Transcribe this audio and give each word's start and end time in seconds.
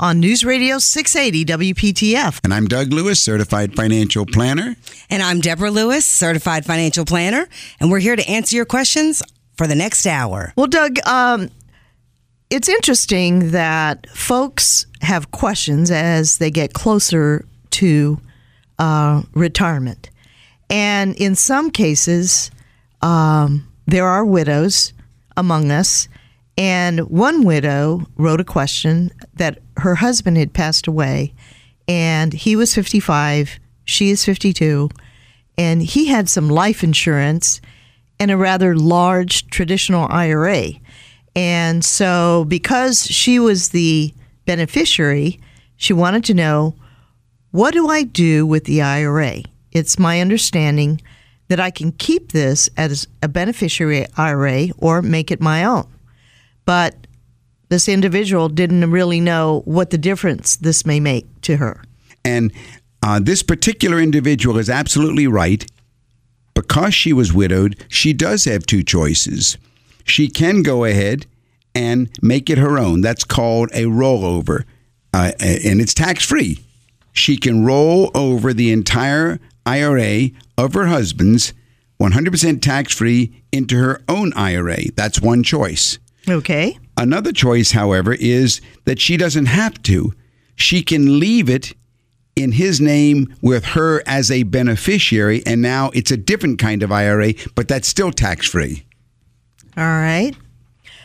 on 0.00 0.20
News 0.20 0.44
Radio 0.44 0.78
680 0.78 1.72
WPTF. 1.72 2.40
And 2.44 2.54
I'm 2.54 2.66
Doug 2.66 2.92
Lewis, 2.92 3.20
certified 3.20 3.74
financial 3.74 4.26
planner. 4.26 4.76
And 5.10 5.22
I'm 5.22 5.40
Deborah 5.40 5.70
Lewis, 5.70 6.04
certified 6.04 6.64
financial 6.64 7.04
planner. 7.04 7.48
And 7.80 7.90
we're 7.90 7.98
here 7.98 8.14
to 8.14 8.28
answer 8.28 8.54
your 8.54 8.64
questions 8.64 9.22
for 9.56 9.66
the 9.66 9.74
next 9.74 10.06
hour. 10.06 10.52
Well, 10.56 10.68
Doug, 10.68 10.98
um, 11.06 11.50
it's 12.48 12.68
interesting 12.68 13.50
that 13.50 14.08
folks 14.10 14.86
have 15.02 15.30
questions 15.32 15.90
as 15.90 16.38
they 16.38 16.50
get 16.50 16.74
closer 16.74 17.44
to 17.70 18.20
uh, 18.78 19.22
retirement. 19.34 20.10
And 20.70 21.16
in 21.16 21.34
some 21.34 21.70
cases, 21.70 22.50
um, 23.02 23.66
there 23.86 24.06
are 24.06 24.24
widows 24.24 24.92
among 25.36 25.70
us. 25.70 26.08
And 26.56 27.08
one 27.08 27.44
widow 27.44 28.06
wrote 28.16 28.40
a 28.40 28.44
question 28.44 29.10
that 29.34 29.58
her 29.78 29.96
husband 29.96 30.36
had 30.36 30.52
passed 30.52 30.86
away, 30.86 31.34
and 31.86 32.32
he 32.32 32.56
was 32.56 32.74
55, 32.74 33.58
she 33.84 34.10
is 34.10 34.24
52, 34.24 34.90
and 35.56 35.82
he 35.82 36.06
had 36.06 36.28
some 36.28 36.48
life 36.48 36.84
insurance 36.84 37.60
and 38.20 38.30
a 38.30 38.36
rather 38.36 38.76
large 38.76 39.46
traditional 39.48 40.06
IRA. 40.10 40.72
And 41.34 41.84
so, 41.84 42.44
because 42.48 43.06
she 43.06 43.38
was 43.38 43.70
the 43.70 44.12
beneficiary, 44.44 45.40
she 45.76 45.92
wanted 45.92 46.24
to 46.24 46.34
know 46.34 46.74
what 47.50 47.72
do 47.72 47.88
I 47.88 48.02
do 48.02 48.46
with 48.46 48.64
the 48.64 48.82
IRA? 48.82 49.42
It's 49.72 49.98
my 49.98 50.20
understanding 50.20 51.00
that 51.48 51.60
I 51.60 51.70
can 51.70 51.92
keep 51.92 52.32
this 52.32 52.68
as 52.76 53.08
a 53.22 53.28
beneficiary 53.28 54.06
IRA 54.16 54.68
or 54.76 55.00
make 55.00 55.30
it 55.30 55.40
my 55.40 55.64
own. 55.64 55.86
But 56.66 56.94
this 57.68 57.88
individual 57.88 58.48
didn't 58.48 58.90
really 58.90 59.20
know 59.20 59.62
what 59.64 59.90
the 59.90 59.98
difference 59.98 60.56
this 60.56 60.86
may 60.86 61.00
make 61.00 61.26
to 61.42 61.56
her. 61.56 61.82
And 62.24 62.52
uh, 63.02 63.20
this 63.20 63.42
particular 63.42 64.00
individual 64.00 64.58
is 64.58 64.70
absolutely 64.70 65.26
right. 65.26 65.64
Because 66.54 66.92
she 66.94 67.12
was 67.12 67.32
widowed, 67.32 67.84
she 67.88 68.12
does 68.12 68.44
have 68.46 68.66
two 68.66 68.82
choices. 68.82 69.56
She 70.04 70.28
can 70.28 70.62
go 70.62 70.84
ahead 70.84 71.26
and 71.74 72.10
make 72.20 72.50
it 72.50 72.58
her 72.58 72.78
own. 72.78 73.00
That's 73.00 73.22
called 73.22 73.70
a 73.72 73.84
rollover, 73.84 74.64
uh, 75.14 75.32
and 75.38 75.80
it's 75.80 75.94
tax 75.94 76.24
free. 76.24 76.58
She 77.12 77.36
can 77.36 77.64
roll 77.64 78.10
over 78.14 78.52
the 78.52 78.72
entire 78.72 79.38
IRA 79.64 80.30
of 80.56 80.74
her 80.74 80.86
husband's 80.86 81.52
100% 82.00 82.62
tax 82.62 82.94
free 82.94 83.42
into 83.52 83.76
her 83.76 84.00
own 84.08 84.32
IRA. 84.34 84.90
That's 84.94 85.20
one 85.20 85.42
choice. 85.42 85.98
Okay. 86.28 86.78
Another 86.98 87.32
choice, 87.32 87.70
however, 87.70 88.12
is 88.14 88.60
that 88.84 89.00
she 89.00 89.16
doesn't 89.16 89.46
have 89.46 89.80
to. 89.84 90.12
She 90.56 90.82
can 90.82 91.20
leave 91.20 91.48
it 91.48 91.72
in 92.34 92.52
his 92.52 92.80
name 92.80 93.32
with 93.40 93.64
her 93.64 94.02
as 94.04 94.32
a 94.32 94.42
beneficiary, 94.42 95.42
and 95.46 95.62
now 95.62 95.90
it's 95.94 96.10
a 96.10 96.16
different 96.16 96.58
kind 96.58 96.82
of 96.82 96.90
IRA, 96.90 97.34
but 97.54 97.68
that's 97.68 97.86
still 97.86 98.10
tax 98.10 98.48
free. 98.48 98.84
All 99.76 99.84
right. 99.84 100.34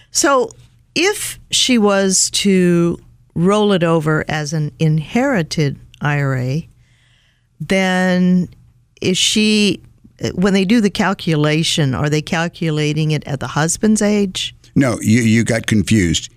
So 0.10 0.50
if 0.96 1.40
she 1.52 1.78
was 1.78 2.32
to 2.32 3.00
roll 3.36 3.72
it 3.72 3.84
over 3.84 4.26
as 4.28 4.52
an 4.52 4.72
inherited 4.80 5.80
IRA, 6.02 6.62
then 7.60 8.50
is 9.00 9.18
she, 9.18 9.84
when 10.34 10.54
they 10.54 10.66
do 10.66 10.82
the 10.82 10.90
calculation, 10.90 11.94
are 11.94 12.10
they 12.10 12.22
calculating 12.22 13.12
it 13.12 13.24
at 13.28 13.40
the 13.40 13.48
husband's 13.48 14.02
age? 14.02 14.56
No, 14.76 15.00
you, 15.02 15.22
you 15.22 15.44
got 15.44 15.68
confused. 15.68 16.34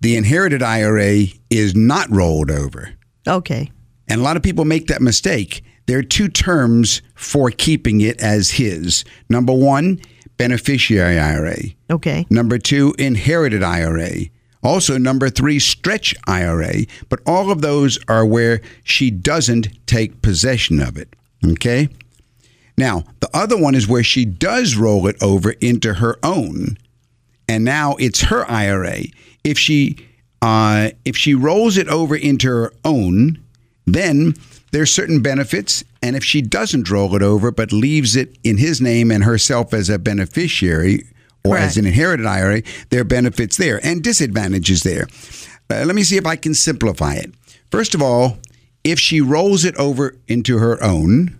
The 0.00 0.16
inherited 0.16 0.62
IRA 0.62 1.26
is 1.50 1.74
not 1.74 2.10
rolled 2.10 2.50
over. 2.50 2.90
Okay. 3.26 3.70
And 4.08 4.20
a 4.20 4.24
lot 4.24 4.36
of 4.36 4.42
people 4.42 4.64
make 4.64 4.86
that 4.86 5.02
mistake. 5.02 5.64
There 5.86 5.98
are 5.98 6.02
two 6.02 6.28
terms 6.28 7.02
for 7.14 7.50
keeping 7.50 8.00
it 8.00 8.20
as 8.20 8.52
his. 8.52 9.04
Number 9.28 9.52
one, 9.52 10.00
beneficiary 10.36 11.18
IRA. 11.18 11.56
Okay. 11.90 12.26
Number 12.28 12.58
two, 12.58 12.94
inherited 12.98 13.62
IRA. 13.62 14.26
Also, 14.62 14.98
number 14.98 15.30
three, 15.30 15.58
stretch 15.58 16.14
IRA. 16.26 16.86
But 17.08 17.20
all 17.24 17.50
of 17.50 17.62
those 17.62 17.98
are 18.08 18.26
where 18.26 18.60
she 18.82 19.10
doesn't 19.10 19.68
take 19.86 20.22
possession 20.22 20.80
of 20.80 20.96
it. 20.96 21.14
Okay? 21.44 21.88
Now, 22.76 23.04
the 23.20 23.30
other 23.32 23.56
one 23.56 23.74
is 23.74 23.88
where 23.88 24.02
she 24.02 24.24
does 24.24 24.76
roll 24.76 25.06
it 25.06 25.16
over 25.22 25.52
into 25.52 25.94
her 25.94 26.18
own 26.22 26.76
and 27.48 27.64
now 27.64 27.96
it's 27.98 28.22
her 28.22 28.48
IRA. 28.50 29.04
If 29.44 29.58
she 29.58 29.96
uh, 30.42 30.90
if 31.04 31.16
she 31.16 31.34
rolls 31.34 31.76
it 31.76 31.88
over 31.88 32.14
into 32.14 32.48
her 32.48 32.72
own, 32.84 33.42
then 33.86 34.34
there's 34.72 34.92
certain 34.92 35.22
benefits, 35.22 35.84
and 36.02 36.16
if 36.16 36.24
she 36.24 36.42
doesn't 36.42 36.90
roll 36.90 37.14
it 37.16 37.22
over 37.22 37.50
but 37.50 37.72
leaves 37.72 38.16
it 38.16 38.36
in 38.44 38.58
his 38.58 38.80
name 38.80 39.10
and 39.10 39.24
herself 39.24 39.72
as 39.72 39.88
a 39.88 39.98
beneficiary 39.98 41.04
or 41.44 41.56
as 41.56 41.76
an 41.76 41.86
inherited 41.86 42.26
IRA, 42.26 42.62
there 42.90 43.00
are 43.00 43.04
benefits 43.04 43.56
there 43.56 43.80
and 43.84 44.02
disadvantages 44.02 44.82
there. 44.82 45.06
Uh, 45.70 45.84
let 45.84 45.94
me 45.94 46.02
see 46.02 46.16
if 46.16 46.26
I 46.26 46.36
can 46.36 46.54
simplify 46.54 47.14
it. 47.14 47.32
First 47.70 47.94
of 47.94 48.02
all, 48.02 48.38
if 48.84 48.98
she 48.98 49.20
rolls 49.20 49.64
it 49.64 49.76
over 49.76 50.16
into 50.28 50.58
her 50.58 50.82
own, 50.82 51.38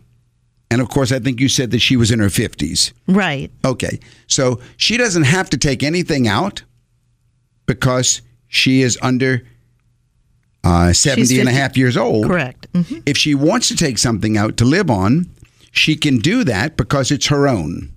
and 0.71 0.81
of 0.81 0.89
course, 0.89 1.13
I 1.13 1.19
think 1.19 1.41
you 1.41 1.49
said 1.49 1.71
that 1.71 1.79
she 1.81 1.97
was 1.97 2.11
in 2.11 2.19
her 2.19 2.27
50s. 2.29 2.93
Right. 3.07 3.51
Okay. 3.65 4.01
So 4.27 4.61
she 4.77 4.97
doesn't 4.97 5.25
have 5.25 5.49
to 5.51 5.57
take 5.59 5.83
anything 5.83 6.27
out 6.29 6.63
because 7.67 8.23
she 8.49 8.83
is 8.83 8.99
under 9.03 9.47
uh, 10.65 10.93
70 10.93 11.39
and 11.41 11.49
a 11.49 11.53
half 11.53 11.77
years 11.77 11.97
old. 11.97 12.27
Correct. 12.27 12.67
Mhm. 12.73 13.03
If 13.07 13.17
she 13.17 13.35
wants 13.35 13.69
to 13.69 13.77
take 13.77 13.99
something 13.99 14.37
out 14.37 14.57
to 14.57 14.65
live 14.65 14.91
on, 14.91 15.27
she 15.71 15.95
can 15.95 16.19
do 16.19 16.43
that 16.45 16.77
because 16.77 17.11
it's 17.13 17.27
her 17.27 17.47
own. 17.47 17.93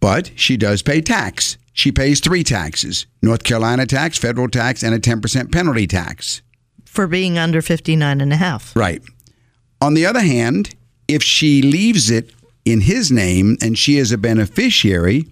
But 0.00 0.30
she 0.34 0.56
does 0.56 0.82
pay 0.82 1.00
tax. 1.00 1.56
She 1.72 1.92
pays 1.92 2.18
three 2.20 2.42
taxes 2.42 3.06
North 3.22 3.44
Carolina 3.44 3.86
tax, 3.86 4.18
federal 4.18 4.48
tax, 4.48 4.82
and 4.82 4.94
a 4.94 4.98
10% 4.98 5.52
penalty 5.52 5.86
tax. 5.86 6.42
For 6.84 7.06
being 7.06 7.38
under 7.38 7.62
59 7.62 8.20
and 8.20 8.32
a 8.32 8.36
half. 8.36 8.74
Right. 8.74 9.02
On 9.80 9.94
the 9.94 10.04
other 10.06 10.20
hand, 10.20 10.74
if 11.08 11.22
she 11.22 11.62
leaves 11.62 12.10
it 12.10 12.32
in 12.64 12.82
his 12.82 13.10
name 13.10 13.56
and 13.60 13.78
she 13.78 13.96
is 13.96 14.12
a 14.12 14.18
beneficiary, 14.18 15.26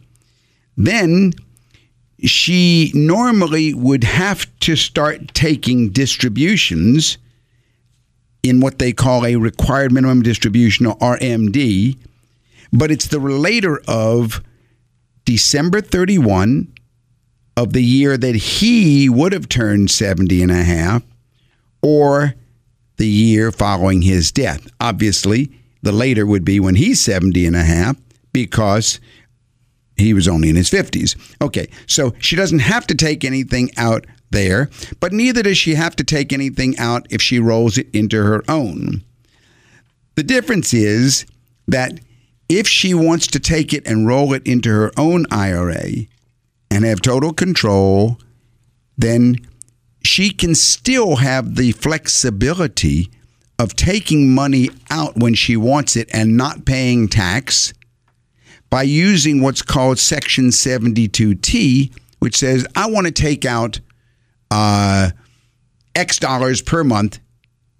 then 0.76 1.32
she 2.25 2.90
normally 2.94 3.75
would 3.75 4.05
have 4.05 4.46
to 4.61 4.75
start 4.75 5.34
taking 5.34 5.90
distributions 5.90 7.19
in 8.43 8.61
what 8.61 8.78
they 8.78 8.93
call 8.93 9.26
a 9.26 9.37
required 9.37 9.93
minimum 9.93 10.23
distribution 10.23 10.87
or 10.87 10.96
RMD, 10.96 11.99
but 12.72 12.90
it's 12.90 13.08
the 13.08 13.20
relator 13.20 13.82
of 13.87 14.43
December 15.25 15.81
31 15.81 16.72
of 17.56 17.72
the 17.72 17.82
year 17.82 18.17
that 18.17 18.34
he 18.34 19.08
would 19.08 19.32
have 19.32 19.49
turned 19.49 19.90
70 19.90 20.43
and 20.43 20.52
a 20.52 20.62
half 20.62 21.02
or 21.82 22.34
the 22.96 23.06
year 23.06 23.50
following 23.50 24.02
his 24.02 24.31
death. 24.31 24.67
Obviously, 24.81 25.50
the 25.86 25.92
later 25.92 26.26
would 26.26 26.44
be 26.44 26.60
when 26.60 26.74
he's 26.74 27.00
70 27.00 27.46
and 27.46 27.56
a 27.56 27.62
half 27.62 27.96
because 28.32 29.00
he 29.96 30.12
was 30.12 30.28
only 30.28 30.50
in 30.50 30.56
his 30.56 30.70
50s. 30.70 31.16
Okay, 31.40 31.68
so 31.86 32.12
she 32.18 32.36
doesn't 32.36 32.58
have 32.58 32.86
to 32.88 32.94
take 32.94 33.24
anything 33.24 33.70
out 33.76 34.06
there, 34.30 34.68
but 35.00 35.12
neither 35.12 35.42
does 35.42 35.56
she 35.56 35.74
have 35.74 35.96
to 35.96 36.04
take 36.04 36.32
anything 36.32 36.76
out 36.78 37.06
if 37.10 37.22
she 37.22 37.38
rolls 37.38 37.78
it 37.78 37.88
into 37.94 38.22
her 38.22 38.42
own. 38.48 39.02
The 40.16 40.22
difference 40.22 40.74
is 40.74 41.24
that 41.68 42.00
if 42.48 42.66
she 42.66 42.94
wants 42.94 43.26
to 43.28 43.40
take 43.40 43.72
it 43.72 43.86
and 43.86 44.06
roll 44.06 44.32
it 44.32 44.46
into 44.46 44.70
her 44.70 44.92
own 44.96 45.26
IRA 45.30 46.06
and 46.70 46.84
have 46.84 47.00
total 47.00 47.32
control, 47.32 48.18
then 48.98 49.36
she 50.02 50.30
can 50.30 50.54
still 50.54 51.16
have 51.16 51.56
the 51.56 51.72
flexibility 51.72 53.10
of 53.58 53.75
taking 53.75 54.35
money 54.35 54.70
out 54.91 55.17
when 55.17 55.35
she 55.35 55.56
wants 55.56 55.97
it 55.97 56.08
and 56.12 56.37
not 56.37 56.64
paying 56.64 57.08
tax 57.08 57.73
by 58.70 58.82
using 58.82 59.41
what's 59.41 59.62
called 59.62 59.99
Section 59.99 60.49
72T, 60.49 61.93
which 62.19 62.37
says, 62.37 62.67
I 62.75 62.91
want 62.91 63.06
to 63.06 63.12
take 63.12 63.44
out 63.44 63.81
uh, 64.50 65.11
X 65.94 66.19
dollars 66.19 66.61
per 66.61 66.85
month 66.85 67.20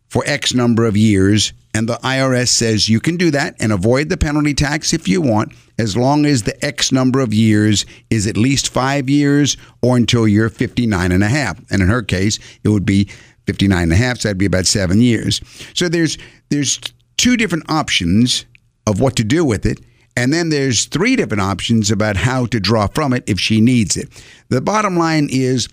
for 0.09 0.23
X 0.27 0.55
number 0.55 0.87
of 0.87 0.97
years. 0.97 1.53
And 1.75 1.87
the 1.87 1.97
IRS 1.97 2.49
says 2.49 2.89
you 2.89 3.01
can 3.01 3.19
do 3.19 3.31
that 3.33 3.55
and 3.61 3.71
avoid 3.71 4.09
the 4.09 4.17
penalty 4.17 4.55
tax 4.55 4.95
if 4.95 5.07
you 5.07 5.21
want, 5.21 5.53
as 5.79 5.95
long 5.95 6.25
as 6.25 6.45
the 6.45 6.65
X 6.65 6.91
number 6.91 7.21
of 7.21 7.35
years 7.35 7.85
is 8.09 8.27
at 8.27 8.39
least 8.39 8.71
five 8.71 9.11
years 9.11 9.59
or 9.83 9.99
until 9.99 10.27
you're 10.27 10.49
59 10.49 11.13
and 11.13 11.23
a 11.23 11.29
half. 11.29 11.61
And 11.71 11.83
in 11.83 11.89
her 11.89 12.03
case, 12.03 12.39
it 12.65 12.71
would 12.71 12.87
be 12.87 13.11
59 13.47 13.83
and 13.83 13.93
a 13.93 13.97
half, 13.97 14.19
so 14.19 14.29
that'd 14.29 14.39
be 14.39 14.47
about 14.47 14.67
seven 14.67 15.01
years. 15.01 15.41
So 15.75 15.89
there's 15.89 16.19
there's 16.49 16.81
two 17.17 17.37
different 17.37 17.71
options 17.71 18.45
of 18.87 19.01
what 19.01 19.17
to 19.17 19.25
do 19.25 19.45
with 19.45 19.67
it. 19.67 19.81
And 20.17 20.33
then 20.33 20.49
there's 20.49 20.87
three 20.87 21.15
different 21.15 21.43
options 21.43 21.91
about 21.91 22.17
how 22.17 22.47
to 22.47 22.59
draw 22.59 22.87
from 22.87 23.13
it 23.13 23.25
if 23.27 23.39
she 23.39 23.61
needs 23.61 23.97
it. 23.97 24.09
The 24.49 24.61
bottom 24.61 24.97
line 24.97 25.29
is 25.31 25.69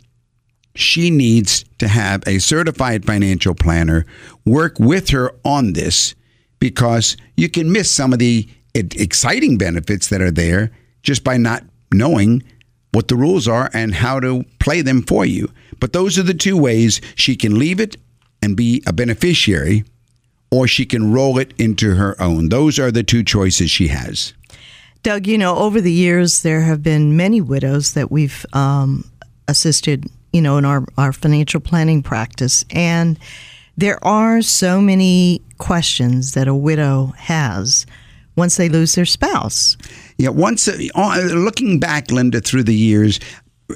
she 0.75 1.09
needs 1.09 1.63
to 1.77 1.87
have 1.87 2.23
a 2.27 2.39
certified 2.39 3.05
financial 3.05 3.55
planner 3.55 4.05
work 4.45 4.79
with 4.79 5.09
her 5.09 5.31
on 5.45 5.73
this 5.73 6.15
because 6.59 7.15
you 7.37 7.49
can 7.49 7.71
miss 7.71 7.91
some 7.91 8.11
of 8.11 8.19
the 8.19 8.47
exciting 8.73 9.57
benefits 9.57 10.07
that 10.09 10.21
are 10.21 10.31
there 10.31 10.71
just 11.03 11.23
by 11.23 11.37
not 11.37 11.63
knowing 11.93 12.43
what 12.91 13.07
the 13.07 13.15
rules 13.15 13.47
are 13.47 13.69
and 13.73 13.93
how 13.95 14.19
to 14.19 14.43
play 14.59 14.81
them 14.81 15.03
for 15.03 15.25
you. 15.25 15.49
But 15.79 15.93
those 15.93 16.17
are 16.17 16.23
the 16.23 16.33
two 16.33 16.57
ways 16.57 17.01
she 17.15 17.35
can 17.35 17.57
leave 17.57 17.79
it 17.79 17.95
and 18.41 18.57
be 18.57 18.83
a 18.85 18.93
beneficiary 18.93 19.83
or 20.51 20.67
she 20.67 20.85
can 20.85 21.11
roll 21.11 21.37
it 21.39 21.53
into 21.57 21.95
her 21.95 22.21
own. 22.21 22.49
Those 22.49 22.77
are 22.77 22.91
the 22.91 23.03
two 23.03 23.23
choices 23.23 23.71
she 23.71 23.87
has. 23.87 24.33
Doug, 25.01 25.27
you 25.27 25.37
know, 25.37 25.57
over 25.57 25.81
the 25.81 25.91
years, 25.91 26.43
there 26.43 26.61
have 26.61 26.83
been 26.83 27.17
many 27.17 27.41
widows 27.41 27.93
that 27.93 28.11
we've 28.11 28.45
um, 28.53 29.03
assisted 29.47 30.09
you 30.33 30.41
know, 30.41 30.57
in 30.57 30.65
our, 30.65 30.83
our 30.97 31.13
financial 31.13 31.61
planning 31.61 32.01
practice. 32.01 32.65
And 32.71 33.17
there 33.77 34.03
are 34.03 34.41
so 34.41 34.81
many 34.81 35.41
questions 35.59 36.33
that 36.33 36.47
a 36.47 36.55
widow 36.55 37.13
has 37.17 37.85
once 38.35 38.57
they 38.57 38.67
lose 38.67 38.95
their 38.95 39.05
spouse. 39.05 39.77
Yeah, 40.17 40.29
once 40.29 40.67
uh, 40.67 40.77
uh, 40.95 41.21
looking 41.31 41.79
back, 41.79 42.09
Linda, 42.11 42.41
through 42.41 42.63
the 42.63 42.75
years, 42.75 43.19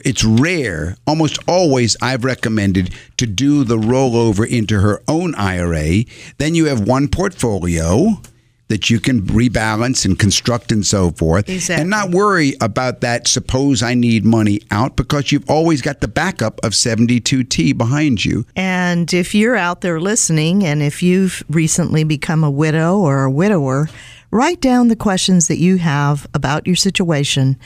it's 0.04 0.24
rare, 0.24 0.98
almost 1.06 1.40
always 1.48 1.96
I've 2.02 2.24
recommended 2.24 2.94
to 3.18 3.26
do 3.26 3.64
the 3.64 3.78
rollover 3.78 4.48
into 4.48 4.80
her 4.82 5.02
own 5.08 5.36
IRA. 5.36 6.04
Then 6.38 6.56
you 6.56 6.66
have 6.66 6.88
one 6.88 7.08
portfolio 7.08 8.22
that 8.68 8.90
you 8.90 9.00
can 9.00 9.22
rebalance 9.22 10.06
and 10.06 10.20
construct 10.20 10.72
and 10.72 10.86
so 10.86 11.12
forth 11.12 11.50
exactly. 11.50 11.82
and 11.82 11.90
not 11.90 12.12
worry 12.12 12.54
about 12.60 13.02
that 13.02 13.28
suppose 13.28 13.82
I 13.82 13.94
need 13.94 14.26
money 14.26 14.60
out 14.72 14.96
because 14.96 15.32
you've 15.32 15.50
always 15.50 15.82
got 15.82 16.02
the 16.02 16.08
backup 16.08 16.60
of 16.64 16.74
72T 16.74 17.78
behind 17.78 18.26
you. 18.26 18.46
And 18.56 19.14
if 19.14 19.34
you're 19.34 19.56
out 19.56 19.82
there 19.82 20.02
listening 20.02 20.66
and 20.66 20.82
if 20.82 21.02
you've 21.02 21.44
recently 21.50 22.04
become 22.04 22.44
a 22.44 22.52
widow 22.52 22.98
or 22.98 23.24
a 23.24 23.32
widower, 23.32 23.90
write 24.32 24.60
down 24.60 24.90
the 24.90 24.96
questions 24.96 25.48
that 25.48 25.58
you 25.58 25.78
have 25.78 26.28
about 26.34 26.68
your 26.68 26.76
situation 26.76 27.58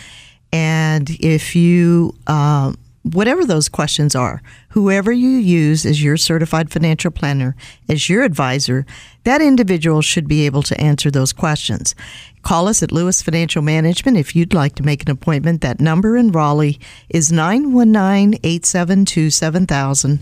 and 0.51 1.09
if 1.19 1.55
you 1.55 2.15
uh, 2.27 2.73
whatever 3.03 3.45
those 3.45 3.67
questions 3.67 4.15
are, 4.15 4.41
whoever 4.69 5.11
you 5.11 5.29
use 5.29 5.85
as 5.85 6.03
your 6.03 6.17
certified 6.17 6.71
financial 6.71 7.11
planner, 7.11 7.55
as 7.89 8.09
your 8.09 8.23
advisor, 8.23 8.85
that 9.23 9.41
individual 9.41 10.01
should 10.01 10.27
be 10.27 10.45
able 10.45 10.63
to 10.63 10.79
answer 10.79 11.09
those 11.09 11.33
questions. 11.33 11.95
Call 12.43 12.67
us 12.67 12.81
at 12.83 12.91
Lewis 12.91 13.21
Financial 13.21 13.61
Management 13.61 14.17
if 14.17 14.35
you'd 14.35 14.53
like 14.53 14.75
to 14.75 14.83
make 14.83 15.03
an 15.03 15.11
appointment. 15.11 15.61
That 15.61 15.79
number 15.79 16.15
in 16.17 16.31
Raleigh 16.31 16.79
is 17.09 17.31
919 17.31 18.39
872 18.43 19.29
7000. 19.29 20.19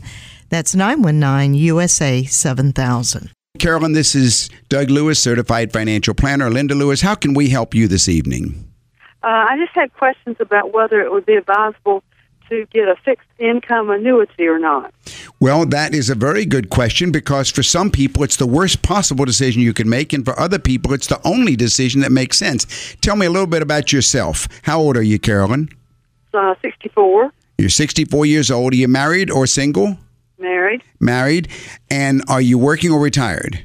That's 0.50 0.76
919 0.76 1.54
USA 1.54 2.24
7000. 2.24 3.31
Carolyn, 3.58 3.94
this 3.94 4.16
is 4.16 4.50
Doug 4.70 4.90
Lewis, 4.90 5.20
certified 5.20 5.74
financial 5.74 6.14
planner. 6.14 6.50
Linda 6.50 6.76
Lewis, 6.76 7.02
how 7.02 7.16
can 7.16 7.34
we 7.34 7.50
help 7.50 7.74
you 7.74 7.88
this 7.88 8.08
evening? 8.08 8.69
Uh, 9.21 9.45
I 9.50 9.57
just 9.57 9.74
had 9.74 9.94
questions 9.94 10.38
about 10.39 10.74
whether 10.74 11.01
it 11.01 11.12
would 11.12 11.25
be 11.25 11.36
advisable 11.36 12.04
to 12.50 12.66
get 12.74 12.88
a 12.88 12.95
fixed 13.06 13.27
income 13.38 13.89
annuity 13.89 14.48
or 14.48 14.60
not? 14.60 14.94
Well, 15.39 15.66
that 15.68 15.94
is 15.94 16.10
a 16.10 16.16
very 16.16 16.45
good 16.45 16.69
question 16.69 17.12
because 17.12 17.50
for 17.50 17.63
some 17.63 17.89
people 17.89 18.24
it's 18.24 18.36
the 18.36 18.45
worst 18.45 18.81
possible 18.81 19.24
decision 19.24 19.62
you 19.62 19.74
can 19.74 19.88
make, 19.89 20.12
and 20.12 20.25
for 20.25 20.38
other 20.39 20.60
people 20.60 20.94
it's 20.94 21.07
the 21.07 21.25
only 21.25 21.56
decision 21.56 22.01
that 22.01 22.12
makes 22.12 22.38
sense. 22.38 22.95
Tell 23.01 23.16
me 23.16 23.25
a 23.25 23.30
little 23.30 23.48
bit 23.48 23.62
about 23.62 23.94
yourself. 23.94 24.48
How 24.63 24.80
old 24.80 24.98
are 24.98 25.04
you, 25.04 25.19
Carolyn? 25.19 25.69
Uh, 26.33 26.56
64. 26.62 27.31
You're 27.57 27.69
64 27.69 28.25
years 28.25 28.51
old. 28.51 28.74
Are 28.74 28.77
you 28.77 28.88
married 28.88 29.31
or 29.31 29.48
single? 29.48 29.98
Married. 30.38 30.81
Married. 31.00 31.50
And 31.89 32.24
are 32.27 32.42
you 32.42 32.57
working 32.57 32.92
or 32.92 33.00
retired? 33.00 33.63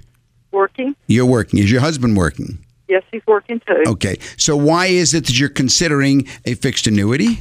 Working. 0.51 0.97
You're 1.07 1.27
working. 1.27 1.61
Is 1.61 1.71
your 1.71 1.81
husband 1.81 2.17
working? 2.17 2.64
Yes, 2.95 3.03
he's 3.11 3.27
working 3.27 3.61
too. 3.67 3.83
Okay. 3.89 4.19
So 4.37 4.57
why 4.57 4.87
is 4.87 5.15
it 5.15 5.27
that 5.27 5.39
you're 5.39 5.49
considering 5.49 6.27
a 6.45 6.55
fixed 6.55 6.87
annuity? 6.87 7.41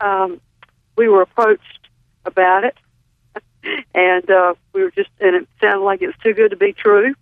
um, 0.00 0.40
we 0.96 1.08
were 1.08 1.22
approached 1.22 1.88
about 2.24 2.64
it, 2.64 2.76
and 3.94 4.30
uh, 4.30 4.54
we 4.72 4.82
were 4.82 4.90
just, 4.90 5.10
and 5.20 5.36
it 5.36 5.48
sounded 5.60 5.84
like 5.84 6.02
it 6.02 6.06
was 6.06 6.16
too 6.22 6.34
good 6.34 6.50
to 6.50 6.56
be 6.56 6.72
true. 6.72 7.14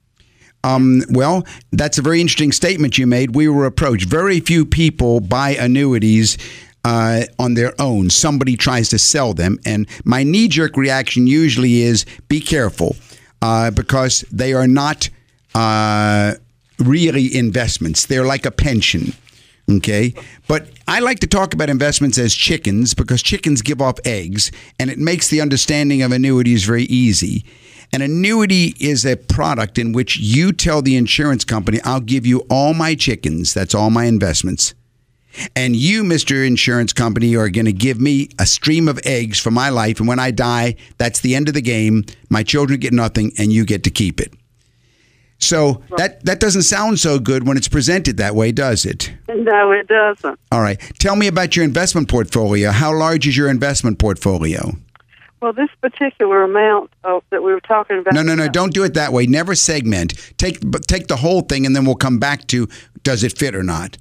Um, 0.65 1.03
well, 1.11 1.47
that's 1.73 1.99
a 1.99 2.03
very 2.03 2.21
interesting 2.21 2.53
statement 2.53 2.99
you 2.99 3.07
made. 3.07 3.35
We 3.35 3.49
were 3.49 3.67
approached. 3.67 4.09
Very 4.09 4.41
few 4.41 4.67
people 4.67 5.21
buy 5.21 5.51
annuities 5.51 6.37
uh, 6.85 7.23
on 7.39 7.55
their 7.55 7.81
own. 7.81 8.11
Somebody 8.11 8.57
tries 8.57 8.89
to 8.91 8.99
sell 8.99 9.35
them. 9.35 9.59
And 9.65 9.89
my 10.05 10.25
knee 10.25 10.49
jerk 10.49 10.77
reaction 10.77 11.29
usually 11.29 11.83
is 11.83 12.05
be 12.27 12.41
careful 12.41 12.97
uh, 13.41 13.71
because 13.71 14.23
they 14.33 14.53
are 14.53 14.67
not 14.67 15.09
uh, 15.55 16.35
really 16.79 17.35
investments, 17.35 18.07
they're 18.07 18.25
like 18.25 18.47
a 18.47 18.51
pension. 18.51 19.13
Okay. 19.71 20.15
But 20.47 20.69
I 20.87 21.01
like 21.01 21.21
to 21.21 21.27
talk 21.27 21.53
about 21.53 21.69
investments 21.69 22.17
as 22.17 22.35
chickens 22.35 22.95
because 22.95 23.23
chickens 23.23 23.61
give 23.61 23.83
off 23.83 23.99
eggs 24.05 24.51
and 24.79 24.91
it 24.91 24.99
makes 24.99 25.29
the 25.29 25.43
understanding 25.43 26.03
of 26.03 26.11
annuities 26.11 26.65
very 26.65 26.85
easy. 26.85 27.45
An 27.93 28.03
annuity 28.03 28.75
is 28.81 29.05
a 29.05 29.17
product 29.17 29.79
in 29.79 29.93
which 29.93 30.19
you 30.19 30.53
tell 30.53 30.83
the 30.83 30.97
insurance 30.97 31.45
company, 31.45 31.81
I'll 31.85 32.01
give 32.01 32.27
you 32.27 32.41
all 32.51 32.75
my 32.75 32.95
chickens. 32.95 33.55
That's 33.55 33.75
all 33.75 33.91
my 33.91 34.05
investments. 34.05 34.75
And 35.55 35.77
you, 35.77 36.03
Mr. 36.03 36.47
Insurance 36.47 36.93
Company, 36.93 37.37
are 37.37 37.49
going 37.49 37.67
to 37.67 37.73
give 37.73 38.01
me 38.01 38.29
a 38.39 38.47
stream 38.47 38.89
of 38.89 38.99
eggs 39.05 39.39
for 39.39 39.51
my 39.51 39.69
life. 39.69 40.01
And 40.01 40.09
when 40.09 40.19
I 40.19 40.31
die, 40.31 40.77
that's 40.97 41.21
the 41.21 41.35
end 41.35 41.49
of 41.49 41.55
the 41.55 41.61
game. 41.61 42.05
My 42.29 42.43
children 42.43 42.81
get 42.81 42.93
nothing 42.93 43.33
and 43.39 43.53
you 43.53 43.65
get 43.65 43.85
to 43.85 43.91
keep 43.91 44.21
it. 44.21 44.33
So 45.49 45.83
that 45.97 46.23
that 46.27 46.41
doesn't 46.41 46.63
sound 46.63 46.99
so 46.99 47.19
good 47.19 47.49
when 47.49 47.57
it's 47.57 47.69
presented 47.69 48.19
that 48.19 48.35
way, 48.35 48.53
does 48.53 48.85
it? 48.85 49.11
No, 49.29 49.73
it 49.73 49.89
doesn't. 49.89 50.39
All 50.53 50.61
right. 50.61 50.79
Tell 50.99 51.17
me 51.17 51.27
about 51.27 51.57
your 51.57 51.65
investment 51.65 52.11
portfolio. 52.11 52.71
How 52.71 52.95
large 52.95 53.27
is 53.27 53.35
your 53.35 53.49
investment 53.49 53.99
portfolio? 53.99 54.73
Well, 55.41 55.55
this 55.55 55.71
particular 55.81 56.43
amount 56.43 56.91
of, 57.03 57.23
that 57.31 57.43
we 57.43 57.53
were 57.53 57.61
talking 57.61 57.99
about. 58.01 58.13
No, 58.13 58.23
no, 58.23 58.35
no. 58.35 58.49
Don't 58.49 58.75
do 58.75 58.85
it 58.85 58.93
that 58.93 59.11
way. 59.11 59.25
Never 59.25 59.55
segment. 59.55 60.13
Take 60.37 60.61
take 60.83 61.07
the 61.07 61.17
whole 61.17 61.41
thing, 61.41 61.65
and 61.65 61.75
then 61.75 61.87
we'll 61.87 61.95
come 61.95 62.19
back 62.19 62.47
to 62.49 62.69
does 63.03 63.25
it 63.25 63.39
fit 63.39 63.55
or 63.55 63.63
not. 63.63 63.97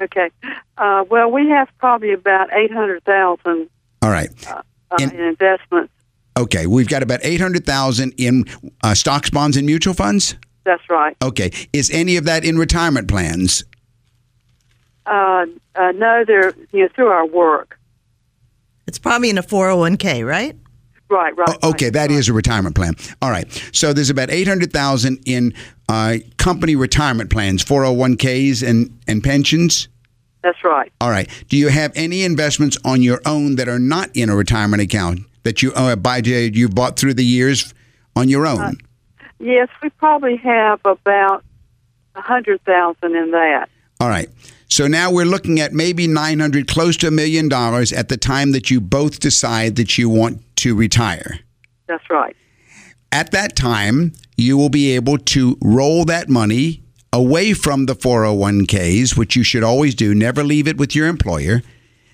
Okay. 0.00 0.30
Uh, 0.78 1.04
well, 1.10 1.30
we 1.30 1.50
have 1.50 1.68
probably 1.78 2.14
about 2.14 2.48
eight 2.54 2.72
hundred 2.72 3.04
thousand. 3.04 3.68
All 4.00 4.10
right. 4.10 4.30
Uh, 4.50 4.62
in, 5.00 5.10
in 5.10 5.20
investments. 5.20 5.92
Okay, 6.38 6.66
we've 6.66 6.88
got 6.88 7.02
about 7.02 7.20
eight 7.24 7.42
hundred 7.42 7.66
thousand 7.66 8.14
in 8.16 8.46
uh, 8.82 8.94
stocks, 8.94 9.28
bonds, 9.28 9.58
and 9.58 9.66
mutual 9.66 9.92
funds. 9.92 10.34
That's 10.64 10.82
right. 10.88 11.16
Okay. 11.22 11.50
Is 11.72 11.90
any 11.90 12.16
of 12.16 12.24
that 12.24 12.44
in 12.44 12.56
retirement 12.56 13.08
plans? 13.08 13.64
Uh, 15.06 15.46
uh, 15.74 15.92
no, 15.92 16.24
they're 16.24 16.54
you 16.72 16.82
know 16.82 16.88
through 16.94 17.08
our 17.08 17.26
work. 17.26 17.78
It's 18.86 18.98
probably 18.98 19.30
in 19.30 19.38
a 19.38 19.42
401k, 19.42 20.26
right? 20.26 20.56
Right, 21.08 21.36
right. 21.36 21.58
Oh, 21.62 21.70
okay, 21.70 21.86
right, 21.86 21.92
that 21.92 22.10
right. 22.10 22.18
is 22.18 22.28
a 22.28 22.32
retirement 22.32 22.74
plan. 22.74 22.94
All 23.20 23.30
right. 23.30 23.46
So 23.72 23.92
there's 23.92 24.10
about 24.10 24.30
800,000 24.30 25.20
in 25.26 25.52
uh, 25.88 26.16
company 26.38 26.74
retirement 26.74 27.30
plans, 27.30 27.64
401ks 27.64 28.66
and 28.66 28.98
and 29.06 29.22
pensions. 29.22 29.88
That's 30.42 30.62
right. 30.64 30.92
All 31.00 31.10
right. 31.10 31.28
Do 31.48 31.56
you 31.56 31.68
have 31.68 31.92
any 31.94 32.24
investments 32.24 32.76
on 32.84 33.02
your 33.02 33.20
own 33.26 33.56
that 33.56 33.68
are 33.68 33.78
not 33.78 34.10
in 34.14 34.28
a 34.28 34.36
retirement 34.36 34.82
account 34.82 35.20
that 35.44 35.62
you 35.62 35.72
uh, 35.74 35.96
buy 35.96 36.18
you 36.18 36.68
bought 36.68 36.98
through 36.98 37.14
the 37.14 37.24
years 37.24 37.74
on 38.16 38.28
your 38.28 38.46
own? 38.46 38.78
Yes, 39.42 39.68
we 39.82 39.90
probably 39.90 40.36
have 40.36 40.80
about 40.84 41.44
a 42.14 42.20
hundred 42.20 42.62
thousand 42.62 43.16
in 43.16 43.32
that. 43.32 43.68
All 43.98 44.08
right. 44.08 44.28
So 44.68 44.86
now 44.86 45.10
we're 45.10 45.26
looking 45.26 45.58
at 45.58 45.72
maybe 45.72 46.06
900 46.06 46.68
close 46.68 46.96
to 46.98 47.08
a 47.08 47.10
million 47.10 47.48
dollars 47.48 47.92
at 47.92 48.08
the 48.08 48.16
time 48.16 48.52
that 48.52 48.70
you 48.70 48.80
both 48.80 49.18
decide 49.18 49.74
that 49.76 49.98
you 49.98 50.08
want 50.08 50.40
to 50.58 50.76
retire. 50.76 51.40
That's 51.88 52.08
right. 52.08 52.36
At 53.10 53.32
that 53.32 53.56
time, 53.56 54.12
you 54.36 54.56
will 54.56 54.70
be 54.70 54.92
able 54.92 55.18
to 55.18 55.58
roll 55.60 56.04
that 56.04 56.28
money 56.28 56.84
away 57.12 57.52
from 57.52 57.86
the 57.86 57.94
401ks, 57.94 59.18
which 59.18 59.34
you 59.34 59.42
should 59.42 59.64
always 59.64 59.96
do. 59.96 60.14
Never 60.14 60.44
leave 60.44 60.68
it 60.68 60.78
with 60.78 60.94
your 60.94 61.08
employer. 61.08 61.62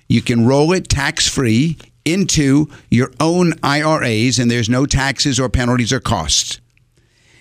You 0.09 0.23
can 0.23 0.47
roll 0.47 0.73
it 0.73 0.89
tax 0.89 1.29
free 1.29 1.77
into 2.07 2.71
your 2.91 3.13
own 3.21 3.53
IRAs, 3.63 4.39
and 4.39 4.51
there's 4.51 4.71
no 4.71 4.87
taxes 4.87 5.39
or 5.39 5.51
penalties 5.51 5.93
or 5.93 6.01
costs. 6.01 6.59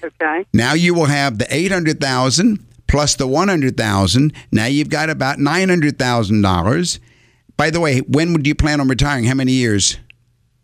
Okay. 0.08 0.46
Now 0.54 0.74
you 0.74 0.94
will 0.94 1.06
have 1.06 1.38
the 1.38 1.48
800,000 1.54 2.66
plus 2.88 3.16
the 3.16 3.28
100,000. 3.28 4.34
Now 4.52 4.66
you've 4.66 4.90
got 4.90 5.10
about 5.10 5.38
$900,000. 5.38 7.00
By 7.58 7.70
the 7.70 7.80
way, 7.80 8.00
when 8.00 8.34
would 8.34 8.48
you 8.48 8.56
plan 8.56 8.80
on 8.80 8.88
retiring? 8.88 9.26
How 9.26 9.34
many 9.34 9.54
years? 9.54 9.98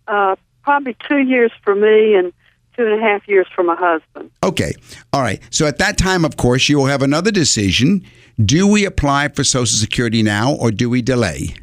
Uh, 0.07 0.35
probably 0.63 0.95
two 1.07 1.17
years 1.17 1.51
for 1.63 1.75
me 1.75 2.15
and 2.15 2.31
two 2.75 2.85
and 2.85 2.99
a 2.99 3.03
half 3.03 3.27
years 3.27 3.47
for 3.53 3.63
my 3.63 3.75
husband. 3.75 4.31
Okay. 4.43 4.73
All 5.11 5.21
right. 5.21 5.41
So 5.49 5.65
at 5.65 5.77
that 5.79 5.97
time, 5.97 6.25
of 6.25 6.37
course, 6.37 6.69
you 6.69 6.77
will 6.77 6.85
have 6.85 7.01
another 7.01 7.31
decision. 7.31 8.03
Do 8.43 8.67
we 8.67 8.85
apply 8.85 9.29
for 9.29 9.43
Social 9.43 9.77
Security 9.77 10.23
now 10.23 10.53
or 10.53 10.71
do 10.71 10.89
we 10.89 11.01
delay? 11.01 11.55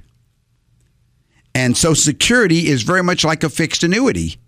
And 1.55 1.77
Social 1.77 1.97
Security 1.97 2.69
is 2.69 2.83
very 2.83 3.03
much 3.03 3.25
like 3.25 3.43
a 3.43 3.49
fixed 3.49 3.83
annuity. 3.83 4.40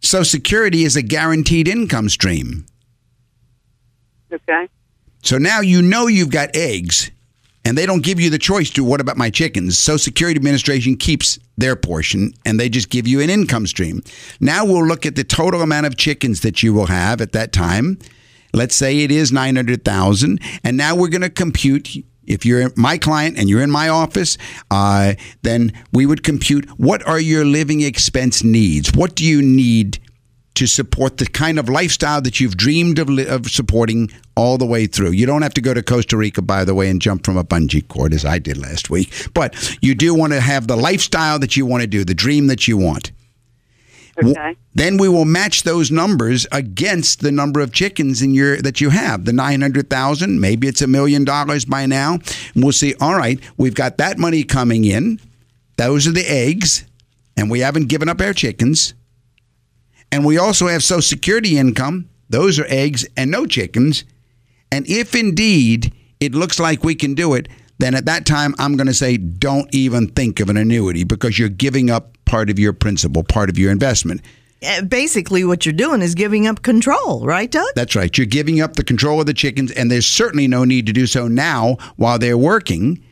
Social 0.00 0.24
Security 0.24 0.84
is 0.84 0.96
a 0.96 1.02
guaranteed 1.02 1.68
income 1.68 2.08
stream. 2.08 2.66
Okay. 4.32 4.68
So 5.22 5.38
now 5.38 5.60
you 5.60 5.82
know 5.82 6.06
you've 6.06 6.30
got 6.30 6.56
eggs, 6.56 7.10
and 7.64 7.76
they 7.76 7.84
don't 7.84 8.02
give 8.02 8.18
you 8.18 8.30
the 8.30 8.38
choice 8.38 8.70
to 8.70 8.82
what 8.82 9.00
about 9.00 9.18
my 9.18 9.28
chickens? 9.28 9.78
Social 9.78 9.98
Security 9.98 10.38
Administration 10.38 10.96
keeps 10.96 11.38
their 11.58 11.76
portion, 11.76 12.32
and 12.46 12.58
they 12.58 12.68
just 12.68 12.88
give 12.88 13.06
you 13.06 13.20
an 13.20 13.28
income 13.28 13.66
stream. 13.66 14.02
Now 14.40 14.64
we'll 14.64 14.86
look 14.86 15.04
at 15.04 15.16
the 15.16 15.24
total 15.24 15.60
amount 15.60 15.86
of 15.86 15.96
chickens 15.96 16.40
that 16.40 16.62
you 16.62 16.72
will 16.72 16.86
have 16.86 17.20
at 17.20 17.32
that 17.32 17.52
time. 17.52 17.98
Let's 18.52 18.74
say 18.74 19.00
it 19.00 19.12
is 19.12 19.30
900,000, 19.30 20.40
and 20.64 20.76
now 20.76 20.96
we're 20.96 21.08
going 21.08 21.20
to 21.20 21.30
compute 21.30 21.90
if 22.30 22.46
you're 22.46 22.70
my 22.76 22.96
client 22.96 23.36
and 23.36 23.48
you're 23.48 23.62
in 23.62 23.70
my 23.70 23.88
office, 23.88 24.38
uh, 24.70 25.14
then 25.42 25.72
we 25.92 26.06
would 26.06 26.22
compute 26.22 26.68
what 26.78 27.06
are 27.06 27.20
your 27.20 27.44
living 27.44 27.80
expense 27.80 28.44
needs? 28.44 28.94
What 28.94 29.16
do 29.16 29.24
you 29.24 29.42
need 29.42 29.98
to 30.54 30.66
support 30.66 31.16
the 31.18 31.26
kind 31.26 31.58
of 31.58 31.68
lifestyle 31.68 32.20
that 32.20 32.38
you've 32.38 32.56
dreamed 32.56 32.98
of, 32.98 33.08
li- 33.08 33.26
of 33.26 33.50
supporting 33.50 34.10
all 34.36 34.58
the 34.58 34.66
way 34.66 34.86
through? 34.86 35.10
You 35.10 35.26
don't 35.26 35.42
have 35.42 35.54
to 35.54 35.60
go 35.60 35.74
to 35.74 35.82
Costa 35.82 36.16
Rica, 36.16 36.42
by 36.42 36.64
the 36.64 36.74
way, 36.74 36.88
and 36.88 37.02
jump 37.02 37.24
from 37.24 37.36
a 37.36 37.44
bungee 37.44 37.86
cord 37.86 38.14
as 38.14 38.24
I 38.24 38.38
did 38.38 38.56
last 38.56 38.90
week, 38.90 39.12
but 39.34 39.76
you 39.82 39.94
do 39.94 40.14
want 40.14 40.32
to 40.32 40.40
have 40.40 40.68
the 40.68 40.76
lifestyle 40.76 41.38
that 41.40 41.56
you 41.56 41.66
want 41.66 41.82
to 41.82 41.86
do, 41.86 42.04
the 42.04 42.14
dream 42.14 42.46
that 42.46 42.68
you 42.68 42.78
want. 42.78 43.10
W- 44.20 44.36
Okay. 44.38 44.56
Then 44.74 44.96
we 44.96 45.08
will 45.08 45.24
match 45.24 45.62
those 45.64 45.90
numbers 45.90 46.46
against 46.52 47.20
the 47.20 47.32
number 47.32 47.60
of 47.60 47.72
chickens 47.72 48.22
in 48.22 48.32
your 48.34 48.60
that 48.62 48.80
you 48.80 48.90
have. 48.90 49.24
The 49.24 49.32
nine 49.32 49.60
hundred 49.60 49.90
thousand, 49.90 50.40
maybe 50.40 50.68
it's 50.68 50.82
a 50.82 50.86
million 50.86 51.24
dollars 51.24 51.64
by 51.64 51.86
now. 51.86 52.14
And 52.54 52.62
we'll 52.62 52.72
see. 52.72 52.94
All 53.00 53.14
right, 53.16 53.40
we've 53.56 53.74
got 53.74 53.98
that 53.98 54.18
money 54.18 54.44
coming 54.44 54.84
in. 54.84 55.20
Those 55.76 56.06
are 56.06 56.12
the 56.12 56.30
eggs, 56.30 56.84
and 57.36 57.50
we 57.50 57.60
haven't 57.60 57.88
given 57.88 58.08
up 58.08 58.20
our 58.20 58.32
chickens. 58.32 58.94
And 60.12 60.24
we 60.24 60.38
also 60.38 60.66
have 60.68 60.82
Social 60.82 61.02
Security 61.02 61.56
income. 61.58 62.08
Those 62.28 62.58
are 62.58 62.66
eggs 62.68 63.06
and 63.16 63.30
no 63.30 63.46
chickens. 63.46 64.04
And 64.72 64.86
if 64.88 65.14
indeed 65.14 65.92
it 66.20 66.34
looks 66.34 66.60
like 66.60 66.84
we 66.84 66.94
can 66.94 67.14
do 67.14 67.34
it, 67.34 67.48
then 67.80 67.94
at 67.94 68.06
that 68.06 68.26
time 68.26 68.54
I'm 68.58 68.76
going 68.76 68.86
to 68.86 68.94
say 68.94 69.16
don't 69.16 69.68
even 69.74 70.08
think 70.08 70.40
of 70.40 70.48
an 70.48 70.56
annuity 70.56 71.04
because 71.04 71.38
you're 71.38 71.48
giving 71.48 71.90
up 71.90 72.16
part 72.24 72.50
of 72.50 72.58
your 72.58 72.72
principal, 72.72 73.24
part 73.24 73.50
of 73.50 73.58
your 73.58 73.72
investment. 73.72 74.22
Basically, 74.88 75.42
what 75.42 75.64
you're 75.64 75.72
doing 75.72 76.02
is 76.02 76.14
giving 76.14 76.46
up 76.46 76.62
control, 76.62 77.24
right, 77.24 77.50
Doug? 77.50 77.68
That's 77.74 77.96
right. 77.96 78.16
You're 78.16 78.26
giving 78.26 78.60
up 78.60 78.74
the 78.76 78.84
control 78.84 79.18
of 79.18 79.26
the 79.26 79.32
chickens, 79.32 79.72
and 79.72 79.90
there's 79.90 80.06
certainly 80.06 80.46
no 80.46 80.64
need 80.64 80.86
to 80.86 80.92
do 80.92 81.06
so 81.06 81.28
now 81.28 81.78
while 81.96 82.18
they're 82.18 82.36
working. 82.36 83.02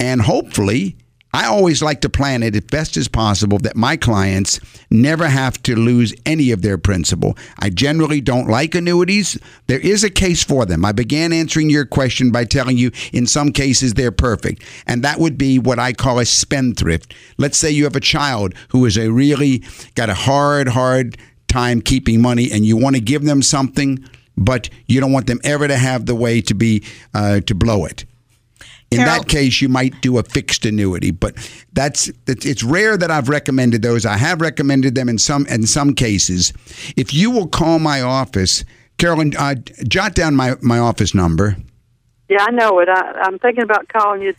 And 0.00 0.20
hopefully, 0.20 0.96
I 1.38 1.46
always 1.46 1.82
like 1.82 2.00
to 2.00 2.08
plan 2.08 2.42
it 2.42 2.56
as 2.56 2.62
best 2.62 2.96
as 2.96 3.06
possible 3.06 3.58
that 3.58 3.76
my 3.76 3.96
clients 3.96 4.58
never 4.90 5.28
have 5.28 5.62
to 5.62 5.76
lose 5.76 6.12
any 6.26 6.50
of 6.50 6.62
their 6.62 6.78
principal. 6.78 7.38
I 7.60 7.70
generally 7.70 8.20
don't 8.20 8.48
like 8.48 8.74
annuities. 8.74 9.38
There 9.68 9.78
is 9.78 10.02
a 10.02 10.10
case 10.10 10.42
for 10.42 10.66
them. 10.66 10.84
I 10.84 10.90
began 10.90 11.32
answering 11.32 11.70
your 11.70 11.86
question 11.86 12.32
by 12.32 12.44
telling 12.44 12.76
you 12.76 12.90
in 13.12 13.28
some 13.28 13.52
cases 13.52 13.94
they're 13.94 14.10
perfect, 14.10 14.64
and 14.84 15.04
that 15.04 15.20
would 15.20 15.38
be 15.38 15.60
what 15.60 15.78
I 15.78 15.92
call 15.92 16.18
a 16.18 16.24
spendthrift. 16.24 17.14
Let's 17.36 17.56
say 17.56 17.70
you 17.70 17.84
have 17.84 17.94
a 17.94 18.00
child 18.00 18.52
who 18.70 18.84
is 18.84 18.98
a 18.98 19.12
really 19.12 19.62
got 19.94 20.10
a 20.10 20.14
hard, 20.14 20.66
hard 20.66 21.18
time 21.46 21.80
keeping 21.80 22.20
money, 22.20 22.50
and 22.50 22.66
you 22.66 22.76
want 22.76 22.96
to 22.96 23.00
give 23.00 23.22
them 23.22 23.42
something, 23.42 24.04
but 24.36 24.70
you 24.86 25.00
don't 25.00 25.12
want 25.12 25.28
them 25.28 25.38
ever 25.44 25.68
to 25.68 25.76
have 25.76 26.06
the 26.06 26.16
way 26.16 26.40
to 26.40 26.54
be 26.54 26.82
uh, 27.14 27.38
to 27.42 27.54
blow 27.54 27.84
it. 27.84 28.06
In 28.90 28.98
Carol- 28.98 29.18
that 29.20 29.28
case, 29.28 29.60
you 29.60 29.68
might 29.68 30.00
do 30.00 30.18
a 30.18 30.22
fixed 30.22 30.64
annuity, 30.64 31.10
but 31.10 31.34
that's 31.74 32.10
it's 32.26 32.46
it's 32.46 32.62
rare 32.62 32.96
that 32.96 33.10
I've 33.10 33.28
recommended 33.28 33.82
those. 33.82 34.06
I 34.06 34.16
have 34.16 34.40
recommended 34.40 34.94
them 34.94 35.08
in 35.08 35.18
some 35.18 35.46
in 35.46 35.66
some 35.66 35.94
cases. 35.94 36.54
If 36.96 37.12
you 37.12 37.30
will 37.30 37.48
call 37.48 37.78
my 37.78 38.00
office, 38.00 38.64
Carolyn, 38.96 39.34
uh, 39.38 39.56
jot 39.86 40.14
down 40.14 40.36
my 40.36 40.56
my 40.62 40.78
office 40.78 41.14
number. 41.14 41.56
Yeah, 42.30 42.44
I 42.46 42.50
know 42.50 42.78
it. 42.78 42.88
I, 42.88 43.22
I'm 43.24 43.38
thinking 43.38 43.62
about 43.62 43.88
calling 43.88 44.22
you 44.22 44.34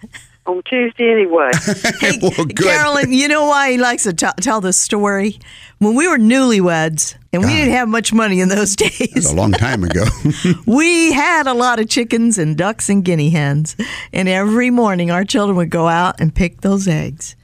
on 0.45 0.61
Tuesday 0.63 1.11
anyway. 1.11 1.51
Hey, 1.99 2.17
Well, 2.21 2.45
good. 2.45 2.57
Carolyn, 2.57 3.11
you 3.11 3.27
know 3.27 3.45
why 3.45 3.71
he 3.71 3.77
likes 3.77 4.03
to 4.03 4.13
t- 4.13 4.27
tell 4.41 4.61
this 4.61 4.77
story? 4.77 5.39
When 5.79 5.95
we 5.95 6.07
were 6.07 6.17
newlyweds 6.17 7.15
and 7.31 7.41
we 7.41 7.49
didn't 7.49 7.73
have 7.73 7.87
much 7.87 8.11
money 8.13 8.39
in 8.39 8.49
those 8.49 8.75
That's 8.75 8.97
days, 9.13 9.31
a 9.31 9.35
long 9.35 9.51
time 9.51 9.83
ago. 9.83 10.05
we 10.65 11.11
had 11.11 11.47
a 11.47 11.53
lot 11.53 11.79
of 11.79 11.89
chickens 11.89 12.37
and 12.37 12.57
ducks 12.57 12.89
and 12.89 13.03
guinea 13.03 13.29
hens. 13.29 13.75
And 14.13 14.27
every 14.27 14.69
morning 14.69 15.11
our 15.11 15.23
children 15.23 15.57
would 15.57 15.69
go 15.69 15.87
out 15.87 16.19
and 16.19 16.33
pick 16.33 16.61
those 16.61 16.87
eggs. 16.87 17.35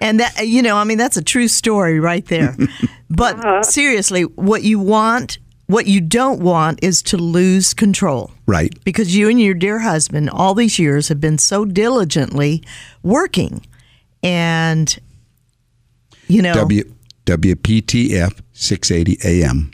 And 0.00 0.20
that, 0.20 0.46
you 0.46 0.62
know, 0.62 0.76
I 0.76 0.84
mean, 0.84 0.98
that's 0.98 1.16
a 1.16 1.22
true 1.22 1.48
story 1.48 2.00
right 2.00 2.24
there. 2.26 2.56
But 3.10 3.36
uh-huh. 3.38 3.62
seriously, 3.62 4.22
what 4.22 4.62
you 4.62 4.78
want, 4.78 5.38
what 5.70 5.86
you 5.86 6.00
don't 6.00 6.40
want 6.40 6.80
is 6.82 7.02
to 7.02 7.16
lose 7.16 7.72
control. 7.72 8.30
right. 8.46 8.72
because 8.84 9.16
you 9.16 9.28
and 9.28 9.40
your 9.40 9.54
dear 9.54 9.78
husband 9.78 10.28
all 10.30 10.54
these 10.54 10.78
years 10.78 11.08
have 11.08 11.20
been 11.20 11.38
so 11.38 11.64
diligently 11.64 12.62
working 13.02 13.64
and 14.22 14.98
you 16.26 16.42
know 16.42 16.54
W 16.54 16.84
WPTF 17.26 18.40
680 18.52 19.18
AM. 19.24 19.70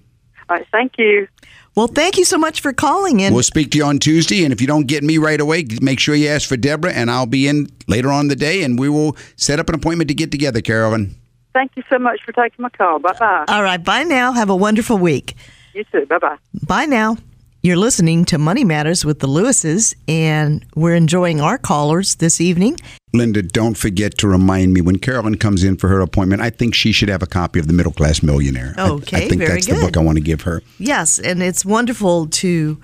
All 0.48 0.56
right, 0.56 0.66
thank 0.70 0.98
you. 0.98 1.26
well 1.74 1.86
thank 1.86 2.18
you 2.18 2.24
so 2.24 2.38
much 2.38 2.60
for 2.60 2.72
calling 2.72 3.20
in 3.20 3.32
We'll 3.32 3.42
speak 3.42 3.70
to 3.72 3.78
you 3.78 3.84
on 3.84 3.98
Tuesday, 3.98 4.44
and 4.44 4.52
if 4.52 4.60
you 4.60 4.66
don't 4.66 4.86
get 4.86 5.02
me 5.02 5.18
right 5.18 5.40
away, 5.40 5.64
make 5.80 5.98
sure 5.98 6.14
you 6.14 6.28
ask 6.28 6.48
for 6.48 6.56
Deborah, 6.56 6.92
and 6.92 7.10
I'll 7.10 7.26
be 7.26 7.48
in 7.48 7.68
later 7.88 8.10
on 8.10 8.26
in 8.26 8.28
the 8.28 8.36
day, 8.36 8.62
and 8.62 8.78
we 8.78 8.88
will 8.88 9.16
set 9.36 9.58
up 9.58 9.68
an 9.68 9.74
appointment 9.74 10.08
to 10.08 10.14
get 10.14 10.30
together, 10.30 10.60
Carolyn. 10.60 11.14
Thank 11.54 11.72
you 11.76 11.82
so 11.88 11.98
much 11.98 12.20
for 12.24 12.32
taking 12.32 12.62
my 12.62 12.68
call. 12.68 12.98
Bye 12.98 13.14
bye. 13.18 13.44
all 13.48 13.62
right 13.62 13.82
bye 13.82 14.02
now 14.02 14.32
have 14.32 14.50
a 14.50 14.56
wonderful 14.56 14.98
week 14.98 15.34
You 15.76 15.84
too. 15.92 16.06
Bye 16.06 16.18
bye. 16.18 16.36
bye 16.66 16.86
now 16.86 17.16
you're 17.62 17.76
listening 17.76 18.24
to 18.24 18.38
money 18.38 18.62
matters 18.62 19.04
with 19.04 19.18
the 19.18 19.26
lewises 19.26 19.94
and 20.06 20.64
we're 20.76 20.94
enjoying 20.94 21.40
our 21.40 21.58
callers 21.58 22.14
this 22.16 22.40
evening 22.40 22.76
Linda, 23.12 23.42
don't 23.42 23.76
forget 23.76 24.18
to 24.18 24.28
remind 24.28 24.72
me 24.72 24.80
when 24.80 24.98
Carolyn 24.98 25.36
comes 25.38 25.64
in 25.64 25.76
for 25.76 25.88
her 25.88 26.00
appointment. 26.00 26.42
I 26.42 26.50
think 26.50 26.74
she 26.74 26.92
should 26.92 27.08
have 27.08 27.22
a 27.22 27.26
copy 27.26 27.58
of 27.58 27.66
The 27.66 27.72
Middle 27.72 27.92
Class 27.92 28.22
Millionaire. 28.22 28.74
Okay, 28.78 29.16
I- 29.16 29.20
I, 29.20 29.28
think 29.28 29.40
very 29.40 29.54
that's 29.54 29.66
the 29.66 29.74
book 29.74 29.96
I 29.96 30.00
want 30.00 30.18
to 30.18 30.22
give 30.22 30.42
her. 30.42 30.62
Yes, 30.78 31.18
and 31.18 31.42
it's 31.42 31.64
wonderful 31.64 32.26
to 32.26 32.78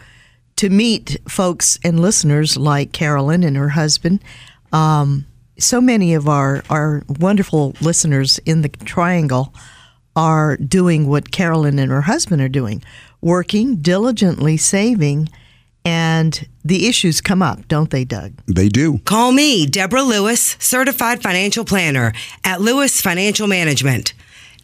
to 0.57 0.71
meet 0.71 1.19
folks 1.29 1.79
and 1.85 2.01
listeners 2.01 2.57
like 2.57 2.93
Carolyn 2.93 3.43
and 3.43 3.57
her 3.57 3.71
husband. 3.71 4.23
Um, 4.73 5.27
so 5.59 5.81
many 5.81 6.15
of 6.15 6.29
our 6.29 6.63
our 6.71 7.03
wonderful 7.09 7.75
listeners 7.81 8.39
in 8.47 8.63
the 8.63 8.69
Triangle 8.69 9.53
are 10.15 10.57
doing 10.57 11.09
what 11.09 11.31
Carolyn 11.31 11.79
and 11.79 11.91
her 11.91 12.03
husband 12.03 12.43
are 12.43 12.49
doing, 12.49 12.83
working 13.21 13.77
diligently, 13.77 14.57
saving, 14.57 15.29
and 15.85 16.47
the 16.65 16.87
issues 16.87 17.21
come 17.21 17.43
up, 17.43 17.67
don't 17.69 17.91
they, 17.91 18.05
Doug? 18.05 18.33
They 18.47 18.69
do. 18.69 18.99
Call 18.99 19.33
me, 19.33 19.67
Deborah 19.67 20.03
Lewis, 20.03 20.57
certified 20.61 21.23
financial 21.23 21.65
planner 21.65 22.13
at 22.45 22.61
Lewis 22.61 23.01
Financial 23.01 23.47
Management. 23.47 24.15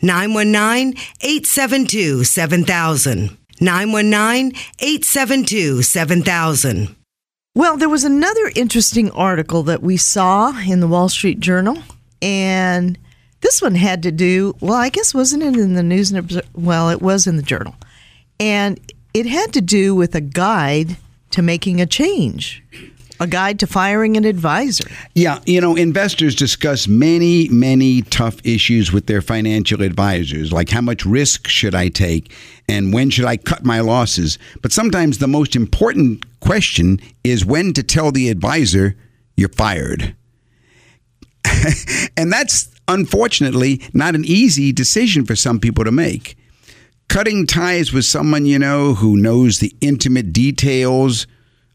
919 0.01 0.95
872 1.21 2.25
7000. 2.25 3.37
919 3.61 4.53
872 4.79 5.83
7000. 5.83 6.95
Well, 7.55 7.77
there 7.77 7.89
was 7.89 8.05
another 8.05 8.53
interesting 8.55 9.11
article 9.11 9.65
that 9.65 9.83
we 9.83 9.97
saw 9.97 10.57
in 10.61 10.79
the 10.79 10.87
Wall 10.87 11.09
Street 11.09 11.41
Journal, 11.41 11.83
and 12.23 12.97
this 13.41 13.63
one 13.63 13.75
had 13.75 14.03
to 14.03 14.13
do, 14.13 14.57
well, 14.61 14.75
I 14.75 14.89
guess 14.89 15.15
wasn't 15.15 15.43
it 15.43 15.57
in 15.57 15.75
the 15.75 15.83
News 15.83 16.11
and 16.11 16.19
Obser- 16.19 16.43
well, 16.55 16.91
it 16.91 17.01
was 17.01 17.27
in 17.27 17.37
the 17.37 17.43
Journal. 17.43 17.75
And 18.41 18.81
it 19.15 19.27
had 19.27 19.53
to 19.55 19.61
do 19.61 19.95
with 19.95 20.15
a 20.15 20.21
guide 20.21 20.97
to 21.31 21.43
making 21.43 21.81
a 21.81 21.87
change, 21.87 22.63
a 23.21 23.27
guide 23.27 23.59
to 23.61 23.67
firing 23.67 24.17
an 24.17 24.25
advisor. 24.25 24.89
Yeah, 25.15 25.41
you 25.47 25.61
know, 25.61 25.77
investors 25.77 26.35
discuss 26.35 26.89
many, 26.89 27.49
many 27.49 28.03
tough 28.03 28.45
issues 28.45 28.93
with 28.93 29.07
their 29.07 29.21
financial 29.21 29.83
advisors, 29.83 30.53
like 30.53 30.71
how 30.71 30.81
much 30.81 31.05
risk 31.05 31.49
should 31.49 31.75
I 31.75 31.89
take 31.89 32.33
and 32.69 32.93
when 32.93 33.11
should 33.11 33.25
I 33.25 33.37
cut 33.37 33.65
my 33.65 33.81
losses. 33.81 34.39
But 34.63 34.73
sometimes 34.73 35.19
the 35.19 35.29
most 35.29 35.57
important 35.57 36.25
question 36.41 37.01
is 37.25 37.45
when 37.45 37.73
to 37.75 37.83
tell 37.83 38.13
the 38.13 38.31
advisor 38.31 38.97
you're 39.37 39.49
fired. 39.49 40.15
and 42.17 42.33
that's 42.33 42.69
unfortunately 42.89 43.81
not 43.93 44.15
an 44.15 44.25
easy 44.25 44.73
decision 44.73 45.25
for 45.25 45.37
some 45.37 45.61
people 45.61 45.85
to 45.85 45.93
make. 45.93 46.37
Cutting 47.09 47.47
ties 47.47 47.93
with 47.93 48.05
someone 48.05 48.45
you 48.45 48.59
know 48.59 48.95
who 48.95 49.17
knows 49.17 49.61
the 49.61 49.75
intimate 49.81 50.33
details 50.33 51.27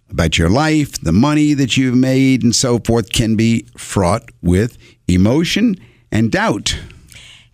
about 0.09 0.37
your 0.37 0.49
life, 0.49 0.99
the 1.01 1.11
money 1.11 1.53
that 1.53 1.75
you've 1.75 1.95
made, 1.95 2.43
and 2.43 2.55
so 2.55 2.77
forth 2.79 3.11
can 3.11 3.35
be 3.35 3.65
fraught 3.75 4.29
with 4.41 4.77
emotion 5.07 5.75
and 6.11 6.31
doubt. 6.31 6.77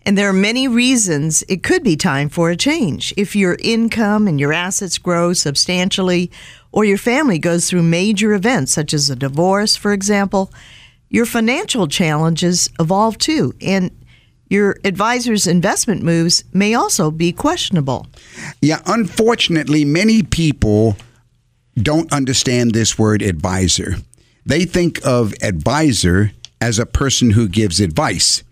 And 0.02 0.16
there 0.16 0.28
are 0.28 0.34
many 0.34 0.68
reasons 0.68 1.42
it 1.48 1.62
could 1.62 1.82
be 1.82 1.96
time 1.96 2.28
for 2.28 2.50
a 2.50 2.56
change. 2.56 3.14
If 3.16 3.34
your 3.36 3.56
income 3.60 4.26
and 4.28 4.40
your 4.40 4.52
assets 4.52 4.98
grow 4.98 5.32
substantially, 5.32 6.30
or 6.72 6.84
your 6.84 6.98
family 6.98 7.38
goes 7.38 7.68
through 7.68 7.82
major 7.82 8.32
events 8.32 8.72
such 8.72 8.94
as 8.94 9.10
a 9.10 9.16
divorce, 9.16 9.76
for 9.76 9.92
example, 9.92 10.52
your 11.10 11.26
financial 11.26 11.88
challenges 11.88 12.70
evolve 12.78 13.18
too. 13.18 13.52
And 13.60 13.90
your 14.48 14.76
advisor's 14.84 15.46
investment 15.46 16.02
moves 16.02 16.44
may 16.52 16.74
also 16.74 17.10
be 17.10 17.32
questionable. 17.32 18.06
Yeah, 18.60 18.80
unfortunately, 18.86 19.84
many 19.84 20.22
people 20.22 20.96
don't 21.76 22.12
understand 22.12 22.72
this 22.72 22.98
word 22.98 23.22
advisor. 23.22 23.96
They 24.44 24.64
think 24.64 25.00
of 25.06 25.34
advisor 25.42 26.32
as 26.60 26.78
a 26.78 26.86
person 26.86 27.30
who 27.30 27.48
gives 27.48 27.80
advice, 27.80 28.42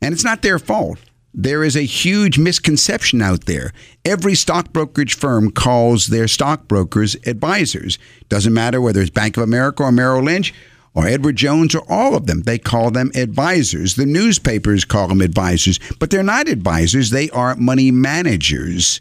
and 0.00 0.14
it's 0.14 0.24
not 0.24 0.42
their 0.42 0.58
fault. 0.58 0.98
There 1.34 1.64
is 1.64 1.76
a 1.76 1.82
huge 1.82 2.38
misconception 2.38 3.22
out 3.22 3.46
there. 3.46 3.72
Every 4.04 4.34
stock 4.34 4.72
brokerage 4.72 5.14
firm 5.14 5.50
calls 5.50 6.08
their 6.08 6.28
stockbrokers 6.28 7.16
advisors. 7.26 7.98
Doesn't 8.28 8.52
matter 8.52 8.80
whether 8.80 9.00
it's 9.00 9.10
Bank 9.10 9.36
of 9.36 9.42
America 9.42 9.82
or 9.82 9.92
Merrill 9.92 10.24
Lynch 10.24 10.52
or 10.94 11.06
Edward 11.06 11.36
Jones 11.36 11.74
or 11.74 11.82
all 11.88 12.14
of 12.14 12.26
them. 12.26 12.42
They 12.42 12.58
call 12.58 12.90
them 12.90 13.10
advisors. 13.14 13.94
The 13.94 14.06
newspapers 14.06 14.84
call 14.84 15.08
them 15.08 15.20
advisors, 15.20 15.78
but 15.98 16.10
they're 16.10 16.22
not 16.22 16.48
advisors. 16.48 17.10
They 17.10 17.30
are 17.30 17.56
money 17.56 17.90
managers. 17.90 19.00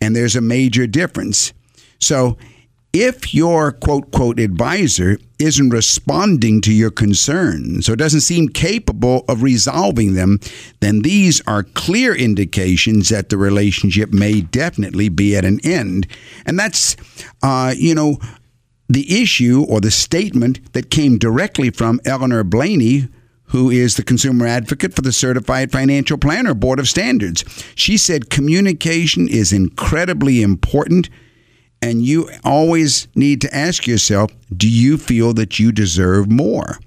And 0.00 0.14
there's 0.16 0.36
a 0.36 0.40
major 0.40 0.86
difference. 0.86 1.52
So 1.98 2.36
if 2.92 3.32
your 3.32 3.70
quote, 3.70 4.10
quote, 4.10 4.40
advisor 4.40 5.18
isn't 5.38 5.70
responding 5.70 6.60
to 6.62 6.72
your 6.72 6.90
concerns 6.90 7.88
or 7.88 7.96
doesn't 7.96 8.20
seem 8.20 8.48
capable 8.48 9.24
of 9.28 9.42
resolving 9.42 10.14
them, 10.14 10.40
then 10.80 11.02
these 11.02 11.40
are 11.46 11.62
clear 11.62 12.14
indications 12.14 13.08
that 13.10 13.28
the 13.28 13.36
relationship 13.36 14.12
may 14.12 14.40
definitely 14.40 15.08
be 15.08 15.36
at 15.36 15.44
an 15.44 15.60
end. 15.62 16.06
And 16.44 16.58
that's, 16.58 16.96
uh, 17.42 17.74
you 17.76 17.94
know, 17.94 18.18
the 18.90 19.22
issue 19.22 19.64
or 19.68 19.80
the 19.80 19.90
statement 19.90 20.72
that 20.72 20.90
came 20.90 21.16
directly 21.16 21.70
from 21.70 22.00
Eleanor 22.04 22.42
Blayney, 22.42 23.08
who 23.44 23.70
is 23.70 23.96
the 23.96 24.02
consumer 24.02 24.46
advocate 24.46 24.94
for 24.94 25.02
the 25.02 25.12
Certified 25.12 25.70
Financial 25.70 26.18
Planner 26.18 26.54
Board 26.54 26.80
of 26.80 26.88
Standards. 26.88 27.44
She 27.76 27.96
said 27.96 28.30
communication 28.30 29.28
is 29.28 29.52
incredibly 29.52 30.42
important 30.42 31.08
and 31.80 32.02
you 32.02 32.28
always 32.44 33.08
need 33.14 33.40
to 33.40 33.54
ask 33.54 33.86
yourself 33.86 34.32
do 34.54 34.68
you 34.68 34.98
feel 34.98 35.32
that 35.34 35.58
you 35.58 35.70
deserve 35.72 36.30
more? 36.30 36.78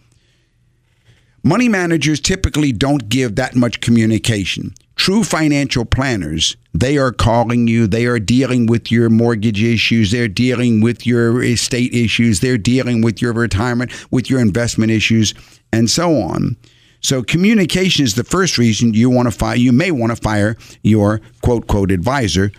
Money 1.41 1.67
managers 1.67 2.19
typically 2.19 2.71
don't 2.71 3.09
give 3.09 3.35
that 3.35 3.55
much 3.55 3.81
communication. 3.81 4.73
True 5.03 5.25
financial 5.25 5.83
planners, 5.83 6.55
they 6.73 6.97
are 6.97 7.11
calling 7.11 7.67
you, 7.67 7.87
they 7.87 8.05
are 8.05 8.19
dealing 8.19 8.67
with 8.67 8.89
your 8.89 9.09
mortgage 9.09 9.61
issues, 9.61 10.11
they're 10.11 10.29
dealing 10.29 10.79
with 10.79 11.05
your 11.05 11.43
estate 11.43 11.93
issues, 11.93 12.39
they're 12.39 12.57
dealing 12.57 13.01
with 13.01 13.21
your 13.21 13.33
retirement, 13.33 13.91
with 14.11 14.29
your 14.29 14.39
investment 14.39 14.93
issues, 14.93 15.33
and 15.73 15.89
so 15.89 16.21
on. 16.21 16.55
So 17.01 17.21
communication 17.21 18.05
is 18.05 18.15
the 18.15 18.23
first 18.23 18.57
reason 18.57 18.93
you 18.93 19.09
want 19.09 19.29
to 19.29 19.37
fire. 19.37 19.57
You 19.57 19.73
may 19.73 19.91
want 19.91 20.15
to 20.15 20.15
fire 20.15 20.55
your 20.83 21.19
quote 21.41 21.67
quote 21.67 21.91
advisor. 21.91 22.53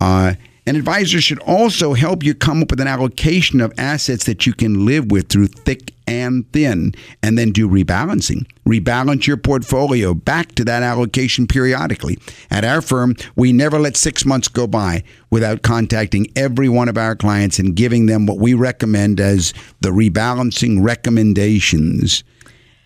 Uh, 0.00 0.34
an 0.66 0.76
advisor 0.76 1.20
should 1.20 1.38
also 1.40 1.94
help 1.94 2.22
you 2.22 2.34
come 2.34 2.62
up 2.62 2.70
with 2.70 2.80
an 2.80 2.86
allocation 2.86 3.60
of 3.60 3.72
assets 3.78 4.24
that 4.24 4.46
you 4.46 4.52
can 4.52 4.84
live 4.84 5.10
with 5.10 5.28
through 5.28 5.48
thick 5.48 5.92
and 6.06 6.50
thin, 6.52 6.92
and 7.22 7.38
then 7.38 7.52
do 7.52 7.68
rebalancing. 7.68 8.44
Rebalance 8.66 9.26
your 9.26 9.36
portfolio 9.36 10.12
back 10.12 10.52
to 10.56 10.64
that 10.64 10.82
allocation 10.82 11.46
periodically. 11.46 12.18
At 12.50 12.64
our 12.64 12.82
firm, 12.82 13.14
we 13.36 13.52
never 13.52 13.78
let 13.78 13.96
six 13.96 14.26
months 14.26 14.48
go 14.48 14.66
by 14.66 15.04
without 15.30 15.62
contacting 15.62 16.26
every 16.34 16.68
one 16.68 16.88
of 16.88 16.98
our 16.98 17.14
clients 17.14 17.60
and 17.60 17.76
giving 17.76 18.06
them 18.06 18.26
what 18.26 18.38
we 18.38 18.54
recommend 18.54 19.20
as 19.20 19.54
the 19.80 19.90
rebalancing 19.90 20.82
recommendations. 20.82 22.24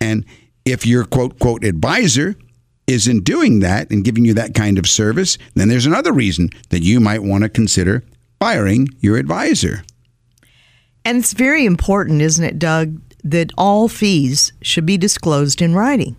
And 0.00 0.26
if 0.66 0.87
your 0.87 1.04
quote, 1.06 1.38
quote, 1.38 1.64
advisor 1.64 2.37
isn't 2.86 3.24
doing 3.24 3.60
that 3.60 3.90
and 3.90 4.04
giving 4.04 4.24
you 4.24 4.34
that 4.34 4.54
kind 4.54 4.78
of 4.78 4.88
service, 4.88 5.38
then 5.54 5.68
there's 5.68 5.86
another 5.86 6.12
reason 6.12 6.50
that 6.70 6.82
you 6.82 7.00
might 7.00 7.22
want 7.22 7.42
to 7.44 7.48
consider 7.48 8.04
firing 8.38 8.88
your 9.00 9.16
advisor. 9.16 9.84
And 11.04 11.18
it's 11.18 11.32
very 11.32 11.64
important, 11.64 12.22
isn't 12.22 12.44
it, 12.44 12.58
Doug, 12.58 13.00
that 13.22 13.50
all 13.56 13.88
fees 13.88 14.52
should 14.62 14.86
be 14.86 14.98
disclosed 14.98 15.62
in 15.62 15.74
writing. 15.74 16.16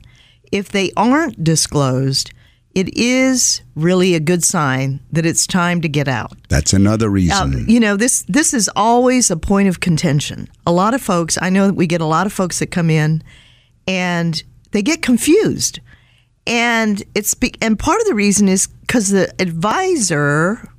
If 0.52 0.70
they 0.70 0.92
aren't 0.96 1.44
disclosed, 1.44 2.32
it 2.74 2.96
is 2.98 3.62
really 3.76 4.16
a 4.16 4.20
good 4.20 4.44
sign 4.44 5.00
that 5.12 5.26
it's 5.26 5.48
time 5.48 5.82
to 5.82 5.88
get 5.88 6.08
out. 6.08 6.34
That's 6.50 6.74
another 6.74 7.10
reason. 7.10 7.56
Uh, 7.56 7.58
you 7.68 7.80
know, 7.80 7.96
this 7.96 8.24
this 8.28 8.54
is 8.54 8.70
always 8.76 9.32
a 9.32 9.38
point 9.38 9.70
of 9.70 9.80
contention. 9.80 10.50
A 10.68 10.72
lot 10.72 10.94
of 10.94 11.02
folks, 11.02 11.38
I 11.42 11.50
know 11.50 11.68
that 11.68 11.76
we 11.76 11.88
get 11.88 12.02
a 12.02 12.06
lot 12.06 12.26
of 12.26 12.34
folks 12.34 12.60
that 12.60 12.68
come 12.68 12.90
in 12.90 13.24
and 13.88 14.44
they 14.72 14.82
get 14.82 15.02
confused 15.02 15.80
and 16.48 17.04
it's 17.16 17.36
and 17.62 17.78
part 17.78 18.00
of 18.02 18.08
the 18.08 18.16
reason 18.16 18.48
is 18.48 18.68
because 18.68 19.10
the 19.10 19.34
advisor 19.40 20.70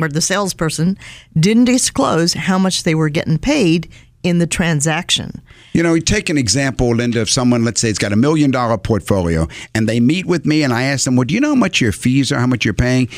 or 0.00 0.08
the 0.08 0.20
salesperson 0.20 0.96
didn't 1.38 1.64
disclose 1.64 2.34
how 2.34 2.58
much 2.58 2.84
they 2.84 2.94
were 2.94 3.08
getting 3.08 3.38
paid 3.38 3.90
in 4.22 4.38
the 4.38 4.46
transaction. 4.46 5.42
You 5.72 5.82
know, 5.82 5.98
take 5.98 6.28
an 6.28 6.38
example, 6.38 6.94
Linda, 6.94 7.20
of 7.20 7.30
someone, 7.30 7.64
let's 7.64 7.80
say, 7.80 7.88
it's 7.88 7.98
got 7.98 8.12
a 8.12 8.16
million 8.16 8.50
dollar 8.50 8.78
portfolio, 8.78 9.46
and 9.74 9.88
they 9.88 10.00
meet 10.00 10.26
with 10.26 10.44
me, 10.44 10.62
and 10.62 10.72
I 10.72 10.84
ask 10.84 11.04
them, 11.04 11.16
Well, 11.16 11.24
do 11.24 11.34
you 11.34 11.40
know 11.40 11.50
how 11.50 11.54
much 11.54 11.80
your 11.80 11.92
fees 11.92 12.32
are, 12.32 12.38
how 12.38 12.46
much 12.46 12.64
you're 12.64 12.74
paying? 12.74 13.08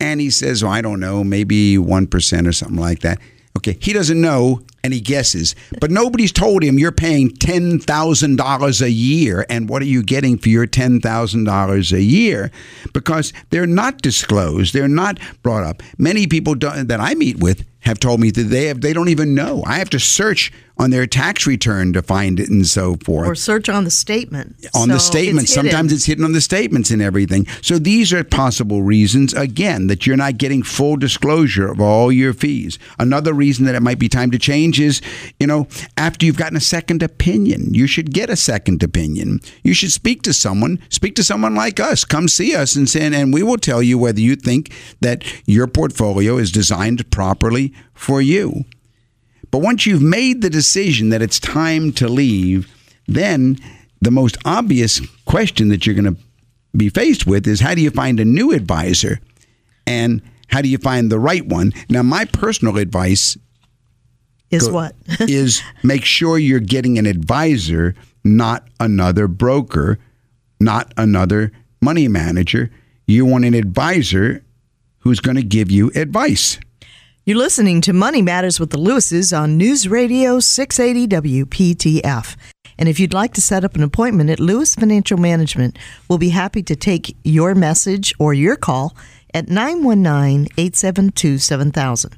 And 0.00 0.20
he 0.20 0.30
says, 0.30 0.62
Well, 0.62 0.72
I 0.72 0.80
don't 0.80 1.00
know, 1.00 1.22
maybe 1.22 1.76
1% 1.76 2.46
or 2.46 2.52
something 2.52 2.78
like 2.78 3.00
that. 3.00 3.18
Okay, 3.56 3.76
he 3.80 3.92
doesn't 3.92 4.20
know 4.20 4.62
and 4.84 4.92
he 4.92 5.00
guesses, 5.00 5.54
but 5.80 5.90
nobody's 5.90 6.32
told 6.32 6.62
him 6.62 6.78
you're 6.78 6.92
paying 6.92 7.30
$10,000 7.30 8.80
a 8.80 8.90
year. 8.90 9.46
And 9.50 9.68
what 9.68 9.82
are 9.82 9.86
you 9.86 10.02
getting 10.02 10.38
for 10.38 10.48
your 10.48 10.66
$10,000 10.66 11.92
a 11.92 12.02
year? 12.02 12.50
Because 12.92 13.32
they're 13.50 13.66
not 13.66 14.02
disclosed, 14.02 14.74
they're 14.74 14.88
not 14.88 15.18
brought 15.42 15.64
up. 15.64 15.82
Many 15.98 16.26
people 16.26 16.54
that 16.56 16.98
I 17.00 17.14
meet 17.14 17.38
with 17.38 17.64
have 17.80 17.98
told 17.98 18.20
me 18.20 18.30
that 18.30 18.42
they 18.44 18.66
have 18.66 18.80
they 18.80 18.92
don't 18.92 19.08
even 19.08 19.34
know. 19.34 19.62
I 19.64 19.78
have 19.78 19.90
to 19.90 20.00
search 20.00 20.52
on 20.78 20.90
their 20.90 21.06
tax 21.06 21.46
return 21.46 21.92
to 21.92 22.02
find 22.02 22.38
it 22.38 22.48
and 22.48 22.66
so 22.66 22.96
forth. 22.96 23.26
Or 23.26 23.34
search 23.34 23.68
on 23.68 23.84
the 23.84 23.90
statement. 23.90 24.54
On 24.74 24.88
so 24.88 24.94
the 24.94 25.00
statement. 25.00 25.44
It's 25.44 25.54
Sometimes 25.54 25.92
it's 25.92 26.04
hidden 26.04 26.24
on 26.24 26.32
the 26.32 26.40
statements 26.40 26.90
and 26.90 27.02
everything. 27.02 27.46
So 27.62 27.78
these 27.78 28.12
are 28.12 28.22
possible 28.22 28.82
reasons, 28.82 29.34
again, 29.34 29.88
that 29.88 30.06
you're 30.06 30.16
not 30.16 30.38
getting 30.38 30.62
full 30.62 30.96
disclosure 30.96 31.68
of 31.68 31.80
all 31.80 32.12
your 32.12 32.32
fees. 32.32 32.78
Another 32.98 33.32
reason 33.32 33.64
that 33.64 33.74
it 33.74 33.80
might 33.80 33.98
be 33.98 34.08
time 34.08 34.30
to 34.30 34.38
change 34.38 34.67
is, 34.76 35.00
you 35.40 35.46
know, 35.46 35.66
after 35.96 36.26
you've 36.26 36.36
gotten 36.36 36.56
a 36.56 36.60
second 36.60 37.02
opinion, 37.02 37.72
you 37.72 37.86
should 37.86 38.12
get 38.12 38.28
a 38.28 38.36
second 38.36 38.82
opinion. 38.82 39.40
You 39.62 39.72
should 39.72 39.92
speak 39.92 40.22
to 40.22 40.32
someone, 40.34 40.80
speak 40.88 41.14
to 41.16 41.24
someone 41.24 41.54
like 41.54 41.80
us. 41.80 42.04
Come 42.04 42.28
see 42.28 42.54
us 42.54 42.76
and 42.76 42.88
say, 42.88 43.06
and 43.06 43.32
we 43.32 43.42
will 43.42 43.56
tell 43.56 43.82
you 43.82 43.98
whether 43.98 44.20
you 44.20 44.36
think 44.36 44.72
that 45.00 45.24
your 45.46 45.66
portfolio 45.66 46.36
is 46.38 46.52
designed 46.52 47.10
properly 47.10 47.72
for 47.94 48.20
you. 48.20 48.64
But 49.50 49.62
once 49.62 49.86
you've 49.86 50.02
made 50.02 50.42
the 50.42 50.50
decision 50.50 51.08
that 51.10 51.22
it's 51.22 51.40
time 51.40 51.92
to 51.92 52.08
leave, 52.08 52.74
then 53.06 53.58
the 54.00 54.10
most 54.10 54.36
obvious 54.44 55.00
question 55.24 55.68
that 55.68 55.86
you're 55.86 55.94
going 55.94 56.14
to 56.14 56.20
be 56.76 56.88
faced 56.88 57.26
with 57.26 57.46
is 57.46 57.60
how 57.60 57.74
do 57.74 57.80
you 57.80 57.90
find 57.90 58.20
a 58.20 58.24
new 58.24 58.52
advisor 58.52 59.20
and 59.86 60.22
how 60.48 60.62
do 60.62 60.68
you 60.68 60.78
find 60.78 61.10
the 61.10 61.18
right 61.18 61.46
one? 61.46 61.72
Now, 61.88 62.02
my 62.02 62.24
personal 62.24 62.78
advice 62.78 63.36
is 64.50 64.68
Go- 64.68 64.74
what? 64.74 64.94
is 65.20 65.62
make 65.82 66.04
sure 66.04 66.38
you're 66.38 66.60
getting 66.60 66.98
an 66.98 67.06
advisor, 67.06 67.94
not 68.24 68.68
another 68.80 69.28
broker, 69.28 69.98
not 70.60 70.92
another 70.96 71.52
money 71.80 72.08
manager. 72.08 72.70
You 73.06 73.24
want 73.24 73.44
an 73.44 73.54
advisor 73.54 74.44
who's 75.00 75.20
going 75.20 75.36
to 75.36 75.42
give 75.42 75.70
you 75.70 75.90
advice. 75.94 76.58
You're 77.24 77.36
listening 77.36 77.82
to 77.82 77.92
Money 77.92 78.22
Matters 78.22 78.58
with 78.58 78.70
the 78.70 78.78
Lewises 78.78 79.38
on 79.38 79.58
News 79.58 79.86
Radio 79.86 80.40
680 80.40 81.44
WPTF. 81.44 82.36
And 82.78 82.88
if 82.88 82.98
you'd 82.98 83.12
like 83.12 83.34
to 83.34 83.42
set 83.42 83.64
up 83.64 83.74
an 83.74 83.82
appointment 83.82 84.30
at 84.30 84.40
Lewis 84.40 84.74
Financial 84.74 85.18
Management, 85.18 85.78
we'll 86.08 86.18
be 86.18 86.30
happy 86.30 86.62
to 86.62 86.76
take 86.76 87.16
your 87.24 87.54
message 87.54 88.14
or 88.18 88.32
your 88.32 88.56
call 88.56 88.96
at 89.34 89.48
919 89.48 90.48
872 90.56 91.38
7000. 91.38 92.16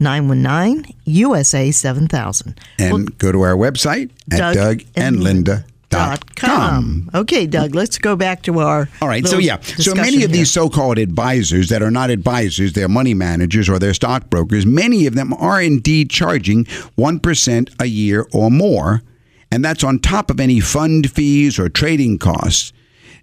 919 0.00 0.96
USA 1.04 1.70
7000. 1.70 2.58
And 2.78 3.18
go 3.18 3.30
to 3.30 3.42
our 3.42 3.54
website 3.54 4.10
at 4.32 4.56
dougandlinda.com. 4.56 7.10
Okay, 7.14 7.46
Doug, 7.46 7.74
let's 7.74 7.98
go 7.98 8.16
back 8.16 8.42
to 8.44 8.60
our. 8.60 8.88
All 9.02 9.08
right. 9.08 9.26
So 9.26 9.36
yeah. 9.38 9.60
So 9.60 9.94
many 9.94 10.24
of 10.24 10.32
these 10.32 10.50
so-called 10.50 10.96
advisors 10.98 11.68
that 11.68 11.82
are 11.82 11.90
not 11.90 12.08
advisors, 12.10 12.72
they're 12.72 12.88
money 12.88 13.12
managers 13.12 13.68
or 13.68 13.78
they're 13.78 13.92
stockbrokers. 13.94 14.64
Many 14.64 15.06
of 15.06 15.14
them 15.14 15.34
are 15.34 15.60
indeed 15.60 16.08
charging 16.10 16.64
one 16.94 17.20
percent 17.20 17.68
a 17.78 17.84
year 17.86 18.26
or 18.32 18.50
more, 18.50 19.02
and 19.52 19.62
that's 19.64 19.84
on 19.84 19.98
top 19.98 20.30
of 20.30 20.40
any 20.40 20.60
fund 20.60 21.10
fees 21.10 21.58
or 21.58 21.68
trading 21.68 22.16
costs. 22.18 22.72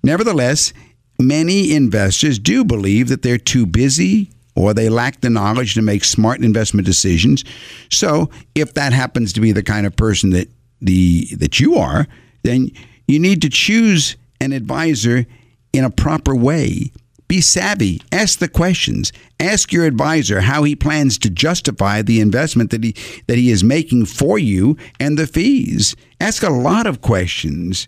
Nevertheless, 0.04 0.74
many 1.20 1.74
investors 1.74 2.38
do 2.38 2.64
believe 2.64 3.10
that 3.10 3.24
they're 3.24 3.40
too 3.40 3.66
busy 3.66 4.30
or 4.58 4.74
they 4.74 4.90
lack 4.90 5.22
the 5.22 5.30
knowledge 5.30 5.76
to 5.76 5.82
make 5.82 6.04
smart 6.04 6.42
investment 6.42 6.86
decisions. 6.86 7.46
So, 7.92 8.30
if 8.56 8.74
that 8.74 8.92
happens 8.92 9.32
to 9.34 9.40
be 9.40 9.52
the 9.52 9.64
kind 9.64 9.86
of 9.86 9.96
person 9.96 10.32
that 10.32 10.50
the 10.82 11.28
that 11.38 11.60
you 11.60 11.76
are, 11.76 12.08
then 12.44 12.72
you 13.08 13.20
need 13.20 13.42
to 13.44 13.50
choose 13.50 14.18
an 14.42 14.52
advisor 14.52 15.26
in 15.74 15.84
a 15.84 15.90
proper 15.90 16.36
way. 16.36 16.92
Be 17.28 17.42
savvy. 17.42 18.02
Ask 18.12 18.40
the 18.40 18.48
questions. 18.48 19.12
Ask 19.40 19.74
your 19.74 19.86
advisor 19.86 20.42
how 20.42 20.64
he 20.64 20.76
plans 20.76 21.18
to 21.20 21.30
justify 21.30 22.02
the 22.02 22.20
investment 22.20 22.72
that 22.72 22.84
he 22.84 22.96
that 23.28 23.38
he 23.38 23.52
is 23.52 23.64
making 23.64 24.06
for 24.06 24.40
you 24.40 24.76
and 25.00 25.20
the 25.20 25.28
fees. 25.28 25.96
Ask 26.20 26.42
a 26.42 26.50
lot 26.50 26.88
of 26.88 27.02
questions 27.02 27.88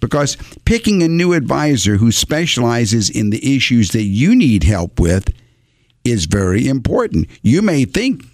because 0.00 0.36
picking 0.64 1.02
a 1.02 1.08
new 1.08 1.32
advisor 1.32 1.96
who 1.96 2.12
specializes 2.12 3.10
in 3.10 3.30
the 3.30 3.56
issues 3.56 3.90
that 3.90 4.04
you 4.04 4.34
need 4.34 4.64
help 4.64 5.00
with 5.00 5.32
is 6.06 6.26
very 6.26 6.68
important. 6.68 7.28
You 7.42 7.62
may 7.62 7.84
think, 7.84 8.24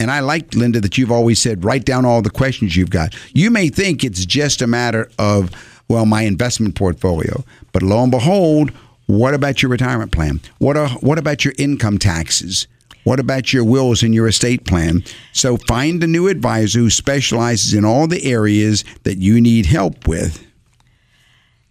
and 0.00 0.10
I 0.10 0.20
like, 0.20 0.54
Linda, 0.54 0.80
that 0.80 0.96
you've 0.96 1.12
always 1.12 1.40
said, 1.40 1.64
write 1.64 1.84
down 1.84 2.04
all 2.04 2.22
the 2.22 2.30
questions 2.30 2.76
you've 2.76 2.90
got. 2.90 3.14
You 3.32 3.50
may 3.50 3.68
think 3.68 4.02
it's 4.02 4.24
just 4.24 4.62
a 4.62 4.66
matter 4.66 5.10
of, 5.18 5.50
well, 5.88 6.06
my 6.06 6.22
investment 6.22 6.74
portfolio. 6.74 7.44
But 7.72 7.82
lo 7.82 8.02
and 8.02 8.10
behold, 8.10 8.70
what 9.06 9.34
about 9.34 9.62
your 9.62 9.70
retirement 9.70 10.12
plan? 10.12 10.40
What, 10.58 10.76
are, 10.76 10.88
what 11.00 11.18
about 11.18 11.44
your 11.44 11.54
income 11.58 11.98
taxes? 11.98 12.66
What 13.04 13.20
about 13.20 13.52
your 13.52 13.64
wills 13.64 14.02
and 14.02 14.14
your 14.14 14.28
estate 14.28 14.66
plan? 14.66 15.02
So 15.32 15.56
find 15.56 16.02
a 16.02 16.06
new 16.06 16.28
advisor 16.28 16.80
who 16.80 16.90
specializes 16.90 17.72
in 17.72 17.84
all 17.84 18.06
the 18.06 18.30
areas 18.30 18.84
that 19.04 19.18
you 19.18 19.40
need 19.40 19.66
help 19.66 20.06
with. 20.06 20.46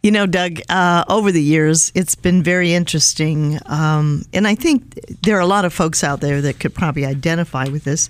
You 0.03 0.11
know, 0.11 0.25
Doug, 0.25 0.59
uh, 0.69 1.03
over 1.09 1.31
the 1.31 1.41
years, 1.41 1.91
it's 1.95 2.15
been 2.15 2.43
very 2.43 2.73
interesting. 2.73 3.59
Um, 3.65 4.23
and 4.31 4.47
I 4.47 4.55
think 4.55 4.93
there 5.23 5.35
are 5.37 5.41
a 5.41 5.47
lot 5.47 5.65
of 5.65 5.73
folks 5.73 6.03
out 6.03 6.21
there 6.21 6.41
that 6.41 6.59
could 6.59 6.73
probably 6.73 7.05
identify 7.05 7.65
with 7.65 7.83
this. 7.83 8.09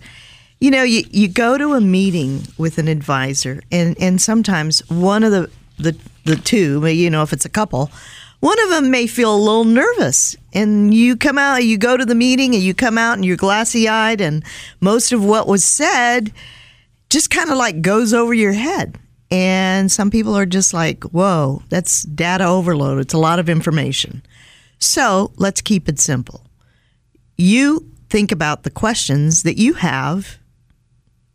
You 0.60 0.71
know, 0.71 0.84
you, 0.84 1.04
you 1.12 1.28
go 1.28 1.58
to 1.58 1.73
a 1.73 1.82
meeting 1.82 2.43
with 2.58 2.78
an 2.78 2.88
advisor, 2.88 3.62
and, 3.71 3.95
and 4.02 4.21
sometimes 4.21 4.88
one 4.89 5.23
of 5.23 5.32
the, 5.32 5.50
the, 5.78 5.95
the 6.26 6.36
two, 6.36 6.86
you 6.88 7.10
know, 7.10 7.23
if 7.23 7.32
it's 7.32 7.45
a 7.45 7.50
couple, 7.50 7.89
one 8.41 8.62
of 8.63 8.69
them 8.69 8.91
may 8.91 9.08
feel 9.08 9.34
a 9.34 9.38
little 9.38 9.63
nervous. 9.63 10.36
And 10.54 10.93
you 10.93 11.15
come 11.15 11.38
out, 11.38 11.63
you 11.63 11.78
go 11.78 11.95
to 11.95 12.06
the 12.06 12.15
meeting, 12.15 12.54
and 12.54 12.63
you 12.63 12.73
come 12.73 12.97
out 12.97 13.13
and 13.13 13.26
you're 13.26 13.38
glassy 13.38 13.88
eyed, 13.88 14.19
and 14.19 14.43
most 14.82 15.12
of 15.13 15.23
what 15.23 15.47
was 15.47 15.63
said 15.63 16.34
just 17.10 17.30
kind 17.30 17.50
of 17.50 17.58
like 17.58 17.82
goes 17.82 18.13
over 18.13 18.34
your 18.34 18.54
head. 18.54 19.00
And 19.29 19.91
some 19.91 20.09
people 20.09 20.37
are 20.37 20.45
just 20.45 20.73
like, 20.73 21.03
whoa, 21.05 21.61
that's 21.69 22.03
data 22.03 22.45
overload. 22.45 22.99
It's 22.99 23.13
a 23.13 23.17
lot 23.17 23.39
of 23.39 23.49
information. 23.49 24.23
So 24.79 25.31
let's 25.35 25.61
keep 25.61 25.89
it 25.89 25.99
simple. 25.99 26.45
You 27.35 27.91
think 28.09 28.31
about 28.31 28.63
the 28.63 28.69
questions 28.69 29.43
that 29.43 29.57
you 29.57 29.73
have 29.73 30.37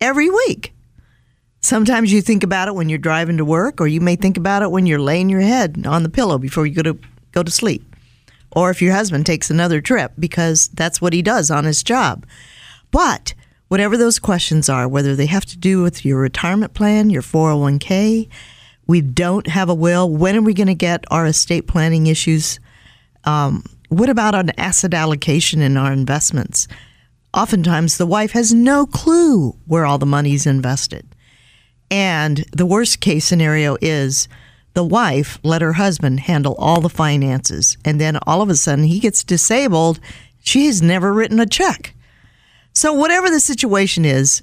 every 0.01 0.31
week. 0.31 0.73
Sometimes 1.61 2.13
you 2.13 2.23
think 2.23 2.43
about 2.43 2.69
it 2.69 2.75
when 2.75 2.89
you're 2.89 2.99
driving 2.99 3.37
to 3.37 3.45
work, 3.45 3.81
or 3.81 3.87
you 3.87 4.01
may 4.01 4.17
think 4.17 4.37
about 4.37 4.63
it 4.63 4.71
when 4.71 4.87
you're 4.87 4.99
laying 4.99 5.29
your 5.29 5.43
head 5.43 5.87
on 5.87 6.03
the 6.03 6.09
pillow 6.09 6.39
before 6.39 6.67
you 6.67 6.75
go 6.75 6.83
to 6.83 6.99
go 7.31 7.43
to 7.43 7.51
sleep. 7.51 7.95
Or 8.51 8.71
if 8.71 8.83
your 8.83 8.95
husband 8.95 9.27
takes 9.27 9.49
another 9.49 9.81
trip 9.81 10.13
because 10.19 10.69
that's 10.69 11.01
what 11.01 11.13
he 11.13 11.23
does 11.23 11.51
on 11.51 11.65
his 11.65 11.83
job. 11.83 12.27
But 12.91 13.35
whatever 13.73 13.97
those 13.97 14.19
questions 14.19 14.69
are, 14.69 14.87
whether 14.87 15.17
they 15.17 15.25
have 15.25 15.47
to 15.47 15.57
do 15.57 15.81
with 15.83 16.05
your 16.05 16.21
retirement 16.21 16.75
plan, 16.75 17.09
your 17.09 17.23
401k, 17.23 18.29
we 18.87 19.01
don't 19.01 19.47
have 19.47 19.71
a 19.71 19.75
will. 19.75 20.11
When 20.11 20.37
are 20.37 20.43
we 20.43 20.53
going 20.53 20.67
to 20.67 20.75
get 20.75 21.07
our 21.11 21.25
estate 21.25 21.67
planning 21.67 22.07
issues? 22.07 22.61
Um, 23.25 23.65
what 23.89 24.11
about 24.11 24.35
an 24.35 24.51
asset 24.59 24.93
allocation 24.93 25.63
in 25.63 25.79
our 25.79 25.91
investments? 25.91 26.69
Oftentimes, 27.33 27.97
the 27.97 28.05
wife 28.05 28.33
has 28.33 28.53
no 28.53 28.85
clue 28.85 29.57
where 29.65 29.87
all 29.87 29.97
the 29.97 30.05
money's 30.05 30.45
invested. 30.47 31.07
And 31.91 32.45
the 32.53 32.67
worst 32.67 33.01
case 33.01 33.25
scenario 33.25 33.79
is 33.81 34.29
the 34.75 34.85
wife 34.85 35.39
let 35.43 35.63
her 35.63 35.73
husband 35.73 36.21
handle 36.21 36.57
all 36.59 36.83
the 36.83 36.91
finances. 36.91 37.79
And 37.87 37.99
then 37.99 38.19
all 38.27 38.43
of 38.43 38.51
a 38.51 38.55
sudden 38.55 38.85
he 38.85 39.01
gets 39.01 39.25
disabled. 39.25 39.99
She 40.43 40.67
has 40.67 40.83
never 40.83 41.11
written 41.11 41.41
a 41.41 41.47
check. 41.47 41.95
So, 42.75 42.93
whatever 42.93 43.31
the 43.31 43.41
situation 43.41 44.05
is, 44.05 44.43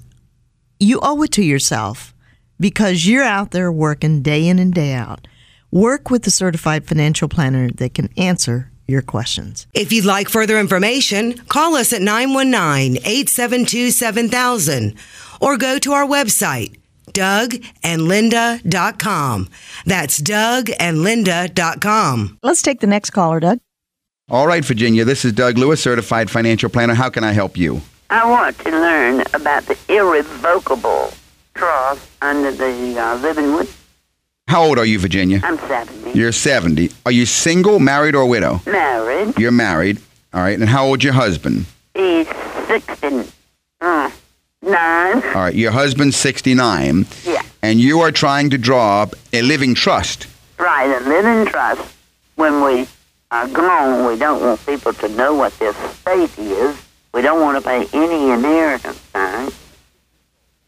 you 0.80 1.00
owe 1.02 1.22
it 1.24 1.32
to 1.34 1.44
yourself 1.44 2.14
because 2.60 3.08
you're 3.08 3.24
out 3.24 3.52
there 3.52 3.72
working 3.72 4.22
day 4.22 4.46
in 4.48 4.60
and 4.60 4.74
day 4.74 4.94
out. 4.94 5.28
Work 5.72 6.10
with 6.10 6.26
a 6.28 6.32
certified 6.32 6.88
financial 6.88 7.28
planner 7.28 7.70
that 7.70 7.94
can 7.94 8.10
answer 8.18 8.72
your 8.88 9.02
questions. 9.02 9.68
If 9.74 9.92
you'd 9.94 10.06
like 10.06 10.30
further 10.30 10.60
information, 10.60 11.38
call 11.48 11.76
us 11.76 11.94
at 11.94 12.02
919 12.02 12.98
872 12.98 13.92
7000 13.92 14.96
or 15.40 15.58
go 15.58 15.78
to 15.80 15.94
our 15.94 16.06
website, 16.06 16.76
dougandlinda.com. 17.14 19.50
That's 19.86 20.22
dougandlinda.com. 20.22 22.40
Let's 22.44 22.62
take 22.62 22.80
the 22.80 22.88
next 22.88 23.10
caller, 23.12 23.40
Doug. 23.40 23.60
All 24.30 24.48
right, 24.48 24.64
Virginia, 24.64 25.04
this 25.06 25.26
is 25.26 25.34
Doug 25.34 25.58
Lewis, 25.58 25.82
certified 25.82 26.30
financial 26.30 26.70
planner. 26.70 26.94
How 26.94 27.10
can 27.10 27.24
I 27.24 27.32
help 27.32 27.58
you? 27.58 27.82
I 28.10 28.28
want 28.30 28.58
to 28.60 28.72
learn 28.72 29.22
about 29.34 29.66
the 29.66 29.78
irrevocable 29.88 31.14
trust 31.54 32.10
under 32.22 32.52
the 32.52 33.00
uh, 33.00 33.16
living 33.18 33.54
with. 33.54 33.76
How 34.48 34.64
old 34.64 34.80
are 34.80 34.86
you, 34.86 34.98
Virginia? 34.98 35.42
I'm 35.44 35.60
70. 35.60 36.18
You're 36.18 36.32
70. 36.32 36.90
Are 37.06 37.12
you 37.12 37.26
single, 37.28 37.80
married, 37.80 38.16
or 38.16 38.26
widow? 38.26 38.62
married. 38.66 39.38
You're 39.38 39.52
married. 39.52 40.00
All 40.34 40.42
right. 40.42 40.60
And 40.60 40.68
how 40.68 40.88
old's 40.88 41.04
your 41.04 41.14
husband? 41.14 41.66
He's 41.94 42.28
69. 42.68 43.28
Uh, 43.82 44.10
nine. 44.64 45.24
All 45.36 45.42
right. 45.42 45.54
Your 45.56 45.72
husband's 45.72 46.16
69. 46.18 47.06
Yeah. 47.26 47.44
And 47.62 47.80
you 47.80 48.00
are 48.00 48.12
trying 48.12 48.50
to 48.50 48.58
draw 48.58 49.04
up 49.04 49.14
a 49.34 49.44
living 49.44 49.76
trust. 49.76 50.26
Right, 50.58 50.86
a 51.00 51.08
living 51.08 51.46
trust. 51.52 51.82
When 52.36 52.64
we 52.64 52.88
are 53.32 53.48
gone, 53.48 54.08
we 54.08 54.18
don't 54.18 54.42
want 54.42 54.66
people 54.66 54.94
to 54.94 55.10
know 55.10 55.36
what 55.36 55.58
their 55.60 55.72
estate 55.72 56.38
is. 56.40 56.76
We 57.14 57.22
don't 57.22 57.42
want 57.42 57.62
to 57.62 57.68
pay 57.68 57.88
any 57.94 58.32
inheritance 58.32 59.02
tax. 59.14 59.56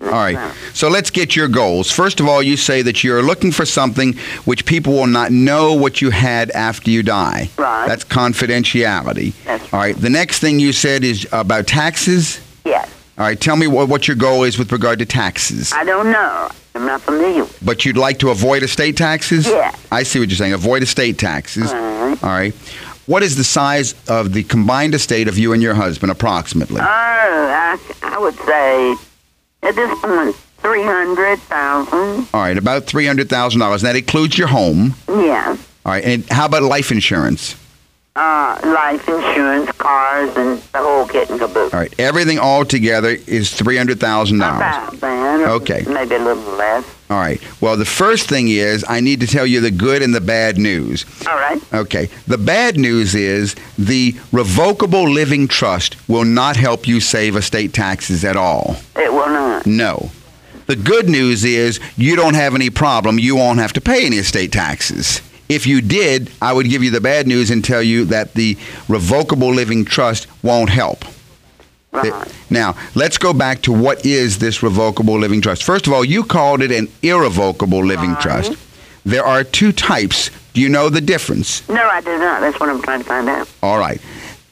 All 0.02 0.10
right. 0.10 0.54
So 0.74 0.90
let's 0.90 1.12
get 1.12 1.36
your 1.36 1.48
goals. 1.48 1.92
First 1.92 2.20
of 2.20 2.28
all, 2.28 2.42
you 2.42 2.58
say 2.58 2.82
that 2.82 3.04
you're 3.04 3.22
looking 3.22 3.52
for 3.52 3.66
something 3.66 4.14
which 4.46 4.66
people 4.66 4.94
will 4.94 5.08
not 5.08 5.32
know 5.32 5.74
what 5.74 6.02
you 6.02 6.10
had 6.10 6.50
after 6.52 6.90
you 6.90 7.04
die. 7.04 7.50
Right. 7.58 7.88
That's 7.88 8.04
confidentiality. 8.04 9.34
That's 9.46 9.62
right. 9.62 9.74
All 9.74 9.80
right. 9.80 9.96
The 9.96 10.10
next 10.10 10.40
thing 10.40 10.60
you 10.60 10.74
said 10.74 11.04
is 11.04 11.28
about 11.32 11.68
taxes. 11.68 12.42
Yes. 12.66 12.90
All 13.20 13.26
right. 13.26 13.40
Tell 13.40 13.56
me 13.56 13.68
what, 13.68 13.90
what 13.90 14.08
your 14.08 14.18
goal 14.18 14.44
is 14.44 14.58
with 14.58 14.72
regard 14.72 14.98
to 15.00 15.06
taxes. 15.06 15.72
I 15.72 15.84
don't 15.84 16.12
know. 16.12 16.50
I'm 16.74 16.86
not 16.86 17.02
familiar 17.02 17.44
with 17.44 17.60
But 17.64 17.86
you'd 17.86 17.98
like 17.98 18.20
to 18.20 18.30
avoid 18.30 18.64
estate 18.64 18.98
taxes? 18.98 19.46
Yes. 19.46 19.78
I 19.92 20.04
see 20.04 20.20
what 20.20 20.30
you're 20.30 20.38
saying. 20.38 20.54
Avoid 20.54 20.82
estate 20.84 21.20
taxes. 21.20 21.72
Right. 21.72 22.24
All 22.24 22.30
right. 22.30 22.54
What 23.12 23.24
is 23.24 23.36
the 23.36 23.44
size 23.44 23.94
of 24.08 24.32
the 24.32 24.44
combined 24.44 24.96
estate 24.96 25.28
of 25.28 25.38
you 25.38 25.52
and 25.52 25.62
your 25.62 25.74
husband, 25.74 26.14
approximately? 26.14 26.80
Oh, 26.80 26.86
I, 26.86 27.78
I 28.04 28.18
would 28.18 28.36
say 28.36 28.96
at 29.64 29.76
this 29.76 30.00
point, 30.00 30.34
300000 30.60 32.30
All 32.34 32.40
right, 32.40 32.58
about 32.58 32.86
three 32.86 33.06
hundred 33.06 33.28
thousand 33.28 33.60
dollars. 33.60 33.82
That 33.82 33.98
includes 33.98 34.38
your 34.38 34.48
home. 34.48 34.94
Yeah. 35.10 35.58
All 35.86 35.92
right, 35.92 36.06
and 36.06 36.26
how 36.30 36.46
about 36.46 36.64
life 36.64 36.90
insurance? 36.90 37.58
Uh, 38.14 38.60
life 38.66 39.08
insurance, 39.08 39.72
cars, 39.78 40.36
and 40.36 40.60
the 40.74 40.78
whole 40.80 41.08
kit 41.08 41.30
and 41.30 41.40
caboodle. 41.40 41.64
All 41.72 41.80
right. 41.80 41.98
Everything 41.98 42.40
all 42.40 42.66
together 42.66 43.12
is 43.26 43.54
three 43.54 43.78
hundred 43.78 44.02
thousand 44.02 44.40
dollars. 44.40 45.02
Okay. 45.02 45.86
Maybe 45.88 46.16
a 46.16 46.20
little 46.20 46.44
less. 46.56 46.86
All 47.10 47.18
right. 47.18 47.42
Well, 47.62 47.78
the 47.78 47.86
first 47.86 48.28
thing 48.28 48.50
is 48.50 48.84
I 48.90 49.00
need 49.00 49.22
to 49.22 49.28
tell 49.28 49.46
you 49.46 49.62
the 49.62 49.72
good 49.72 50.02
and 50.02 50.14
the 50.14 50.20
bad 50.20 50.58
news. 50.58 51.06
All 51.26 51.36
right. 51.38 51.62
Okay. 51.74 52.10
The 52.28 52.38
bad 52.38 52.76
news 52.78 53.16
is 53.16 53.56
the 53.80 54.14
revocable 54.34 55.10
living 55.10 55.48
trust 55.48 55.96
will 56.10 56.26
not 56.26 56.58
help 56.58 56.90
you 56.90 57.00
save 57.00 57.38
estate 57.38 57.74
taxes 57.74 58.26
at 58.26 58.36
all. 58.36 58.76
It 58.98 59.14
will 59.14 59.30
not. 59.30 59.66
No. 59.66 60.12
The 60.68 60.76
good 60.76 61.08
news 61.08 61.46
is 61.46 61.80
you 61.96 62.18
don't 62.18 62.36
have 62.36 62.56
any 62.56 62.70
problem. 62.70 63.20
You 63.20 63.38
won't 63.38 63.60
have 63.60 63.72
to 63.74 63.82
pay 63.82 64.06
any 64.06 64.18
estate 64.18 64.52
taxes. 64.52 65.22
If 65.52 65.68
you 65.68 65.82
did, 65.82 66.32
I 66.42 66.54
would 66.54 66.70
give 66.70 66.82
you 66.82 66.92
the 66.92 67.02
bad 67.02 67.28
news 67.28 67.52
and 67.52 67.62
tell 67.62 67.84
you 67.84 68.06
that 68.06 68.36
the 68.36 68.58
revocable 68.88 69.54
living 69.54 69.84
trust 69.84 70.26
won't 70.42 70.70
help. 70.70 71.04
Right. 71.92 72.14
Now, 72.50 72.78
let's 72.96 73.18
go 73.18 73.34
back 73.34 73.62
to 73.64 73.74
what 73.74 74.06
is 74.06 74.38
this 74.40 74.64
revocable 74.64 75.20
living 75.20 75.42
trust. 75.42 75.66
First 75.66 75.88
of 75.88 75.94
all, 75.94 76.06
you 76.06 76.24
called 76.24 76.62
it 76.62 76.72
an 76.72 76.88
irrevocable 77.02 77.84
living 77.84 78.12
Right. 78.14 78.22
trust. 78.22 78.54
There 79.06 79.26
are 79.26 79.44
two 79.44 79.74
types. 79.74 80.30
Do 80.54 80.62
you 80.62 80.70
know 80.70 80.88
the 80.88 81.02
difference? 81.02 81.64
No, 81.68 81.86
I 81.86 82.00
do 82.00 82.18
not. 82.18 82.40
That's 82.40 82.58
what 82.58 82.70
I'm 82.70 82.82
trying 82.82 83.00
to 83.00 83.06
find 83.06 83.28
out. 83.28 83.50
All 83.62 83.78
right. 83.78 84.00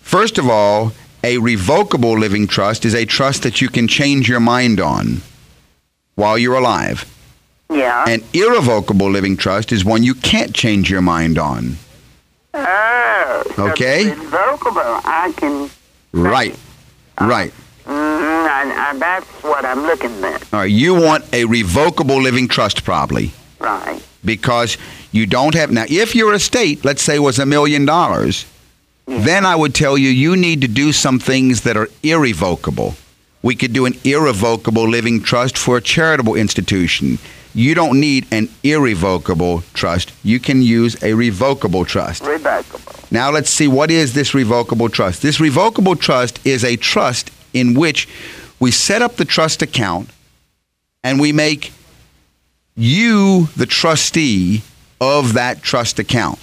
First 0.02 0.38
of 0.38 0.50
all, 0.50 0.92
a 1.24 1.38
revocable 1.38 2.18
living 2.18 2.46
trust 2.46 2.84
is 2.84 2.94
a 2.94 3.06
trust 3.06 3.44
that 3.44 3.62
you 3.62 3.70
can 3.70 3.88
change 3.88 4.28
your 4.28 4.42
mind 4.42 4.82
on 4.82 5.22
while 6.16 6.38
you're 6.38 6.56
alive. 6.56 7.06
Yeah. 7.70 8.06
An 8.08 8.24
irrevocable 8.34 9.10
living 9.10 9.38
trust 9.38 9.72
is 9.72 9.86
one 9.86 10.04
you 10.04 10.16
can't 10.16 10.54
change 10.56 10.90
your 10.90 11.02
mind 11.02 11.38
on. 11.38 11.78
oh. 12.54 13.44
Okay. 13.58 14.06
it's 14.06 14.20
Revocable. 14.20 14.82
I 15.06 15.34
can. 15.38 15.70
Right. 16.12 16.58
Right. 17.20 17.54
Mm, 17.86 17.92
I, 18.48 18.90
I, 18.92 18.98
that's 18.98 19.26
what 19.44 19.66
I'm 19.66 19.84
looking 19.84 20.12
at. 20.24 20.42
All 20.54 20.62
right. 20.62 20.72
You 20.72 20.96
want 20.96 21.26
a 21.34 21.46
revocable 21.46 22.22
living 22.22 22.48
trust, 22.48 22.84
probably, 22.84 23.32
Right. 23.60 24.02
because 24.26 24.78
you 25.12 25.26
don't 25.26 25.54
have. 25.54 25.72
Now, 25.72 25.86
if 25.90 26.16
your 26.16 26.34
estate, 26.34 26.84
let's 26.86 27.02
say, 27.04 27.20
was 27.20 27.38
a 27.40 27.46
million 27.46 27.86
dollars, 27.86 28.46
then 29.06 29.46
I 29.46 29.56
would 29.56 29.76
tell 29.76 29.98
you 29.98 30.10
you 30.10 30.36
need 30.36 30.62
to 30.62 30.68
do 30.68 30.92
some 30.92 31.20
things 31.20 31.62
that 31.62 31.78
are 31.78 31.90
irrevocable. 32.04 32.96
We 33.42 33.56
could 33.56 33.74
do 33.74 33.86
an 33.86 33.94
irrevocable 34.04 34.88
living 34.88 35.22
trust 35.22 35.58
for 35.58 35.78
a 35.78 35.82
charitable 35.82 36.36
institution. 36.36 37.20
You 37.54 37.74
don't 37.74 38.00
need 38.00 38.28
an 38.32 38.50
irrevocable 38.64 39.64
trust. 39.74 40.14
You 40.24 40.40
can 40.40 40.62
use 40.62 41.02
a 41.04 41.14
revocable 41.14 41.86
trust. 41.86 42.24
Revocable. 42.24 42.94
Now 43.12 43.32
let's 43.32 43.50
see 43.50 43.68
what 43.68 43.90
is 43.90 44.14
this 44.14 44.34
revocable 44.34 44.90
trust. 44.90 45.22
This 45.22 45.40
revocable 45.40 45.96
trust 45.96 46.46
is 46.46 46.64
a 46.64 46.76
trust 46.76 47.32
in 47.54 47.74
which 47.74 48.08
we 48.60 48.72
set 48.72 49.02
up 49.02 49.16
the 49.16 49.26
trust 49.26 49.62
account 49.62 50.10
and 51.04 51.20
we 51.20 51.32
make 51.32 51.74
you 52.76 53.48
the 53.58 53.66
trustee 53.66 54.62
of 55.02 55.34
that 55.34 55.62
trust 55.64 55.98
account. 55.98 56.40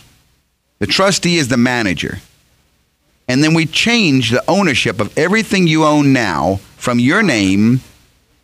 The 0.79 0.87
trustee 0.87 1.37
is 1.37 1.49
the 1.49 1.57
manager. 1.57 2.19
And 3.29 3.43
then 3.43 3.55
we 3.55 3.67
change 3.67 4.31
the 4.31 4.45
ownership 4.49 5.01
of 5.01 5.17
everything 5.17 5.67
you 5.67 5.85
own 5.85 6.13
now 6.13 6.61
from 6.77 6.99
your 6.99 7.23
name 7.23 7.81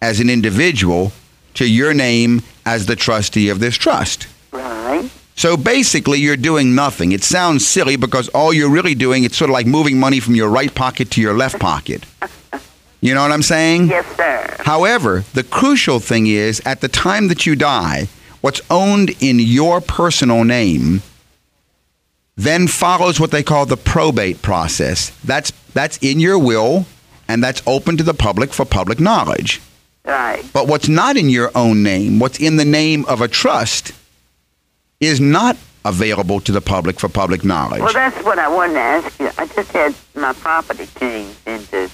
as 0.00 0.20
an 0.20 0.28
individual 0.28 1.12
to 1.54 1.68
your 1.68 1.94
name 1.94 2.42
as 2.64 2.86
the 2.86 2.96
trustee 2.96 3.48
of 3.48 3.60
this 3.60 3.76
trust. 3.76 4.26
Right. 4.52 5.10
So 5.34 5.56
basically, 5.56 6.20
you're 6.20 6.36
doing 6.36 6.74
nothing. 6.74 7.12
It 7.12 7.24
sounds 7.24 7.66
silly 7.66 7.96
because 7.96 8.28
all 8.30 8.52
you're 8.52 8.70
really 8.70 8.94
doing, 8.94 9.24
it's 9.24 9.36
sort 9.36 9.50
of 9.50 9.54
like 9.54 9.66
moving 9.66 9.98
money 9.98 10.20
from 10.20 10.34
your 10.34 10.48
right 10.48 10.74
pocket 10.74 11.10
to 11.12 11.20
your 11.20 11.34
left 11.34 11.58
pocket. 11.58 12.04
You 13.04 13.14
know 13.14 13.22
what 13.22 13.32
I'm 13.32 13.42
saying? 13.42 13.88
Yes, 13.88 14.06
sir. 14.16 14.58
However, 14.60 15.24
the 15.34 15.42
crucial 15.42 15.98
thing 15.98 16.28
is 16.28 16.62
at 16.64 16.82
the 16.82 16.86
time 16.86 17.26
that 17.26 17.44
you 17.44 17.56
die, 17.56 18.06
what's 18.42 18.60
owned 18.70 19.10
in 19.20 19.40
your 19.40 19.80
personal 19.80 20.44
name 20.44 21.02
then 22.36 22.66
follows 22.66 23.20
what 23.20 23.30
they 23.30 23.42
call 23.42 23.66
the 23.66 23.76
probate 23.76 24.42
process. 24.42 25.10
That's 25.24 25.52
that's 25.74 25.98
in 25.98 26.20
your 26.20 26.38
will 26.38 26.86
and 27.28 27.42
that's 27.42 27.62
open 27.66 27.96
to 27.96 28.02
the 28.02 28.14
public 28.14 28.52
for 28.52 28.64
public 28.64 29.00
knowledge. 29.00 29.60
Right. 30.04 30.44
But 30.52 30.66
what's 30.66 30.88
not 30.88 31.16
in 31.16 31.28
your 31.28 31.50
own 31.54 31.82
name, 31.82 32.18
what's 32.18 32.38
in 32.38 32.56
the 32.56 32.64
name 32.64 33.04
of 33.06 33.20
a 33.20 33.28
trust, 33.28 33.92
is 35.00 35.20
not 35.20 35.56
available 35.84 36.40
to 36.40 36.52
the 36.52 36.60
public 36.60 36.98
for 37.00 37.08
public 37.08 37.44
knowledge. 37.44 37.80
Well, 37.82 37.92
that's 37.92 38.22
what 38.24 38.38
I 38.38 38.48
wanted 38.48 38.74
to 38.74 38.80
ask 38.80 39.20
you. 39.20 39.30
I 39.38 39.46
just 39.46 39.72
had 39.72 39.94
my 40.14 40.32
property 40.32 40.86
changed 40.98 41.36
into 41.46 41.90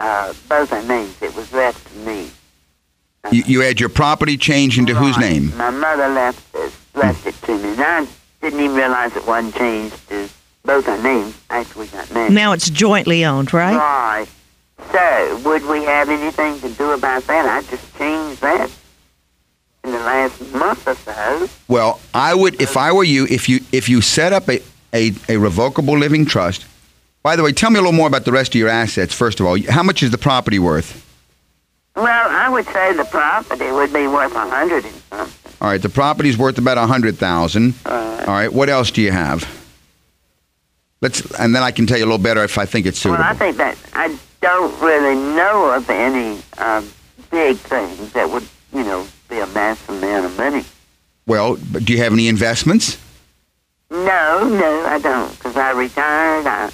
uh, 0.00 0.32
both 0.48 0.72
our 0.72 0.82
names. 0.82 1.20
It 1.22 1.34
was 1.34 1.52
left 1.52 1.86
to 1.92 1.98
me. 2.00 2.30
You, 3.32 3.42
you 3.46 3.60
had 3.60 3.80
your 3.80 3.88
property 3.88 4.36
changed 4.36 4.78
into 4.78 4.94
whose 4.94 5.18
name? 5.18 5.56
My 5.56 5.70
mother 5.70 6.08
left 6.08 6.54
it, 6.54 6.72
left 6.94 7.26
it 7.26 7.34
to 7.42 7.58
me, 7.58 7.70
and 7.70 7.80
I 7.82 8.06
didn't 8.40 8.60
even 8.60 8.76
realize 8.76 9.16
it 9.16 9.26
wasn't 9.26 9.56
changed 9.56 10.08
to 10.08 10.28
both 10.62 10.86
our 10.88 11.02
names 11.02 11.36
after 11.50 11.80
we 11.80 11.86
got 11.88 12.08
married. 12.12 12.32
Now 12.32 12.52
it's 12.52 12.70
jointly 12.70 13.24
owned, 13.24 13.52
right? 13.52 13.76
Right. 13.76 14.26
So, 14.92 15.40
would 15.44 15.64
we 15.66 15.84
have 15.84 16.08
anything 16.08 16.60
to 16.60 16.68
do 16.70 16.92
about 16.92 17.24
that? 17.24 17.46
I 17.46 17.62
just 17.68 17.96
changed 17.96 18.40
that 18.42 18.70
in 19.84 19.92
the 19.92 19.98
last 19.98 20.40
month 20.52 20.86
or 20.86 20.94
so. 20.94 21.48
Well, 21.68 22.00
I 22.12 22.34
would, 22.34 22.60
if 22.60 22.76
I 22.76 22.92
were 22.92 23.04
you, 23.04 23.26
if 23.30 23.48
you 23.48 23.60
if 23.72 23.88
you 23.88 24.00
set 24.00 24.32
up 24.32 24.48
a, 24.48 24.60
a, 24.92 25.12
a 25.28 25.36
revocable 25.38 25.96
living 25.98 26.26
trust. 26.26 26.66
By 27.22 27.34
the 27.36 27.42
way, 27.42 27.52
tell 27.52 27.70
me 27.70 27.78
a 27.78 27.82
little 27.82 27.92
more 27.96 28.06
about 28.06 28.24
the 28.24 28.30
rest 28.32 28.54
of 28.54 28.58
your 28.58 28.68
assets. 28.68 29.12
First 29.12 29.40
of 29.40 29.46
all, 29.46 29.60
how 29.68 29.82
much 29.82 30.02
is 30.02 30.12
the 30.12 30.18
property 30.18 30.58
worth? 30.60 31.02
Well, 31.96 32.28
I 32.30 32.48
would 32.48 32.66
say 32.66 32.92
the 32.92 33.04
property 33.04 33.70
would 33.72 33.92
be 33.92 34.06
worth 34.06 34.34
a 34.34 34.48
hundred 34.48 34.84
and 34.84 34.94
something. 35.10 35.52
All 35.60 35.68
right, 35.68 35.80
the 35.82 35.88
property's 35.88 36.36
worth 36.38 36.58
about 36.58 36.78
a 36.78 36.86
hundred 36.86 37.16
thousand. 37.16 37.74
Uh, 37.84 38.24
All 38.28 38.34
right, 38.34 38.52
what 38.52 38.68
else 38.68 38.90
do 38.90 39.00
you 39.02 39.10
have? 39.10 39.44
Let's, 41.00 41.22
and 41.40 41.54
then 41.54 41.62
I 41.62 41.70
can 41.72 41.86
tell 41.86 41.98
you 41.98 42.04
a 42.04 42.06
little 42.06 42.18
better 42.22 42.44
if 42.44 42.58
I 42.58 42.66
think 42.66 42.86
it's 42.86 42.98
suitable. 42.98 43.22
well. 43.24 43.32
I 43.32 43.34
think 43.34 43.56
that 43.56 43.76
I 43.92 44.16
don't 44.40 44.80
really 44.80 45.14
know 45.14 45.70
of 45.72 45.88
any 45.90 46.40
um, 46.58 46.88
big 47.30 47.56
things 47.56 48.12
that 48.12 48.28
would, 48.30 48.44
you 48.72 48.84
know, 48.84 49.06
be 49.28 49.38
a 49.38 49.46
massive 49.48 49.90
amount 49.90 50.26
of 50.26 50.36
money. 50.36 50.64
Well, 51.26 51.58
but 51.72 51.84
do 51.84 51.92
you 51.92 51.98
have 52.00 52.12
any 52.12 52.28
investments? 52.28 52.98
No, 53.90 54.48
no, 54.48 54.86
I 54.86 54.98
don't, 54.98 55.30
because 55.32 55.56
I 55.56 55.72
retired. 55.72 56.46
I, 56.46 56.70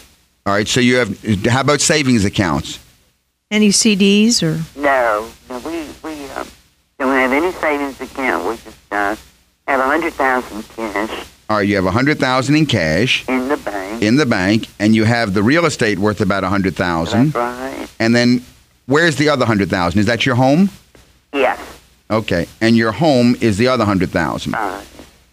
All 0.47 0.55
right, 0.55 0.69
so 0.69 0.81
you 0.81 0.97
have. 0.97 1.45
How 1.47 1.61
about 1.61 1.81
savings 1.81 2.25
accounts? 2.25 2.79
Any 3.51 3.69
CDs 3.69 4.43
or 4.43 4.63
no, 4.81 5.31
no, 5.51 5.59
we 5.59 5.85
we 6.03 6.25
um, 6.31 6.49
don't 6.99 7.15
have 7.15 7.33
any 7.33 7.53
savings 7.53 8.01
account. 8.01 8.47
We 8.49 8.57
just 8.57 8.77
uh, 8.91 9.15
have 9.69 9.81
a 9.81 9.85
hundred 9.85 10.15
thousand 10.15 10.63
cash 10.71 11.27
All 11.53 11.59
right, 11.59 11.69
you 11.69 11.77
have 11.77 11.85
a 11.85 11.91
hundred 11.91 12.19
thousand 12.19 12.55
in 12.55 12.65
cash 12.65 13.29
in 13.29 13.49
the 13.49 13.59
bank. 13.59 14.03
in 14.03 14.17
the 14.17 14.25
bank, 14.25 14.69
and 14.79 14.95
you 14.95 15.05
have 15.05 15.35
the 15.35 15.43
real 15.43 15.67
estate 15.67 15.99
worth 15.99 16.23
about 16.23 16.45
a 16.45 16.49
hundred 16.49 16.75
thousand. 16.75 17.33
That's 17.33 17.79
right. 17.79 17.89
And 18.01 18.17
then, 18.17 18.43
where's 18.87 19.17
the 19.17 19.29
other 19.29 19.45
hundred 19.45 19.69
thousand? 19.69 20.01
Is 20.01 20.07
that 20.07 20.25
your 20.25 20.35
home? 20.35 20.71
Yes. 21.35 21.61
Okay, 22.11 22.47
and 22.63 22.75
your 22.75 22.91
home 22.91 23.37
is 23.43 23.59
the 23.59 23.69
other 23.69 23.85
hundred 23.85 24.09
thousand. 24.09 24.55
Uh, 24.55 24.83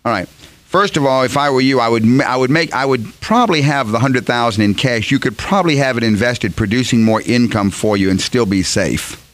All 0.04 0.12
right. 0.12 0.28
First 0.66 0.98
of 0.98 1.06
all, 1.06 1.24
if 1.24 1.38
I 1.38 1.52
were 1.52 1.62
you, 1.62 1.80
I 1.80 1.88
would 1.88 2.04
I 2.20 2.36
would 2.36 2.50
make 2.52 2.74
I 2.74 2.86
would 2.86 3.06
probably 3.22 3.62
have 3.62 3.88
the 3.94 4.00
hundred 4.00 4.26
thousand 4.26 4.66
in 4.66 4.74
cash. 4.74 5.12
You 5.12 5.20
could 5.20 5.38
probably 5.38 5.78
have 5.78 5.96
it 5.96 6.04
invested, 6.04 6.54
producing 6.54 7.02
more 7.02 7.22
income 7.22 7.72
for 7.72 7.96
you, 7.96 8.10
and 8.10 8.20
still 8.20 8.46
be 8.46 8.62
safe. 8.62 9.26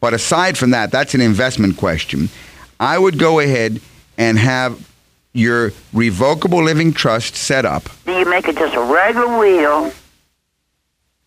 But 0.00 0.14
aside 0.14 0.56
from 0.56 0.70
that, 0.70 0.90
that's 0.90 1.12
an 1.12 1.20
investment 1.20 1.76
question. 1.76 2.30
I 2.80 2.96
would 2.98 3.18
go 3.18 3.40
ahead 3.40 3.82
and 4.16 4.38
have 4.38 4.87
your 5.38 5.72
revocable 5.92 6.62
living 6.62 6.92
trust 6.92 7.36
set 7.36 7.64
up. 7.64 7.88
do 8.04 8.12
you 8.12 8.28
make 8.28 8.48
it 8.48 8.56
just 8.56 8.74
a 8.74 8.80
regular 8.80 9.38
wheel 9.38 9.92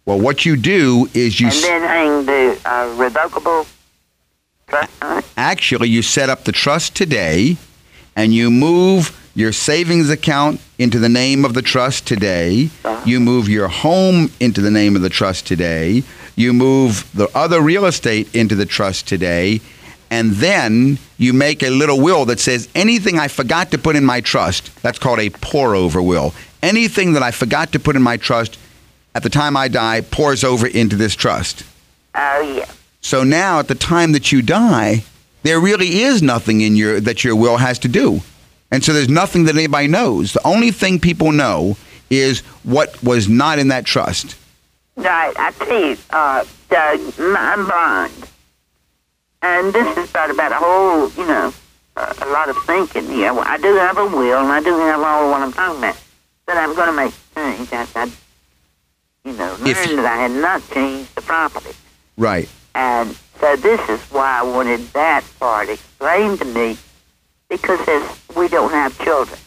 Well, 0.05 0.19
what 0.19 0.45
you 0.45 0.55
do 0.57 1.09
is 1.13 1.39
you 1.39 1.47
and 1.47 1.55
then 1.55 1.81
hang 1.81 2.25
the 2.25 2.59
uh, 2.65 2.93
revocable 2.97 3.65
trust 4.67 5.27
actually 5.37 5.89
you 5.89 6.01
set 6.01 6.29
up 6.29 6.43
the 6.43 6.51
trust 6.51 6.95
today 6.95 7.57
and 8.15 8.33
you 8.33 8.51
move 8.51 9.17
your 9.33 9.53
savings 9.53 10.09
account 10.09 10.59
into 10.77 10.99
the 10.99 11.09
name 11.09 11.45
of 11.45 11.53
the 11.53 11.61
trust 11.61 12.05
today. 12.05 12.69
Uh-huh. 12.83 13.01
you 13.05 13.19
move 13.19 13.47
your 13.47 13.69
home 13.69 14.29
into 14.39 14.61
the 14.61 14.71
name 14.71 14.95
of 14.95 15.01
the 15.01 15.09
trust 15.09 15.47
today. 15.47 16.03
You 16.35 16.53
move 16.53 17.09
the 17.13 17.29
other 17.33 17.61
real 17.61 17.85
estate 17.85 18.33
into 18.35 18.55
the 18.55 18.65
trust 18.65 19.07
today 19.07 19.61
and 20.11 20.31
then 20.33 20.99
you 21.17 21.33
make 21.33 21.63
a 21.63 21.69
little 21.71 21.99
will 21.99 22.25
that 22.25 22.39
says 22.39 22.67
anything 22.75 23.17
i 23.17 23.27
forgot 23.27 23.71
to 23.71 23.77
put 23.77 23.95
in 23.95 24.05
my 24.05 24.21
trust 24.21 24.69
that's 24.83 24.99
called 24.99 25.19
a 25.19 25.29
pour 25.29 25.73
over 25.73 26.01
will 26.01 26.33
anything 26.61 27.13
that 27.13 27.23
i 27.23 27.31
forgot 27.31 27.71
to 27.71 27.79
put 27.79 27.95
in 27.95 28.01
my 28.03 28.17
trust 28.17 28.59
at 29.15 29.23
the 29.23 29.29
time 29.29 29.57
i 29.57 29.67
die 29.67 30.01
pours 30.01 30.43
over 30.43 30.67
into 30.67 30.95
this 30.95 31.15
trust 31.15 31.63
Oh, 32.13 32.41
yeah. 32.57 32.69
so 32.99 33.23
now, 33.23 33.59
at 33.59 33.69
the 33.69 33.75
time 33.75 34.11
that 34.11 34.33
you 34.33 34.41
die, 34.41 35.05
there 35.43 35.61
really 35.61 36.01
is 36.01 36.21
nothing 36.21 36.59
in 36.59 36.75
your 36.75 36.99
that 36.99 37.23
your 37.23 37.37
will 37.37 37.55
has 37.55 37.79
to 37.79 37.87
do, 37.87 38.19
and 38.69 38.83
so 38.83 38.91
there's 38.91 39.07
nothing 39.07 39.45
that 39.45 39.55
anybody 39.55 39.87
knows. 39.87 40.33
The 40.33 40.45
only 40.45 40.71
thing 40.71 40.99
people 40.99 41.31
know 41.31 41.77
is 42.09 42.41
what 42.63 43.01
was 43.01 43.29
not 43.29 43.59
in 43.59 43.69
that 43.69 43.85
trust. 43.85 44.35
Right, 44.97 45.33
I 45.37 45.51
you, 45.51 45.97
uh, 46.09 46.43
Doug, 46.69 46.99
I'm 47.17 47.65
blind. 47.65 48.27
And 49.41 49.73
this 49.73 49.97
is 49.97 50.09
about, 50.09 50.29
about 50.29 50.51
a 50.51 50.55
whole, 50.55 51.09
you 51.11 51.25
know, 51.25 51.53
uh, 51.97 52.13
a 52.21 52.27
lot 52.27 52.49
of 52.49 52.57
thinking 52.65 53.07
here. 53.09 53.31
I 53.33 53.57
do 53.57 53.75
have 53.75 53.97
a 53.97 54.05
will, 54.05 54.39
and 54.39 54.51
I 54.51 54.61
do 54.61 54.77
have 54.77 55.01
all 55.01 55.31
what 55.31 55.41
I'm 55.41 55.51
talking 55.51 55.79
about. 55.79 55.97
But 56.45 56.57
I'm 56.57 56.75
going 56.75 56.87
to 56.87 56.93
make 56.93 57.13
change. 57.35 57.73
I, 57.73 57.87
I, 57.95 58.11
you 59.25 59.33
know, 59.33 59.51
learned 59.59 59.67
If- 59.67 59.95
that 59.97 60.05
I 60.05 60.17
had 60.17 60.31
not 60.31 60.67
changed 60.69 61.15
the 61.15 61.21
property. 61.21 61.75
Right. 62.17 62.47
And 62.75 63.17
so 63.39 63.55
this 63.55 63.81
is 63.89 63.99
why 64.11 64.39
I 64.39 64.43
wanted 64.43 64.81
that 64.93 65.23
part 65.39 65.69
explained 65.69 66.39
to 66.39 66.45
me, 66.45 66.77
because 67.49 67.79
as 67.87 68.19
we 68.35 68.47
don't 68.47 68.71
have 68.71 68.97
children. 69.03 69.37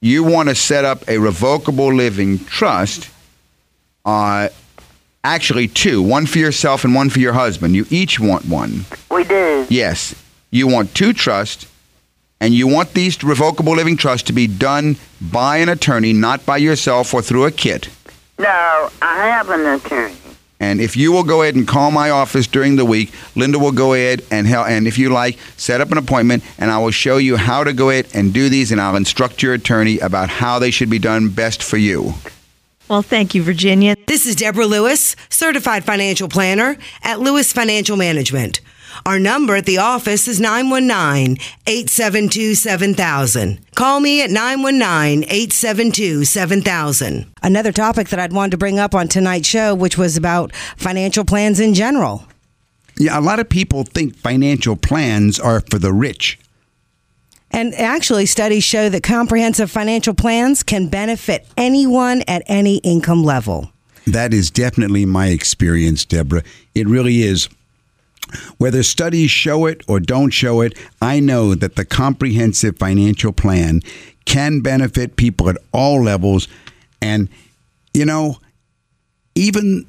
You 0.00 0.24
want 0.24 0.48
to 0.48 0.54
set 0.54 0.84
up 0.84 1.08
a 1.08 1.18
revocable 1.18 1.92
living 1.92 2.38
trust. 2.44 3.08
Uh, 4.04 4.48
actually, 5.24 5.66
two. 5.66 6.00
One 6.02 6.26
for 6.26 6.38
yourself 6.38 6.84
and 6.84 6.94
one 6.94 7.10
for 7.10 7.18
your 7.18 7.32
husband. 7.32 7.74
You 7.74 7.86
each 7.90 8.20
want 8.20 8.44
one. 8.44 8.84
We 9.10 9.24
do. 9.24 9.66
Yes. 9.68 10.14
You 10.50 10.68
want 10.68 10.94
two 10.94 11.12
trusts, 11.12 11.66
and 12.40 12.54
you 12.54 12.68
want 12.68 12.94
these 12.94 13.24
revocable 13.24 13.74
living 13.74 13.96
trusts 13.96 14.26
to 14.28 14.32
be 14.32 14.46
done 14.46 14.96
by 15.20 15.56
an 15.56 15.68
attorney, 15.68 16.12
not 16.12 16.46
by 16.46 16.58
yourself 16.58 17.12
or 17.12 17.22
through 17.22 17.46
a 17.46 17.50
kit. 17.50 17.88
No, 18.38 18.90
I 19.02 19.26
have 19.26 19.50
an 19.50 19.66
attorney. 19.66 20.14
And 20.60 20.80
if 20.80 20.96
you 20.96 21.12
will 21.12 21.24
go 21.24 21.42
ahead 21.42 21.56
and 21.56 21.66
call 21.66 21.90
my 21.90 22.10
office 22.10 22.46
during 22.46 22.76
the 22.76 22.84
week, 22.84 23.12
Linda 23.34 23.58
will 23.58 23.72
go 23.72 23.92
ahead 23.92 24.22
and 24.30 24.46
help. 24.46 24.68
And 24.68 24.86
if 24.86 24.96
you 24.96 25.10
like, 25.10 25.38
set 25.56 25.80
up 25.80 25.90
an 25.90 25.98
appointment, 25.98 26.44
and 26.58 26.70
I 26.70 26.78
will 26.78 26.92
show 26.92 27.16
you 27.16 27.36
how 27.36 27.64
to 27.64 27.72
go 27.72 27.90
ahead 27.90 28.06
and 28.14 28.32
do 28.32 28.48
these, 28.48 28.70
and 28.70 28.80
I'll 28.80 28.96
instruct 28.96 29.42
your 29.42 29.54
attorney 29.54 29.98
about 29.98 30.28
how 30.28 30.58
they 30.58 30.70
should 30.70 30.88
be 30.88 30.98
done 30.98 31.28
best 31.28 31.62
for 31.62 31.76
you. 31.76 32.14
Well, 32.88 33.02
thank 33.02 33.34
you, 33.34 33.42
Virginia. 33.42 33.96
This 34.06 34.26
is 34.26 34.36
Deborah 34.36 34.66
Lewis, 34.66 35.16
certified 35.30 35.84
financial 35.84 36.28
planner 36.28 36.76
at 37.02 37.18
Lewis 37.18 37.50
Financial 37.50 37.96
Management. 37.96 38.60
Our 39.06 39.18
number 39.18 39.56
at 39.56 39.64
the 39.64 39.78
office 39.78 40.28
is 40.28 40.38
919 40.38 41.38
872 41.66 42.54
7000. 42.54 43.58
Call 43.74 44.00
me 44.00 44.22
at 44.22 44.30
919 44.30 45.24
872 45.24 46.24
7000. 46.26 47.32
Another 47.42 47.72
topic 47.72 48.10
that 48.10 48.20
I'd 48.20 48.34
wanted 48.34 48.52
to 48.52 48.56
bring 48.58 48.78
up 48.78 48.94
on 48.94 49.08
tonight's 49.08 49.48
show, 49.48 49.74
which 49.74 49.96
was 49.96 50.16
about 50.16 50.54
financial 50.76 51.24
plans 51.24 51.60
in 51.60 51.72
general. 51.72 52.24
Yeah, 52.98 53.18
a 53.18 53.22
lot 53.22 53.40
of 53.40 53.48
people 53.48 53.84
think 53.84 54.14
financial 54.14 54.76
plans 54.76 55.40
are 55.40 55.62
for 55.70 55.78
the 55.78 55.92
rich. 55.92 56.38
And 57.54 57.72
actually, 57.76 58.26
studies 58.26 58.64
show 58.64 58.88
that 58.88 59.04
comprehensive 59.04 59.70
financial 59.70 60.12
plans 60.12 60.64
can 60.64 60.88
benefit 60.88 61.46
anyone 61.56 62.24
at 62.26 62.42
any 62.46 62.78
income 62.78 63.22
level. 63.22 63.70
That 64.08 64.34
is 64.34 64.50
definitely 64.50 65.06
my 65.06 65.28
experience, 65.28 66.04
Deborah. 66.04 66.42
It 66.74 66.88
really 66.88 67.22
is. 67.22 67.48
Whether 68.58 68.82
studies 68.82 69.30
show 69.30 69.66
it 69.66 69.84
or 69.86 70.00
don't 70.00 70.30
show 70.30 70.62
it, 70.62 70.76
I 71.00 71.20
know 71.20 71.54
that 71.54 71.76
the 71.76 71.84
comprehensive 71.84 72.76
financial 72.76 73.32
plan 73.32 73.82
can 74.24 74.60
benefit 74.60 75.14
people 75.14 75.48
at 75.48 75.56
all 75.72 76.02
levels. 76.02 76.48
And, 77.00 77.28
you 77.92 78.04
know, 78.04 78.38
even 79.36 79.86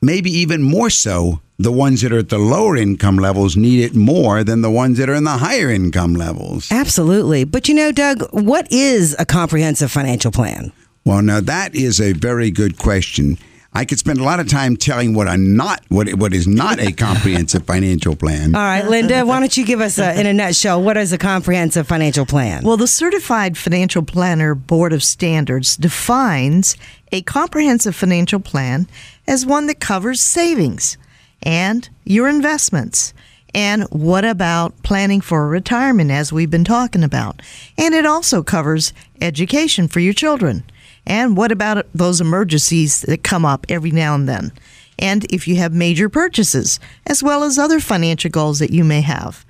maybe 0.00 0.30
even 0.30 0.62
more 0.62 0.88
so, 0.88 1.42
the 1.62 1.72
ones 1.72 2.00
that 2.02 2.12
are 2.12 2.18
at 2.18 2.28
the 2.28 2.38
lower 2.38 2.76
income 2.76 3.16
levels 3.16 3.56
need 3.56 3.84
it 3.84 3.94
more 3.94 4.44
than 4.44 4.62
the 4.62 4.70
ones 4.70 4.98
that 4.98 5.08
are 5.08 5.14
in 5.14 5.24
the 5.24 5.38
higher 5.38 5.70
income 5.70 6.14
levels. 6.14 6.70
Absolutely. 6.70 7.44
But 7.44 7.68
you 7.68 7.74
know, 7.74 7.92
Doug, 7.92 8.22
what 8.32 8.70
is 8.72 9.14
a 9.18 9.24
comprehensive 9.24 9.90
financial 9.90 10.32
plan? 10.32 10.72
Well, 11.04 11.22
now 11.22 11.40
that 11.40 11.74
is 11.74 12.00
a 12.00 12.12
very 12.12 12.50
good 12.50 12.78
question. 12.78 13.38
I 13.74 13.86
could 13.86 13.98
spend 13.98 14.18
a 14.18 14.22
lot 14.22 14.38
of 14.38 14.48
time 14.48 14.76
telling 14.76 15.14
what 15.14 15.28
a 15.28 15.38
not 15.38 15.82
what 15.88 16.12
what 16.14 16.34
is 16.34 16.46
not 16.46 16.78
a 16.78 16.92
comprehensive 16.92 17.64
financial 17.66 18.14
plan. 18.14 18.54
All 18.54 18.60
right, 18.60 18.86
Linda, 18.86 19.24
why 19.24 19.40
don't 19.40 19.56
you 19.56 19.64
give 19.64 19.80
us, 19.80 19.98
a, 19.98 20.18
in 20.20 20.26
a 20.26 20.32
nutshell, 20.34 20.82
what 20.82 20.98
is 20.98 21.12
a 21.12 21.18
comprehensive 21.18 21.88
financial 21.88 22.26
plan? 22.26 22.64
Well, 22.64 22.76
the 22.76 22.86
Certified 22.86 23.56
Financial 23.56 24.02
Planner 24.02 24.54
Board 24.54 24.92
of 24.92 25.02
Standards 25.02 25.76
defines 25.76 26.76
a 27.12 27.22
comprehensive 27.22 27.96
financial 27.96 28.40
plan 28.40 28.88
as 29.26 29.46
one 29.46 29.66
that 29.68 29.80
covers 29.80 30.20
savings 30.20 30.98
and 31.42 31.88
your 32.04 32.28
investments. 32.28 33.12
And 33.54 33.84
what 33.84 34.24
about 34.24 34.82
planning 34.82 35.20
for 35.20 35.46
retirement, 35.46 36.10
as 36.10 36.32
we've 36.32 36.50
been 36.50 36.64
talking 36.64 37.04
about? 37.04 37.42
And 37.76 37.94
it 37.94 38.06
also 38.06 38.42
covers 38.42 38.92
education 39.20 39.88
for 39.88 40.00
your 40.00 40.14
children. 40.14 40.64
And 41.06 41.36
what 41.36 41.52
about 41.52 41.86
those 41.92 42.20
emergencies 42.20 43.02
that 43.02 43.24
come 43.24 43.44
up 43.44 43.66
every 43.68 43.90
now 43.90 44.14
and 44.14 44.28
then? 44.28 44.52
And 44.98 45.24
if 45.32 45.46
you 45.46 45.56
have 45.56 45.72
major 45.72 46.08
purchases, 46.08 46.78
as 47.06 47.22
well 47.22 47.44
as 47.44 47.58
other 47.58 47.80
financial 47.80 48.30
goals 48.30 48.58
that 48.60 48.70
you 48.70 48.84
may 48.84 49.00
have 49.00 49.44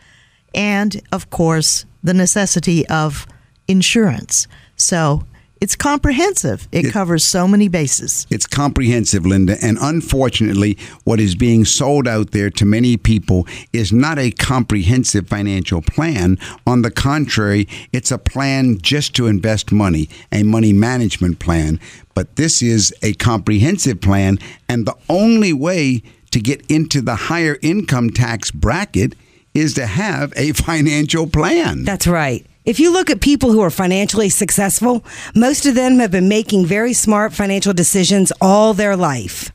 and 0.54 1.00
of 1.12 1.30
course 1.30 1.84
the 2.02 2.14
necessity 2.14 2.86
of 2.88 3.26
insurance. 3.68 4.46
So 4.76 5.24
it's 5.62 5.76
comprehensive. 5.76 6.66
It, 6.72 6.86
It- 6.86 6.92
covers 6.92 7.24
so 7.24 7.46
many 7.46 7.68
bases. 7.68 8.26
It's 8.30 8.46
comprehensive, 8.46 9.24
Linda, 9.24 9.56
and 9.62 9.78
unfortunately, 9.80 10.76
what 11.04 11.20
is 11.20 11.34
being 11.36 11.64
sold 11.64 12.06
out 12.08 12.32
there 12.32 12.50
to 12.50 12.64
many 12.64 12.96
people 12.96 13.46
is 13.72 13.92
not 13.92 14.18
a 14.18 14.30
comprehensive 14.32 15.28
financial 15.28 15.80
plan. 15.80 16.38
On 16.66 16.82
the 16.82 16.90
contrary, 16.90 17.68
it's 17.92 18.10
a 18.10 18.18
plan 18.18 18.78
just 18.82 19.14
to 19.16 19.26
invest 19.28 19.70
money, 19.72 20.08
a 20.32 20.42
money 20.42 20.72
management 20.72 21.38
plan. 21.38 21.78
But 22.14 22.36
this 22.36 22.60
is 22.62 22.92
a 23.02 23.12
comprehensive 23.14 24.00
plan, 24.00 24.38
and 24.68 24.84
the 24.86 24.96
only 25.08 25.52
way 25.52 26.02
to 26.32 26.40
get 26.40 26.60
into 26.68 27.00
the 27.00 27.14
higher 27.30 27.56
income 27.62 28.10
tax 28.10 28.50
bracket 28.50 29.14
is 29.54 29.74
to 29.74 29.86
have 29.86 30.32
a 30.36 30.52
financial 30.68 31.26
plan. 31.26 31.84
That's 31.84 32.06
right. 32.06 32.44
If 32.64 32.78
you 32.78 32.92
look 32.92 33.10
at 33.10 33.20
people 33.20 33.50
who 33.50 33.60
are 33.60 33.70
financially 33.70 34.28
successful, 34.28 35.04
most 35.34 35.66
of 35.66 35.74
them 35.74 35.98
have 35.98 36.12
been 36.12 36.28
making 36.28 36.64
very 36.66 36.92
smart 36.92 37.32
financial 37.32 37.72
decisions 37.72 38.32
all 38.40 38.72
their 38.72 38.94
life. 38.96 39.50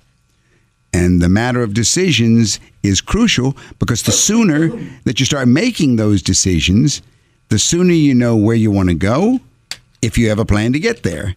And 0.94 1.22
the 1.22 1.30
matter 1.30 1.62
of 1.64 1.74
decisions 1.74 2.60
is 2.84 3.00
crucial 3.00 3.56
because 3.80 4.04
the 4.04 4.12
sooner 4.12 4.70
that 5.06 5.20
you 5.20 5.26
start 5.26 5.48
making 5.48 5.96
those 5.96 6.22
decisions, 6.22 7.02
the 7.48 7.60
sooner 7.60 7.94
you 7.94 8.14
know 8.14 8.36
where 8.36 8.56
you 8.56 8.72
want 8.72 8.90
to 8.90 8.96
go 8.96 9.40
if 10.02 10.18
you 10.18 10.28
have 10.28 10.40
a 10.40 10.46
plan 10.46 10.74
to 10.74 10.80
get 10.80 11.04
there. 11.04 11.36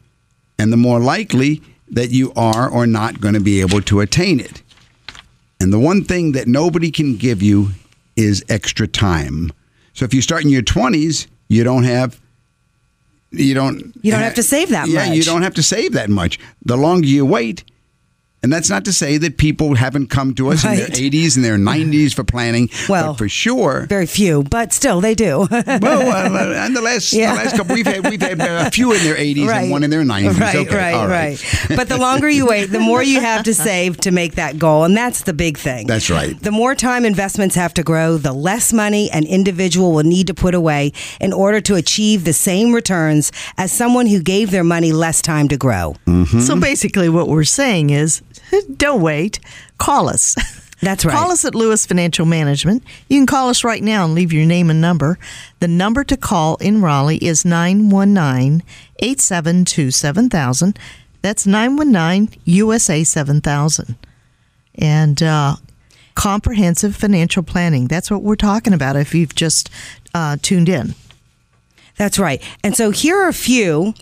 And 0.58 0.72
the 0.72 0.76
more 0.76 0.98
likely 0.98 1.62
that 1.90 2.10
you 2.10 2.32
are 2.34 2.68
or 2.68 2.86
not 2.86 3.20
going 3.20 3.34
to 3.34 3.40
be 3.40 3.60
able 3.60 3.82
to 3.82 4.00
attain 4.00 4.40
it. 4.40 4.62
And 5.60 5.72
the 5.72 5.78
one 5.78 6.04
thing 6.04 6.32
that 6.32 6.48
nobody 6.48 6.90
can 6.90 7.16
give 7.16 7.42
you 7.42 7.70
is 8.16 8.44
extra 8.48 8.88
time. 8.88 9.52
So 9.92 10.04
if 10.04 10.14
you 10.14 10.22
start 10.22 10.42
in 10.42 10.50
your 10.50 10.62
20s, 10.62 11.26
you 11.50 11.62
don't 11.64 11.84
have 11.84 12.18
you 13.32 13.54
don't 13.54 13.94
You 14.02 14.10
don't 14.12 14.22
have 14.22 14.34
to 14.36 14.42
save 14.42 14.70
that 14.70 14.86
much. 14.88 14.90
yeah, 14.94 15.12
you 15.12 15.22
don't 15.22 15.42
have 15.42 15.54
to 15.54 15.62
save 15.62 15.92
that 15.92 16.08
much. 16.10 16.38
The 16.64 16.76
longer 16.76 17.06
you 17.06 17.24
wait, 17.26 17.64
and 18.42 18.52
that's 18.52 18.70
not 18.70 18.84
to 18.86 18.92
say 18.92 19.18
that 19.18 19.36
people 19.36 19.74
haven't 19.74 20.08
come 20.08 20.34
to 20.34 20.48
us 20.50 20.64
in 20.64 20.76
their 20.76 20.86
80s 20.88 21.36
and 21.36 21.44
their 21.44 21.56
90s 21.58 22.14
for 22.14 22.24
planning, 22.24 22.70
Well, 22.88 23.12
but 23.12 23.18
for 23.18 23.28
sure. 23.28 23.86
Very 23.88 24.06
few, 24.06 24.42
but 24.44 24.72
still 24.72 25.00
they 25.00 25.14
do. 25.14 25.46
Well, 25.80 26.36
uh, 26.36 26.64
and 26.64 26.74
the 26.76 26.80
last, 26.82 27.12
Yeah. 27.12 27.34
the 27.34 27.42
last 27.44 27.56
couple, 27.56 27.74
we've 27.74 27.86
had 27.86 28.08
we've 28.08 28.20
had 28.20 28.40
a 28.40 28.70
few 28.70 28.92
in 28.92 29.02
their 29.04 29.14
80s 29.16 29.48
and 29.48 29.70
one 29.70 29.82
in 29.84 29.90
their 29.90 30.02
90s. 30.04 30.38
Right, 30.40 30.56
Okay, 30.56 30.76
right, 30.76 30.94
all 30.94 31.08
right. 31.08 31.42
but 31.76 31.88
the 31.88 31.98
longer 31.98 32.28
you 32.28 32.46
wait, 32.46 32.66
the 32.66 32.80
more 32.80 33.02
you 33.02 33.20
have 33.20 33.44
to 33.44 33.54
save 33.54 33.98
to 33.98 34.10
make 34.10 34.34
that 34.34 34.58
goal, 34.58 34.84
and 34.84 34.96
that's 34.96 35.22
the 35.22 35.32
big 35.32 35.58
thing. 35.58 35.86
That's 35.86 36.10
right. 36.10 36.38
The 36.40 36.50
more 36.50 36.74
time 36.74 37.04
investments 37.04 37.54
have 37.56 37.74
to 37.74 37.82
grow, 37.82 38.16
the 38.16 38.32
less 38.32 38.72
money 38.72 39.10
an 39.10 39.24
individual 39.26 39.92
will 39.92 40.04
need 40.04 40.26
to 40.28 40.34
put 40.34 40.54
away 40.54 40.92
in 41.20 41.32
order 41.32 41.60
to 41.62 41.74
achieve 41.76 42.24
the 42.24 42.32
same 42.32 42.72
returns 42.72 43.32
as 43.58 43.70
someone 43.72 44.06
who 44.06 44.20
gave 44.22 44.50
their 44.50 44.64
money 44.64 44.92
less 44.92 45.20
time 45.22 45.48
to 45.48 45.56
grow. 45.56 45.94
So 46.40 46.58
basically, 46.60 47.08
what 47.08 47.28
we're 47.28 47.44
saying 47.44 47.90
is 47.90 48.22
don't 48.76 49.02
wait, 49.02 49.40
call 49.78 50.08
us. 50.08 50.36
That's 50.82 51.04
right. 51.04 51.14
Call 51.14 51.30
us 51.30 51.44
at 51.44 51.54
Lewis 51.54 51.84
Financial 51.84 52.24
Management. 52.24 52.82
You 53.08 53.18
can 53.18 53.26
call 53.26 53.50
us 53.50 53.64
right 53.64 53.82
now 53.82 54.06
and 54.06 54.14
leave 54.14 54.32
your 54.32 54.46
name 54.46 54.70
and 54.70 54.80
number. 54.80 55.18
The 55.60 55.68
number 55.68 56.04
to 56.04 56.16
call 56.16 56.56
in 56.56 56.80
Raleigh 56.80 57.18
is 57.18 57.44
919 57.44 58.62
872 58.98 59.90
7000. 59.90 60.78
That's 61.22 61.46
919 61.46 62.40
USA 62.44 63.04
7000. 63.04 63.96
And 64.76 65.22
uh, 65.22 65.56
comprehensive 66.14 66.96
financial 66.96 67.42
planning. 67.42 67.86
That's 67.86 68.10
what 68.10 68.22
we're 68.22 68.36
talking 68.36 68.72
about 68.72 68.96
if 68.96 69.14
you've 69.14 69.34
just 69.34 69.68
uh, 70.14 70.38
tuned 70.40 70.70
in. 70.70 70.94
That's 71.96 72.18
right. 72.18 72.42
And 72.64 72.74
so 72.74 72.90
here 72.90 73.18
are 73.18 73.28
a 73.28 73.34
few 73.34 73.92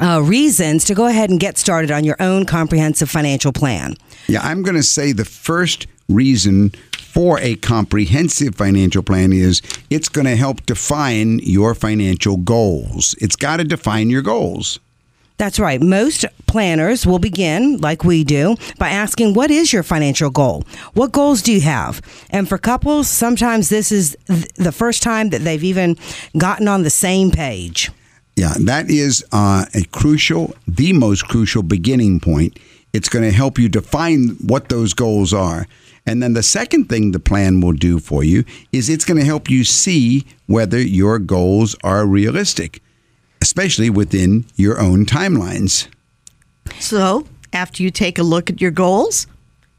uh, 0.00 0.22
reasons 0.22 0.84
to 0.84 0.94
go 0.94 1.06
ahead 1.06 1.30
and 1.30 1.38
get 1.38 1.58
started 1.58 1.90
on 1.90 2.04
your 2.04 2.16
own 2.20 2.46
comprehensive 2.46 3.10
financial 3.10 3.52
plan. 3.52 3.94
Yeah, 4.28 4.40
I'm 4.42 4.62
going 4.62 4.76
to 4.76 4.82
say 4.82 5.12
the 5.12 5.24
first 5.24 5.86
reason 6.08 6.70
for 6.96 7.38
a 7.40 7.56
comprehensive 7.56 8.54
financial 8.54 9.02
plan 9.02 9.32
is 9.32 9.60
it's 9.90 10.08
going 10.08 10.26
to 10.26 10.36
help 10.36 10.64
define 10.64 11.40
your 11.40 11.74
financial 11.74 12.38
goals. 12.38 13.14
It's 13.20 13.36
got 13.36 13.58
to 13.58 13.64
define 13.64 14.08
your 14.08 14.22
goals. 14.22 14.80
That's 15.38 15.58
right. 15.58 15.80
Most 15.80 16.24
planners 16.46 17.04
will 17.04 17.18
begin, 17.18 17.78
like 17.78 18.04
we 18.04 18.22
do, 18.22 18.56
by 18.78 18.90
asking, 18.90 19.34
What 19.34 19.50
is 19.50 19.72
your 19.72 19.82
financial 19.82 20.30
goal? 20.30 20.62
What 20.94 21.10
goals 21.10 21.42
do 21.42 21.52
you 21.52 21.62
have? 21.62 22.00
And 22.30 22.48
for 22.48 22.58
couples, 22.58 23.08
sometimes 23.08 23.68
this 23.68 23.90
is 23.90 24.16
th- 24.28 24.46
the 24.54 24.72
first 24.72 25.02
time 25.02 25.30
that 25.30 25.40
they've 25.40 25.64
even 25.64 25.96
gotten 26.38 26.68
on 26.68 26.82
the 26.82 26.90
same 26.90 27.30
page. 27.30 27.90
Yeah, 28.36 28.54
that 28.60 28.90
is 28.90 29.24
uh, 29.32 29.66
a 29.74 29.84
crucial, 29.84 30.54
the 30.66 30.92
most 30.92 31.28
crucial 31.28 31.62
beginning 31.62 32.20
point. 32.20 32.58
It's 32.92 33.08
going 33.08 33.24
to 33.24 33.34
help 33.34 33.58
you 33.58 33.68
define 33.68 34.36
what 34.44 34.68
those 34.68 34.94
goals 34.94 35.32
are. 35.32 35.66
And 36.06 36.22
then 36.22 36.32
the 36.32 36.42
second 36.42 36.88
thing 36.88 37.12
the 37.12 37.20
plan 37.20 37.60
will 37.60 37.72
do 37.72 37.98
for 37.98 38.24
you 38.24 38.44
is 38.72 38.88
it's 38.88 39.04
going 39.04 39.18
to 39.18 39.24
help 39.24 39.48
you 39.48 39.64
see 39.64 40.26
whether 40.46 40.80
your 40.80 41.18
goals 41.18 41.76
are 41.84 42.06
realistic, 42.06 42.82
especially 43.40 43.88
within 43.88 44.46
your 44.56 44.80
own 44.80 45.06
timelines. 45.06 45.88
So, 46.80 47.26
after 47.52 47.82
you 47.82 47.90
take 47.90 48.18
a 48.18 48.22
look 48.22 48.50
at 48.50 48.60
your 48.60 48.70
goals, 48.70 49.26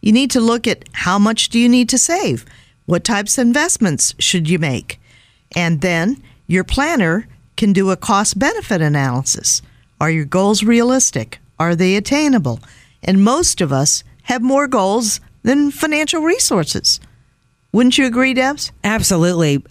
you 0.02 0.12
need 0.12 0.32
to 0.32 0.40
look 0.40 0.68
at 0.68 0.88
how 0.94 1.18
much 1.18 1.50
do 1.50 1.60
you 1.60 1.68
need 1.68 1.90
to 1.90 1.98
save? 1.98 2.46
What 2.86 3.04
types 3.04 3.38
of 3.38 3.48
investments 3.48 4.14
should 4.20 4.50
you 4.50 4.60
make? 4.60 5.00
And 5.56 5.82
then 5.82 6.22
your 6.48 6.64
planner 6.64 7.28
can 7.56 7.74
do 7.74 7.92
a 7.92 7.98
cost 7.98 8.40
benefit 8.40 8.82
analysis. 8.82 9.62
Are 10.00 10.10
your 10.10 10.26
goals 10.26 10.64
realistic? 10.64 11.40
Are 11.60 11.76
they 11.76 11.96
attainable? 11.96 12.60
And 13.04 13.24
most 13.24 13.62
of 13.62 13.72
us 13.72 14.04
have 14.24 14.42
more 14.42 14.68
goals 14.68 15.20
than 15.44 15.72
financial 15.72 16.22
resources. 16.22 17.00
Wouldn't 17.72 17.98
you 17.98 18.06
agree, 18.06 18.34
Debs? 18.34 18.72
Absolutely. 18.84 19.64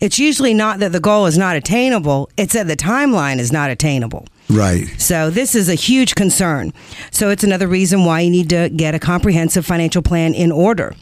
It's 0.00 0.18
usually 0.18 0.54
not 0.54 0.78
that 0.80 0.92
the 0.92 1.00
goal 1.00 1.26
is 1.26 1.38
not 1.38 1.56
attainable, 1.56 2.30
it's 2.36 2.54
that 2.54 2.66
the 2.66 2.76
timeline 2.76 3.38
is 3.38 3.52
not 3.52 3.70
attainable. 3.70 4.26
Right. 4.48 4.88
So, 4.98 5.30
this 5.30 5.54
is 5.54 5.68
a 5.68 5.74
huge 5.74 6.14
concern. 6.14 6.72
So, 7.10 7.30
it's 7.30 7.44
another 7.44 7.66
reason 7.66 8.04
why 8.04 8.20
you 8.20 8.30
need 8.30 8.50
to 8.50 8.68
get 8.68 8.94
a 8.94 8.98
comprehensive 8.98 9.66
financial 9.66 10.02
plan 10.02 10.34
in 10.34 10.52
order. 10.52 10.94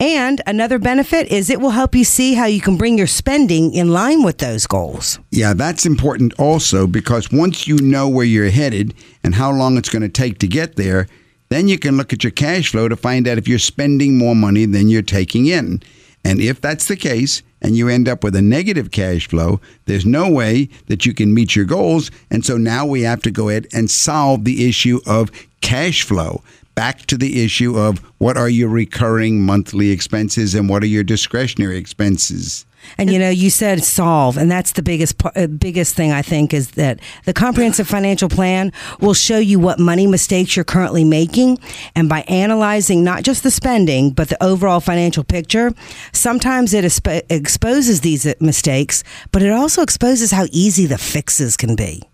And 0.00 0.40
another 0.46 0.78
benefit 0.78 1.28
is 1.28 1.50
it 1.50 1.60
will 1.60 1.70
help 1.70 1.94
you 1.94 2.04
see 2.04 2.34
how 2.34 2.46
you 2.46 2.60
can 2.60 2.76
bring 2.76 2.98
your 2.98 3.06
spending 3.06 3.72
in 3.74 3.92
line 3.92 4.22
with 4.22 4.38
those 4.38 4.66
goals. 4.66 5.18
Yeah, 5.30 5.54
that's 5.54 5.86
important 5.86 6.34
also 6.38 6.86
because 6.86 7.32
once 7.32 7.66
you 7.66 7.78
know 7.78 8.08
where 8.08 8.24
you're 8.24 8.50
headed 8.50 8.94
and 9.22 9.34
how 9.34 9.50
long 9.50 9.76
it's 9.76 9.88
going 9.88 10.02
to 10.02 10.08
take 10.08 10.38
to 10.38 10.46
get 10.46 10.76
there, 10.76 11.06
then 11.48 11.68
you 11.68 11.78
can 11.78 11.96
look 11.96 12.12
at 12.12 12.22
your 12.22 12.30
cash 12.30 12.70
flow 12.70 12.88
to 12.88 12.96
find 12.96 13.26
out 13.26 13.38
if 13.38 13.48
you're 13.48 13.58
spending 13.58 14.18
more 14.18 14.36
money 14.36 14.66
than 14.66 14.88
you're 14.88 15.02
taking 15.02 15.46
in. 15.46 15.82
And 16.24 16.40
if 16.40 16.60
that's 16.60 16.88
the 16.88 16.96
case, 16.96 17.42
and 17.60 17.76
you 17.76 17.88
end 17.88 18.08
up 18.08 18.22
with 18.22 18.36
a 18.36 18.42
negative 18.42 18.90
cash 18.90 19.28
flow, 19.28 19.60
there's 19.86 20.06
no 20.06 20.30
way 20.30 20.68
that 20.86 21.04
you 21.04 21.14
can 21.14 21.34
meet 21.34 21.56
your 21.56 21.64
goals. 21.64 22.10
And 22.30 22.44
so 22.44 22.56
now 22.56 22.86
we 22.86 23.02
have 23.02 23.22
to 23.22 23.30
go 23.30 23.48
ahead 23.48 23.66
and 23.72 23.90
solve 23.90 24.44
the 24.44 24.68
issue 24.68 25.00
of 25.06 25.30
cash 25.60 26.02
flow 26.02 26.42
back 26.78 27.06
to 27.06 27.16
the 27.16 27.44
issue 27.44 27.76
of 27.76 27.98
what 28.18 28.36
are 28.36 28.48
your 28.48 28.68
recurring 28.68 29.42
monthly 29.42 29.90
expenses 29.90 30.54
and 30.54 30.68
what 30.68 30.80
are 30.80 30.86
your 30.86 31.02
discretionary 31.02 31.76
expenses. 31.76 32.66
And 32.96 33.10
you 33.12 33.18
know, 33.18 33.30
you 33.30 33.50
said 33.50 33.82
solve, 33.82 34.36
and 34.36 34.48
that's 34.48 34.70
the 34.70 34.82
biggest 34.82 35.20
uh, 35.24 35.48
biggest 35.48 35.96
thing 35.96 36.12
I 36.12 36.22
think 36.22 36.54
is 36.54 36.70
that 36.82 37.00
the 37.24 37.32
comprehensive 37.32 37.88
financial 37.88 38.28
plan 38.28 38.72
will 39.00 39.12
show 39.12 39.38
you 39.38 39.58
what 39.58 39.80
money 39.80 40.06
mistakes 40.06 40.54
you're 40.54 40.64
currently 40.64 41.02
making, 41.02 41.58
and 41.96 42.08
by 42.08 42.20
analyzing 42.28 43.02
not 43.02 43.24
just 43.24 43.42
the 43.42 43.50
spending 43.50 44.12
but 44.12 44.28
the 44.28 44.40
overall 44.40 44.78
financial 44.78 45.24
picture, 45.24 45.72
sometimes 46.12 46.72
it 46.74 46.84
exp- 46.84 47.26
exposes 47.28 48.02
these 48.02 48.32
mistakes, 48.38 49.02
but 49.32 49.42
it 49.42 49.50
also 49.50 49.82
exposes 49.82 50.30
how 50.30 50.46
easy 50.52 50.86
the 50.86 50.98
fixes 50.98 51.56
can 51.56 51.74
be. 51.74 52.04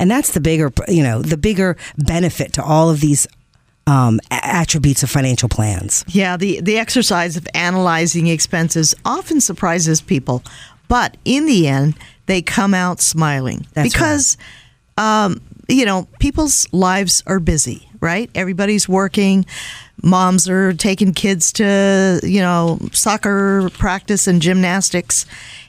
And 0.00 0.10
that's 0.10 0.32
the 0.32 0.40
bigger, 0.40 0.72
you 0.88 1.04
know, 1.04 1.22
the 1.22 1.36
bigger 1.36 1.76
benefit 1.96 2.52
to 2.54 2.64
all 2.64 2.90
of 2.90 2.98
these 2.98 3.28
um, 3.86 4.20
attributes 4.30 5.02
of 5.02 5.10
financial 5.10 5.48
plans. 5.48 6.04
Yeah, 6.08 6.36
the, 6.36 6.60
the 6.60 6.78
exercise 6.78 7.36
of 7.36 7.46
analyzing 7.54 8.26
expenses 8.28 8.94
often 9.04 9.40
surprises 9.40 10.00
people, 10.00 10.42
but 10.88 11.16
in 11.24 11.46
the 11.46 11.68
end, 11.68 11.94
they 12.26 12.42
come 12.42 12.74
out 12.74 13.00
smiling 13.00 13.66
That's 13.74 13.92
because, 13.92 14.36
right. 14.96 15.24
um, 15.24 15.40
you 15.68 15.84
know, 15.84 16.08
people's 16.18 16.66
lives 16.72 17.22
are 17.26 17.40
busy, 17.40 17.88
right? 18.00 18.30
Everybody's 18.34 18.88
working. 18.88 19.46
Moms 20.02 20.48
are 20.48 20.72
taking 20.72 21.12
kids 21.12 21.52
to, 21.54 22.20
you 22.22 22.40
know, 22.40 22.78
soccer 22.92 23.70
practice 23.70 24.26
and 24.26 24.40
gymnastics. 24.42 25.26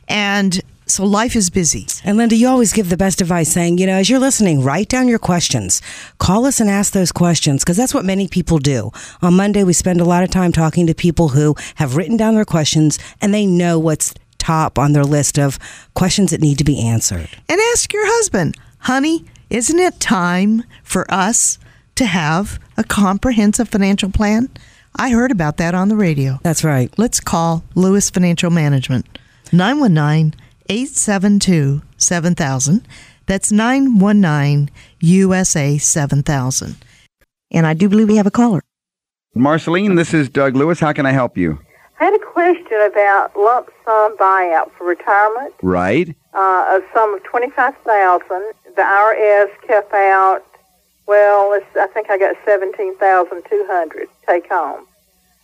And 0.07 0.61
so 0.87 1.03
life 1.03 1.35
is 1.35 1.49
busy. 1.49 1.87
And 2.03 2.17
Linda, 2.17 2.35
you 2.35 2.47
always 2.47 2.73
give 2.73 2.89
the 2.89 2.97
best 2.97 3.21
advice 3.21 3.51
saying, 3.51 3.77
you 3.77 3.87
know, 3.87 3.97
as 3.97 4.09
you're 4.09 4.19
listening, 4.19 4.63
write 4.63 4.89
down 4.89 5.07
your 5.07 5.19
questions. 5.19 5.81
Call 6.19 6.45
us 6.45 6.59
and 6.59 6.69
ask 6.69 6.93
those 6.93 7.11
questions 7.11 7.63
because 7.63 7.77
that's 7.77 7.93
what 7.93 8.05
many 8.05 8.27
people 8.27 8.59
do. 8.59 8.91
On 9.21 9.35
Monday, 9.35 9.63
we 9.63 9.73
spend 9.73 9.99
a 9.99 10.05
lot 10.05 10.23
of 10.23 10.29
time 10.29 10.51
talking 10.51 10.87
to 10.87 10.93
people 10.93 11.29
who 11.29 11.55
have 11.75 11.95
written 11.95 12.17
down 12.17 12.35
their 12.35 12.45
questions 12.45 12.99
and 13.21 13.33
they 13.33 13.45
know 13.45 13.79
what's 13.79 14.13
top 14.37 14.77
on 14.77 14.93
their 14.93 15.03
list 15.03 15.39
of 15.39 15.57
questions 15.95 16.31
that 16.31 16.41
need 16.41 16.57
to 16.59 16.63
be 16.63 16.79
answered. 16.79 17.29
And 17.49 17.59
ask 17.73 17.91
your 17.91 18.05
husband, 18.05 18.55
honey, 18.79 19.25
isn't 19.49 19.79
it 19.79 19.99
time 19.99 20.63
for 20.83 21.11
us 21.11 21.57
to 21.95 22.05
have 22.05 22.59
a 22.77 22.83
comprehensive 22.83 23.69
financial 23.69 24.11
plan? 24.11 24.49
I 24.95 25.09
heard 25.09 25.31
about 25.31 25.57
that 25.57 25.73
on 25.73 25.89
the 25.89 25.95
radio. 25.95 26.39
That's 26.43 26.63
right. 26.63 26.93
Let's 26.97 27.19
call 27.19 27.63
Lewis 27.73 28.09
Financial 28.09 28.49
Management. 28.49 29.17
919 29.51 30.35
872 30.69 31.81
7000. 31.97 32.87
That's 33.27 33.51
919 33.51 34.69
USA 34.99 35.77
7000. 35.77 36.75
And 37.51 37.65
I 37.65 37.73
do 37.73 37.89
believe 37.89 38.07
we 38.07 38.17
have 38.17 38.27
a 38.27 38.31
caller. 38.31 38.61
Marceline, 39.33 39.95
this 39.95 40.13
is 40.13 40.29
Doug 40.29 40.55
Lewis. 40.55 40.79
How 40.79 40.93
can 40.93 41.05
I 41.05 41.11
help 41.11 41.37
you? 41.37 41.59
I 41.99 42.05
had 42.05 42.13
a 42.13 42.19
question 42.19 42.79
about 42.91 43.35
lump 43.37 43.69
sum 43.83 44.17
buyout 44.17 44.71
for 44.71 44.85
retirement. 44.85 45.53
Right. 45.61 46.15
Uh, 46.33 46.79
a 46.79 46.81
sum 46.93 47.15
of 47.15 47.23
twenty 47.23 47.49
five 47.51 47.75
thousand. 47.85 48.53
The 48.75 48.81
IRS 48.81 49.49
kept 49.67 49.93
out. 49.93 50.43
Well, 51.07 51.59
I 51.79 51.87
think 51.87 52.09
I 52.09 52.17
got 52.17 52.35
seventeen 52.45 52.97
thousand 52.97 53.43
two 53.49 53.65
hundred 53.69 54.07
take 54.27 54.49
home. 54.49 54.85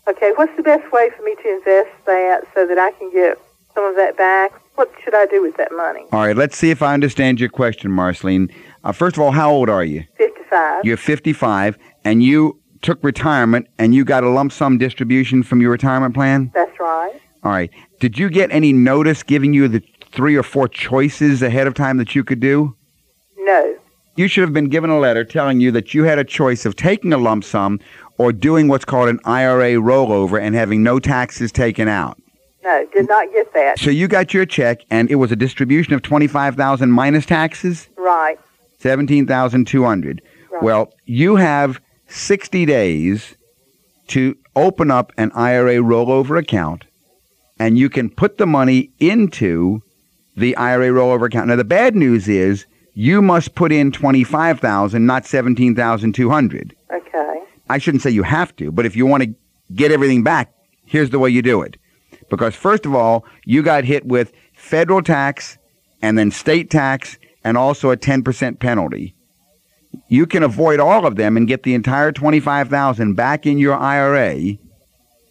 Okay, 0.07 0.31
what's 0.35 0.55
the 0.57 0.63
best 0.63 0.91
way 0.91 1.09
for 1.15 1.23
me 1.23 1.35
to 1.43 1.55
invest 1.55 1.91
that 2.05 2.43
so 2.53 2.65
that 2.65 2.77
I 2.77 2.91
can 2.91 3.11
get 3.11 3.37
some 3.73 3.85
of 3.85 3.95
that 3.95 4.17
back? 4.17 4.51
What 4.81 4.91
should 5.03 5.13
I 5.13 5.27
do 5.27 5.43
with 5.43 5.57
that 5.57 5.71
money? 5.71 6.05
All 6.11 6.21
right, 6.21 6.35
let's 6.35 6.57
see 6.57 6.71
if 6.71 6.81
I 6.81 6.95
understand 6.95 7.39
your 7.39 7.49
question, 7.49 7.91
Marceline. 7.91 8.49
Uh, 8.83 8.91
first 8.91 9.15
of 9.15 9.21
all, 9.21 9.29
how 9.29 9.51
old 9.51 9.69
are 9.69 9.83
you? 9.83 10.03
55. 10.17 10.83
You're 10.83 10.97
55, 10.97 11.77
and 12.03 12.23
you 12.23 12.59
took 12.81 13.03
retirement 13.03 13.67
and 13.77 13.93
you 13.93 14.03
got 14.03 14.23
a 14.23 14.29
lump 14.29 14.51
sum 14.51 14.79
distribution 14.79 15.43
from 15.43 15.61
your 15.61 15.69
retirement 15.69 16.15
plan? 16.15 16.49
That's 16.55 16.79
right. 16.79 17.13
All 17.43 17.51
right. 17.51 17.69
Did 17.99 18.17
you 18.17 18.27
get 18.27 18.51
any 18.51 18.73
notice 18.73 19.21
giving 19.21 19.53
you 19.53 19.67
the 19.67 19.83
three 20.11 20.35
or 20.35 20.41
four 20.41 20.67
choices 20.67 21.43
ahead 21.43 21.67
of 21.67 21.75
time 21.75 21.97
that 21.97 22.15
you 22.15 22.23
could 22.23 22.39
do? 22.39 22.75
No. 23.37 23.77
You 24.15 24.27
should 24.27 24.41
have 24.41 24.53
been 24.53 24.69
given 24.69 24.89
a 24.89 24.97
letter 24.97 25.23
telling 25.23 25.59
you 25.59 25.69
that 25.73 25.93
you 25.93 26.05
had 26.05 26.17
a 26.17 26.23
choice 26.23 26.65
of 26.65 26.75
taking 26.75 27.13
a 27.13 27.19
lump 27.19 27.43
sum 27.43 27.79
or 28.17 28.33
doing 28.33 28.67
what's 28.67 28.85
called 28.85 29.09
an 29.09 29.19
IRA 29.25 29.73
rollover 29.73 30.41
and 30.41 30.55
having 30.55 30.81
no 30.81 30.97
taxes 30.97 31.51
taken 31.51 31.87
out. 31.87 32.17
No, 32.63 32.85
did 32.93 33.07
not 33.07 33.31
get 33.31 33.53
that. 33.53 33.79
So 33.79 33.89
you 33.89 34.07
got 34.07 34.33
your 34.33 34.45
check, 34.45 34.81
and 34.89 35.09
it 35.09 35.15
was 35.15 35.31
a 35.31 35.35
distribution 35.35 35.93
of 35.93 36.01
twenty-five 36.01 36.55
thousand 36.55 36.91
minus 36.91 37.25
taxes. 37.25 37.89
Right. 37.97 38.39
Seventeen 38.79 39.25
thousand 39.25 39.65
two 39.67 39.83
hundred. 39.83 40.21
Right. 40.51 40.63
Well, 40.63 40.93
you 41.05 41.37
have 41.37 41.81
sixty 42.07 42.65
days 42.65 43.35
to 44.07 44.37
open 44.55 44.91
up 44.91 45.11
an 45.17 45.31
IRA 45.33 45.75
rollover 45.75 46.37
account, 46.37 46.85
and 47.59 47.77
you 47.77 47.89
can 47.89 48.09
put 48.09 48.37
the 48.37 48.45
money 48.45 48.91
into 48.99 49.81
the 50.35 50.55
IRA 50.55 50.89
rollover 50.89 51.27
account. 51.27 51.47
Now, 51.47 51.55
the 51.55 51.63
bad 51.63 51.95
news 51.95 52.27
is 52.27 52.65
you 52.93 53.21
must 53.21 53.55
put 53.55 53.71
in 53.71 53.91
twenty-five 53.91 54.59
thousand, 54.59 55.05
not 55.05 55.25
seventeen 55.25 55.75
thousand 55.75 56.13
two 56.13 56.29
hundred. 56.29 56.75
Okay. 56.93 57.39
I 57.69 57.77
shouldn't 57.77 58.03
say 58.03 58.11
you 58.11 58.23
have 58.23 58.55
to, 58.57 58.71
but 58.71 58.85
if 58.85 58.95
you 58.95 59.05
want 59.05 59.23
to 59.23 59.33
get 59.73 59.91
everything 59.91 60.23
back, 60.23 60.53
here's 60.85 61.09
the 61.09 61.19
way 61.19 61.29
you 61.29 61.41
do 61.41 61.61
it. 61.61 61.77
Because 62.31 62.55
first 62.55 62.85
of 62.85 62.95
all, 62.95 63.25
you 63.45 63.61
got 63.61 63.83
hit 63.83 64.05
with 64.05 64.31
federal 64.53 65.03
tax 65.03 65.57
and 66.01 66.17
then 66.17 66.31
state 66.31 66.71
tax 66.71 67.17
and 67.43 67.57
also 67.57 67.91
a 67.91 67.97
10% 67.97 68.57
penalty. 68.57 69.13
You 70.07 70.25
can 70.25 70.41
avoid 70.41 70.79
all 70.79 71.05
of 71.05 71.17
them 71.17 71.35
and 71.35 71.45
get 71.47 71.63
the 71.63 71.73
entire 71.73 72.13
25,000 72.13 73.15
back 73.15 73.45
in 73.45 73.57
your 73.57 73.75
IRA, 73.75 74.57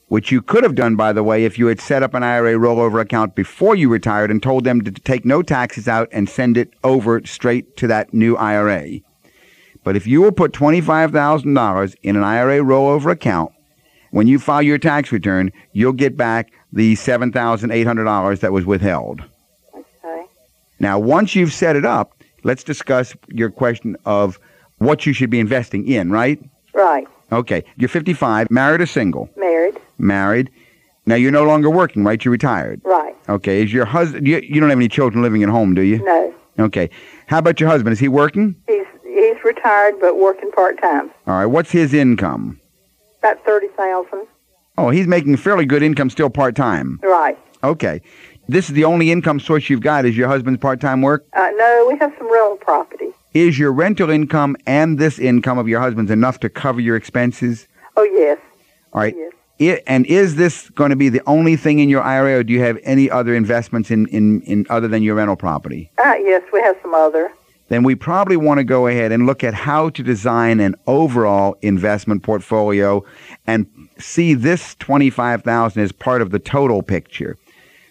which 0.09 0.31
you 0.31 0.43
could 0.43 0.63
have 0.63 0.75
done 0.75 0.95
by 0.95 1.15
the 1.15 1.23
way 1.23 1.47
if 1.47 1.59
you 1.59 1.69
had 1.69 1.81
set 1.81 2.03
up 2.03 2.13
an 2.13 2.23
IRA 2.23 2.53
rollover 2.53 3.01
account 3.01 3.35
before 3.35 3.75
you 3.75 3.89
retired 3.89 4.31
and 4.31 4.43
told 4.43 4.65
them 4.65 4.83
to 4.83 4.91
take 4.91 5.25
no 5.25 5.41
taxes 5.41 5.89
out 5.89 6.09
and 6.13 6.29
send 6.29 6.59
it 6.59 6.71
over 6.85 7.23
straight 7.25 7.79
to 7.79 7.87
that 7.87 8.13
new 8.13 8.37
IRA. 8.37 9.01
But 9.83 9.97
if 9.97 10.07
you 10.07 10.21
will 10.21 10.33
put 10.33 10.53
$25,000 10.53 11.97
in 12.03 12.17
an 12.17 12.25
IRA 12.25 12.59
rollover 12.59 13.11
account, 13.11 13.53
when 14.11 14.27
you 14.27 14.39
file 14.39 14.63
your 14.63 14.79
tax 14.79 15.13
return, 15.13 15.53
you'll 15.73 15.93
get 15.93 16.17
back 16.17 16.53
the 16.73 16.95
$7,800 16.95 18.41
that 18.41 18.53
was 18.53 18.65
withheld. 18.65 19.23
Okay. 19.75 20.25
Now, 20.79 20.99
once 20.99 21.35
you've 21.35 21.53
set 21.53 21.77
it 21.77 21.85
up, 21.85 22.23
let's 22.45 22.65
discuss 22.65 23.15
your 23.29 23.51
question 23.51 23.97
of 24.05 24.39
what 24.79 25.07
you 25.07 25.13
should 25.13 25.31
be 25.31 25.41
investing 25.41 25.87
in, 25.87 26.11
right? 26.11 26.41
Right. 26.75 27.07
Okay. 27.33 27.65
You're 27.77 27.89
55, 27.89 28.51
married 28.51 28.81
or 28.81 28.87
single? 28.87 29.29
Married. 29.37 29.79
Married. 29.99 30.51
Now 31.07 31.15
you're 31.15 31.33
no 31.33 31.45
longer 31.45 31.71
working, 31.71 32.05
right? 32.05 32.23
You're 32.25 32.33
retired. 32.33 32.81
Right. 32.85 33.17
Okay. 33.29 33.63
Is 33.63 33.73
your 33.73 33.85
husband? 33.85 34.27
You, 34.27 34.41
you 34.41 34.61
don't 34.61 34.69
have 34.69 34.79
any 34.79 34.89
children 34.89 35.23
living 35.23 35.43
at 35.43 35.49
home, 35.49 35.75
do 35.75 35.83
you? 35.83 35.99
No. 36.05 36.35
Okay. 36.59 36.91
How 37.27 37.39
about 37.39 37.59
your 37.59 37.69
husband? 37.69 37.93
Is 37.93 37.99
he 37.99 38.09
working? 38.09 38.55
He's 38.69 38.87
he's 39.05 39.43
retired 39.45 39.95
but 40.01 40.19
working 40.19 40.51
part 40.53 40.81
time. 40.81 41.11
All 41.27 41.35
right. 41.35 41.47
What's 41.47 41.71
his 41.71 41.95
income? 41.95 42.60
About 43.21 43.45
thirty 43.45 43.69
thousand. 43.69 44.27
Oh, 44.79 44.91
he's 44.91 45.07
making 45.07 45.37
fairly 45.37 45.67
good 45.67 45.83
income 45.83 46.11
still 46.11 46.31
part 46.31 46.57
time. 46.57 46.99
Right. 47.03 47.39
Okay. 47.63 48.01
This 48.49 48.69
is 48.69 48.75
the 48.75 48.85
only 48.85 49.13
income 49.13 49.39
source 49.39 49.69
you've 49.71 49.83
got 49.83 50.05
is 50.07 50.17
your 50.17 50.27
husband's 50.27 50.59
part 50.61 50.81
time 50.81 51.03
work? 51.03 51.27
Uh, 51.35 51.51
no, 51.57 51.87
we 51.93 51.97
have 51.99 52.13
some 52.19 52.33
rental 52.33 52.57
property. 52.57 53.11
Is 53.35 53.59
your 53.59 53.73
rental 53.73 54.11
income 54.11 54.57
and 54.67 54.99
this 54.99 55.19
income 55.19 55.59
of 55.59 55.69
your 55.69 55.81
husband's 55.81 56.11
enough 56.11 56.41
to 56.41 56.49
cover 56.49 56.81
your 56.81 56.97
expenses? 56.97 57.69
Oh 57.97 58.03
yes. 58.03 58.39
All 58.93 59.01
right. 59.03 59.15
Yes. 59.17 59.33
I- 59.61 59.83
and 59.87 60.07
is 60.07 60.37
this 60.37 60.71
going 60.71 60.89
to 60.89 60.97
be 60.97 61.11
the 61.11 61.21
only 61.27 61.55
thing 61.55 61.81
in 61.81 61.91
your 61.91 62.03
IRA, 62.03 62.39
or 62.39 62.43
do 62.43 62.53
you 62.55 62.63
have 62.63 62.79
any 62.83 63.11
other 63.11 63.35
investments 63.35 63.91
in, 63.91 64.07
in, 64.07 64.41
in 64.43 64.67
other 64.71 64.89
than 64.89 65.03
your 65.03 65.17
rental 65.17 65.37
property? 65.37 65.91
Uh, 65.99 66.15
yes, 66.19 66.43
we 66.51 66.61
have 66.63 66.77
some 66.81 66.95
other. 66.95 67.31
Then 67.71 67.85
we 67.85 67.95
probably 67.95 68.37
want 68.37 68.59
to 68.59 68.65
go 68.65 68.89
ahead 68.89 69.13
and 69.13 69.27
look 69.27 69.45
at 69.45 69.55
how 69.55 69.91
to 69.91 70.03
design 70.03 70.59
an 70.59 70.75
overall 70.89 71.57
investment 71.63 72.25
portfolio 72.25 73.05
and 73.47 73.65
see 73.97 74.35
this 74.35 74.75
25,000 74.81 75.81
as 75.81 75.93
part 75.93 76.21
of 76.21 76.33
the 76.33 76.41
total 76.41 76.83
picture. 76.83 77.39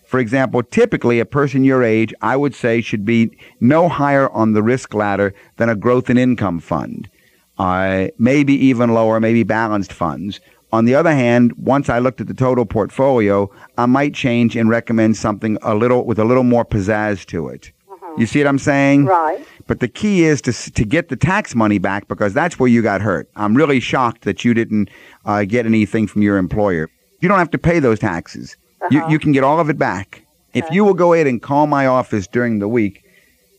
For 0.06 0.20
example, 0.20 0.64
typically 0.64 1.22
a 1.22 1.26
person 1.26 1.64
your 1.64 1.82
age, 1.82 2.14
I 2.22 2.36
would 2.36 2.54
say, 2.54 2.82
should 2.82 3.06
be 3.06 3.32
no 3.62 3.88
higher 3.88 4.30
on 4.32 4.52
the 4.52 4.62
risk 4.62 4.94
ladder 4.94 5.34
than 5.56 5.70
a 5.70 5.76
growth 5.78 6.10
and 6.10 6.20
income 6.20 6.60
fund. 6.60 7.10
Uh, 7.58 8.08
maybe 8.18 8.54
even 8.54 8.94
lower, 8.94 9.22
maybe 9.22 9.44
balanced 9.44 9.94
funds. 9.94 10.42
On 10.74 10.84
the 10.84 10.96
other 10.96 11.14
hand, 11.14 11.54
once 11.54 11.88
I 11.88 12.00
looked 12.00 12.20
at 12.20 12.28
the 12.28 12.34
total 12.34 12.66
portfolio, 12.66 13.50
I 13.78 13.86
might 13.86 14.14
change 14.14 14.58
and 14.58 14.70
recommend 14.70 15.16
something 15.16 15.58
a 15.62 15.74
little 15.74 16.06
with 16.06 16.20
a 16.20 16.26
little 16.26 16.44
more 16.44 16.66
pizzazz 16.66 17.26
to 17.28 17.48
it. 17.48 17.72
You 18.18 18.26
see 18.26 18.40
what 18.40 18.48
I'm 18.48 18.60
saying? 18.60 19.06
Right. 19.06 19.46
But 19.68 19.80
the 19.80 19.88
key 19.88 20.24
is 20.24 20.42
to 20.44 20.54
to 20.54 20.86
get 20.86 21.10
the 21.10 21.16
tax 21.16 21.56
money 21.56 21.78
back 21.78 22.08
because 22.08 22.34
that's 22.34 22.60
where 22.60 22.70
you 22.70 22.82
got 22.82 23.02
hurt. 23.02 23.30
I'm 23.36 23.56
really 23.56 23.80
shocked 23.80 24.24
that 24.24 24.44
you 24.44 24.54
didn't 24.54 24.90
uh, 25.26 25.46
get 25.46 25.66
anything 25.66 26.08
from 26.08 26.22
your 26.22 26.38
employer. 26.38 26.90
You 27.22 27.30
don't 27.30 27.38
have 27.38 27.52
to 27.52 27.58
pay 27.58 27.80
those 27.80 28.00
taxes. 28.00 28.58
You 28.92 29.08
you 29.10 29.20
can 29.20 29.32
get 29.32 29.44
all 29.44 29.60
of 29.60 29.70
it 29.70 29.78
back 29.78 30.24
if 30.54 30.70
you 30.72 30.86
will 30.86 30.94
go 30.94 31.14
ahead 31.14 31.28
and 31.28 31.42
call 31.42 31.68
my 31.68 31.86
office 31.86 32.28
during 32.28 32.60
the 32.60 32.68
week. 32.68 33.04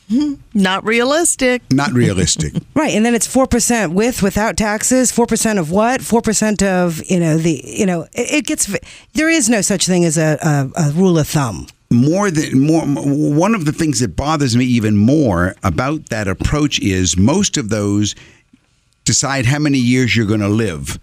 Not 0.55 0.85
realistic. 0.85 1.63
not 1.71 1.93
realistic. 1.93 2.53
Right, 2.77 2.95
and 2.95 3.05
then 3.07 3.15
it's 3.15 3.27
four 3.27 3.47
percent 3.47 3.93
with 3.95 4.23
without 4.23 4.57
taxes. 4.57 5.11
Four 5.11 5.27
percent 5.27 5.59
of 5.59 5.71
what? 5.71 6.03
Four 6.03 6.21
percent 6.21 6.63
of 6.63 7.03
you 7.11 7.19
know 7.19 7.39
the 7.39 7.63
you 7.65 7.87
know 7.87 8.03
it, 8.13 8.33
it 8.33 8.45
gets. 8.47 8.67
There 9.15 9.31
is 9.31 9.49
no 9.49 9.63
such 9.63 9.87
thing 9.87 10.05
as 10.05 10.19
a, 10.19 10.39
a, 10.43 10.89
a 10.89 10.91
rule 10.93 11.19
of 11.19 11.27
thumb. 11.27 11.67
more 11.91 12.31
than 12.31 12.61
more 12.61 12.83
one 12.85 13.55
of 13.55 13.65
the 13.65 13.73
things 13.73 14.01
that 14.01 14.15
bothers 14.17 14.57
me 14.57 14.65
even 14.65 14.97
more 14.97 15.55
about 15.63 16.11
that 16.11 16.29
approach 16.29 16.79
is 16.81 17.17
most 17.17 17.57
of 17.57 17.69
those 17.71 18.15
decide 19.05 19.47
how 19.47 19.59
many 19.59 19.79
years 19.79 20.15
you're 20.17 20.27
going 20.27 20.41
to 20.41 20.49
live 20.49 20.99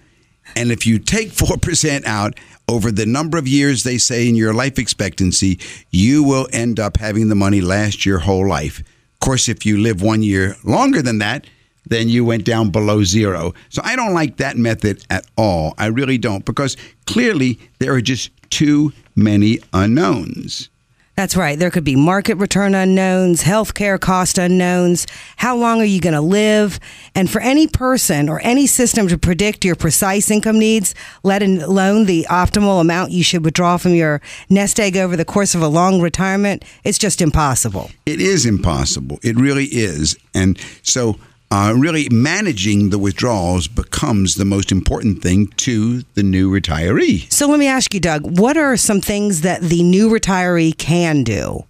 and 0.55 0.71
if 0.71 0.85
you 0.85 0.99
take 0.99 1.29
4% 1.31 2.05
out 2.05 2.37
over 2.67 2.91
the 2.91 3.05
number 3.05 3.37
of 3.37 3.47
years 3.47 3.83
they 3.83 3.97
say 3.97 4.27
in 4.27 4.35
your 4.35 4.53
life 4.53 4.77
expectancy 4.77 5.57
you 5.89 6.21
will 6.21 6.47
end 6.51 6.79
up 6.79 6.97
having 6.97 7.29
the 7.29 7.35
money 7.35 7.61
last 7.61 8.05
your 8.05 8.19
whole 8.19 8.47
life 8.47 8.83
course 9.23 9.47
if 9.47 9.65
you 9.65 9.77
live 9.77 10.01
one 10.01 10.21
year 10.21 10.55
longer 10.63 11.01
than 11.01 11.19
that 11.19 11.47
then 11.85 12.09
you 12.09 12.23
went 12.23 12.45
down 12.45 12.69
below 12.69 13.03
zero. 13.03 13.53
So 13.69 13.81
I 13.83 13.95
don't 13.95 14.13
like 14.13 14.37
that 14.37 14.57
method 14.57 15.03
at 15.09 15.25
all. 15.35 15.73
I 15.77 15.87
really 15.87 16.17
don't 16.17 16.45
because 16.45 16.77
clearly 17.05 17.59
there 17.79 17.93
are 17.93 18.01
just 18.01 18.31
too 18.49 18.93
many 19.15 19.59
unknowns. 19.73 20.69
That's 21.15 21.35
right. 21.35 21.59
There 21.59 21.69
could 21.69 21.83
be 21.83 21.95
market 21.95 22.35
return 22.35 22.73
unknowns, 22.73 23.43
healthcare 23.43 23.99
cost 23.99 24.39
unknowns. 24.39 25.05
How 25.37 25.55
long 25.55 25.79
are 25.79 25.85
you 25.85 26.01
going 26.01 26.15
to 26.15 26.21
live? 26.21 26.79
And 27.13 27.29
for 27.29 27.39
any 27.39 27.67
person 27.67 28.29
or 28.29 28.39
any 28.41 28.65
system 28.65 29.07
to 29.09 29.17
predict 29.17 29.63
your 29.63 29.75
precise 29.75 30.31
income 30.31 30.57
needs, 30.57 30.95
let 31.21 31.43
alone 31.43 32.05
the 32.05 32.25
optimal 32.31 32.81
amount 32.81 33.11
you 33.11 33.23
should 33.23 33.45
withdraw 33.45 33.77
from 33.77 33.93
your 33.93 34.21
nest 34.49 34.79
egg 34.79 34.97
over 34.97 35.15
the 35.15 35.25
course 35.25 35.53
of 35.53 35.61
a 35.61 35.67
long 35.67 36.01
retirement, 36.01 36.65
it's 36.83 36.97
just 36.97 37.21
impossible. 37.21 37.91
It 38.07 38.19
is 38.19 38.47
impossible. 38.47 39.19
It 39.21 39.35
really 39.35 39.65
is. 39.65 40.17
And 40.33 40.59
so, 40.81 41.19
uh, 41.53 41.71
really, 41.71 42.09
managing 42.09 42.89
the 42.89 42.97
withdrawals 42.97 43.67
becomes 43.67 44.33
the 44.33 44.45
most 44.45 44.71
important 44.71 45.21
thing 45.21 45.45
to 45.49 46.01
the 46.15 46.23
new 46.23 46.49
retiree. 46.49 47.31
So 47.31 47.47
let 47.47 47.59
me 47.59 47.67
ask 47.67 47.93
you, 47.93 47.99
Doug, 47.99 48.39
what 48.39 48.57
are 48.57 48.75
some 48.75 49.01
things 49.01 49.41
that 49.41 49.61
the 49.61 49.83
new 49.83 50.09
retiree 50.09 50.75
can 50.75 51.23
do? 51.23 51.65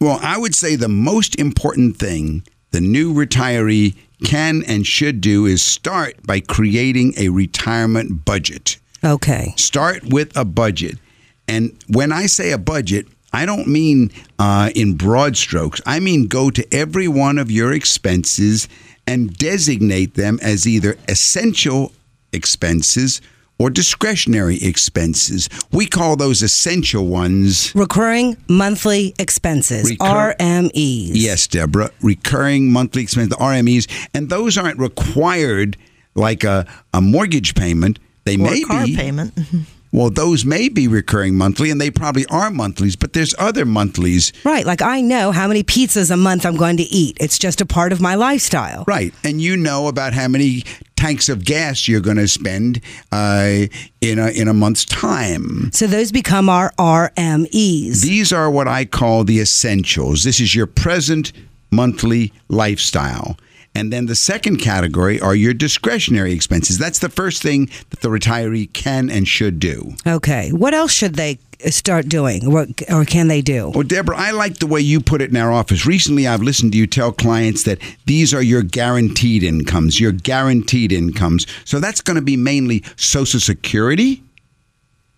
Well, 0.00 0.18
I 0.20 0.36
would 0.36 0.56
say 0.56 0.74
the 0.74 0.88
most 0.88 1.38
important 1.38 1.96
thing 1.96 2.42
the 2.72 2.80
new 2.80 3.14
retiree 3.14 3.94
can 4.24 4.64
and 4.66 4.84
should 4.84 5.20
do 5.20 5.46
is 5.46 5.62
start 5.62 6.16
by 6.26 6.40
creating 6.40 7.14
a 7.16 7.28
retirement 7.28 8.24
budget. 8.24 8.78
Okay. 9.04 9.54
Start 9.56 10.02
with 10.12 10.36
a 10.36 10.44
budget. 10.44 10.98
And 11.46 11.80
when 11.86 12.10
I 12.10 12.26
say 12.26 12.50
a 12.50 12.58
budget, 12.58 13.06
I 13.32 13.46
don't 13.46 13.68
mean 13.68 14.10
uh, 14.40 14.70
in 14.74 14.96
broad 14.96 15.36
strokes. 15.36 15.80
I 15.86 16.00
mean 16.00 16.26
go 16.26 16.50
to 16.50 16.66
every 16.74 17.06
one 17.06 17.38
of 17.38 17.48
your 17.48 17.72
expenses 17.72 18.66
and 19.06 19.36
designate 19.36 20.14
them 20.14 20.38
as 20.42 20.66
either 20.66 20.96
essential 21.08 21.92
expenses 22.32 23.20
or 23.58 23.70
discretionary 23.70 24.58
expenses. 24.62 25.48
We 25.70 25.86
call 25.86 26.16
those 26.16 26.42
essential 26.42 27.06
ones. 27.06 27.72
Recurring 27.74 28.36
monthly 28.48 29.14
expenses, 29.18 29.88
Recur- 29.90 30.34
RMEs. 30.40 31.10
Yes, 31.12 31.46
Deborah, 31.46 31.90
recurring 32.02 32.72
monthly 32.72 33.02
expenses, 33.02 33.30
the 33.30 33.36
RMEs, 33.36 34.08
and 34.12 34.28
those 34.28 34.58
aren't 34.58 34.78
required 34.78 35.76
like 36.16 36.42
a, 36.42 36.66
a 36.92 37.00
mortgage 37.00 37.54
payment. 37.54 37.98
They 38.24 38.34
Or 38.34 38.38
may 38.38 38.62
a 38.62 38.64
car 38.66 38.86
be 38.86 38.96
payment. 38.96 39.38
Well, 39.94 40.10
those 40.10 40.44
may 40.44 40.68
be 40.68 40.88
recurring 40.88 41.36
monthly, 41.36 41.70
and 41.70 41.80
they 41.80 41.88
probably 41.88 42.26
are 42.26 42.50
monthlies, 42.50 42.96
but 42.96 43.12
there's 43.12 43.32
other 43.38 43.64
monthlies. 43.64 44.32
Right. 44.42 44.66
Like 44.66 44.82
I 44.82 45.00
know 45.00 45.30
how 45.30 45.46
many 45.46 45.62
pizzas 45.62 46.10
a 46.10 46.16
month 46.16 46.44
I'm 46.44 46.56
going 46.56 46.78
to 46.78 46.82
eat. 46.82 47.16
It's 47.20 47.38
just 47.38 47.60
a 47.60 47.66
part 47.66 47.92
of 47.92 48.00
my 48.00 48.16
lifestyle. 48.16 48.82
Right. 48.88 49.14
And 49.22 49.40
you 49.40 49.56
know 49.56 49.86
about 49.86 50.12
how 50.12 50.26
many 50.26 50.64
tanks 50.96 51.28
of 51.28 51.44
gas 51.44 51.86
you're 51.86 52.00
going 52.00 52.16
to 52.16 52.26
spend 52.26 52.80
uh, 53.12 53.66
in, 54.00 54.18
a, 54.18 54.30
in 54.30 54.48
a 54.48 54.52
month's 54.52 54.84
time. 54.84 55.70
So 55.72 55.86
those 55.86 56.10
become 56.10 56.48
our 56.48 56.72
RMEs. 56.72 58.02
These 58.02 58.32
are 58.32 58.50
what 58.50 58.66
I 58.66 58.86
call 58.86 59.22
the 59.22 59.38
essentials. 59.38 60.24
This 60.24 60.40
is 60.40 60.56
your 60.56 60.66
present 60.66 61.32
monthly 61.70 62.32
lifestyle. 62.48 63.36
And 63.74 63.92
then 63.92 64.06
the 64.06 64.14
second 64.14 64.58
category 64.58 65.20
are 65.20 65.34
your 65.34 65.52
discretionary 65.52 66.32
expenses. 66.32 66.78
That's 66.78 67.00
the 67.00 67.08
first 67.08 67.42
thing 67.42 67.68
that 67.90 68.00
the 68.00 68.08
retiree 68.08 68.72
can 68.72 69.10
and 69.10 69.26
should 69.26 69.58
do. 69.58 69.94
Okay. 70.06 70.50
What 70.52 70.74
else 70.74 70.92
should 70.92 71.16
they 71.16 71.38
start 71.70 72.08
doing? 72.08 72.50
What, 72.52 72.68
or 72.90 73.04
can 73.04 73.28
they 73.28 73.42
do? 73.42 73.70
Well, 73.74 73.82
Deborah, 73.82 74.16
I 74.16 74.30
like 74.30 74.58
the 74.58 74.66
way 74.66 74.80
you 74.80 75.00
put 75.00 75.22
it 75.22 75.30
in 75.30 75.36
our 75.36 75.50
office. 75.50 75.86
Recently, 75.86 76.26
I've 76.26 76.42
listened 76.42 76.72
to 76.72 76.78
you 76.78 76.86
tell 76.86 77.10
clients 77.10 77.64
that 77.64 77.78
these 78.06 78.32
are 78.32 78.42
your 78.42 78.62
guaranteed 78.62 79.42
incomes, 79.42 79.98
your 79.98 80.12
guaranteed 80.12 80.92
incomes. 80.92 81.46
So 81.64 81.80
that's 81.80 82.00
going 82.00 82.16
to 82.16 82.22
be 82.22 82.36
mainly 82.36 82.84
Social 82.96 83.40
Security. 83.40 84.22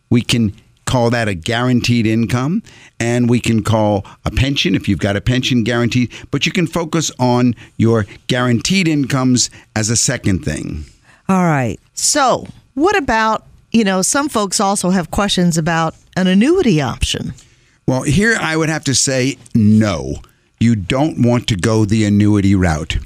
We 0.08 0.22
can 0.22 0.54
call 0.96 1.10
that 1.10 1.28
a 1.28 1.34
guaranteed 1.34 2.06
income 2.06 2.62
and 2.98 3.28
we 3.28 3.38
can 3.38 3.62
call 3.62 4.02
a 4.24 4.30
pension 4.30 4.74
if 4.74 4.88
you've 4.88 4.98
got 4.98 5.14
a 5.14 5.20
pension 5.20 5.62
guaranteed 5.62 6.10
but 6.30 6.46
you 6.46 6.52
can 6.52 6.66
focus 6.66 7.10
on 7.18 7.54
your 7.76 8.06
guaranteed 8.28 8.88
incomes 8.88 9.50
as 9.74 9.90
a 9.90 9.96
second 9.96 10.42
thing 10.42 10.86
All 11.28 11.44
right. 11.44 11.78
So, 11.92 12.46
what 12.72 12.96
about, 12.96 13.44
you 13.72 13.84
know, 13.84 14.00
some 14.00 14.30
folks 14.30 14.58
also 14.58 14.88
have 14.88 15.10
questions 15.10 15.58
about 15.58 15.94
an 16.16 16.28
annuity 16.28 16.80
option. 16.80 17.34
well 17.86 18.02
here 18.04 18.34
i 18.40 18.56
would 18.56 18.70
have 18.70 18.84
to 18.84 18.94
say 18.94 19.36
no 19.54 20.14
you 20.58 20.74
don't 20.74 21.20
want 21.28 21.46
to 21.48 21.56
go 21.56 21.84
the 21.84 22.06
annuity 22.06 22.54
route 22.54 22.96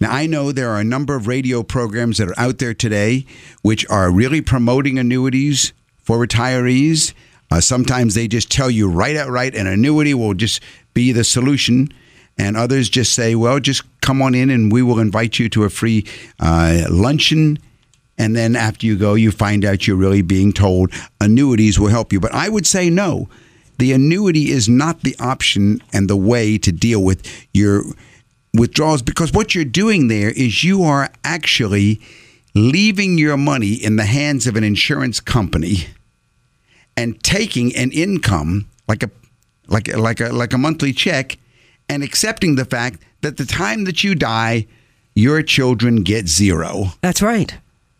now 0.00 0.12
i 0.12 0.24
know 0.24 0.52
there 0.52 0.70
are 0.70 0.78
a 0.78 0.84
number 0.84 1.16
of 1.16 1.26
radio 1.26 1.64
programs 1.64 2.18
that 2.18 2.28
are 2.28 2.38
out 2.38 2.58
there 2.58 2.74
today 2.74 3.26
which 3.62 3.84
are 3.90 4.08
really 4.22 4.40
promoting 4.40 5.00
annuities 5.00 5.72
for 6.04 6.24
retirees 6.24 7.12
uh, 7.54 7.60
sometimes 7.60 8.14
they 8.14 8.26
just 8.26 8.50
tell 8.50 8.68
you 8.68 8.88
right 8.88 9.14
outright 9.14 9.54
an 9.54 9.68
annuity 9.68 10.12
will 10.12 10.34
just 10.34 10.60
be 10.92 11.12
the 11.12 11.22
solution. 11.22 11.88
And 12.36 12.56
others 12.56 12.88
just 12.88 13.12
say 13.12 13.36
well 13.36 13.60
just 13.60 13.84
come 14.00 14.20
on 14.20 14.34
in 14.34 14.50
and 14.50 14.72
we 14.72 14.82
will 14.82 14.98
invite 14.98 15.38
you 15.38 15.48
to 15.50 15.62
a 15.62 15.70
free 15.70 16.04
uh, 16.40 16.86
luncheon. 16.90 17.60
And 18.18 18.34
then 18.34 18.56
after 18.56 18.86
you 18.86 18.98
go 18.98 19.14
you 19.14 19.30
find 19.30 19.64
out 19.64 19.86
you're 19.86 19.96
really 19.96 20.22
being 20.22 20.52
told 20.52 20.92
annuities 21.20 21.78
will 21.78 21.88
help 21.88 22.12
you. 22.12 22.18
But 22.18 22.34
i 22.34 22.48
would 22.48 22.66
say 22.66 22.90
no. 22.90 23.28
The 23.78 23.92
annuity 23.92 24.50
is 24.50 24.68
not 24.68 25.02
the 25.02 25.16
option 25.20 25.80
and 25.92 26.10
the 26.10 26.16
way 26.16 26.58
to 26.58 26.72
deal 26.72 27.02
with 27.02 27.24
your 27.52 27.84
withdrawals 28.52 29.02
because 29.02 29.32
what 29.32 29.54
you're 29.54 29.64
doing 29.64 30.08
there 30.08 30.30
is 30.30 30.64
you 30.64 30.82
are 30.82 31.10
actually 31.22 32.00
leaving 32.54 33.18
your 33.18 33.36
money 33.36 33.74
in 33.74 33.94
the 33.94 34.06
hands 34.06 34.46
of 34.48 34.56
an 34.56 34.64
insurance 34.64 35.20
company 35.20 35.86
and 36.96 37.22
taking 37.22 37.74
an 37.76 37.90
income 37.92 38.66
like 38.88 39.02
a 39.02 39.10
like 39.68 39.88
like 39.96 40.20
a 40.20 40.28
like 40.32 40.52
a 40.52 40.58
monthly 40.58 40.92
check 40.92 41.38
and 41.88 42.02
accepting 42.02 42.56
the 42.56 42.64
fact 42.64 43.00
that 43.22 43.36
the 43.36 43.44
time 43.46 43.84
that 43.84 44.04
you 44.04 44.14
die 44.14 44.66
your 45.14 45.42
children 45.42 46.02
get 46.02 46.28
zero 46.28 46.86
That's 47.00 47.22
right. 47.22 47.54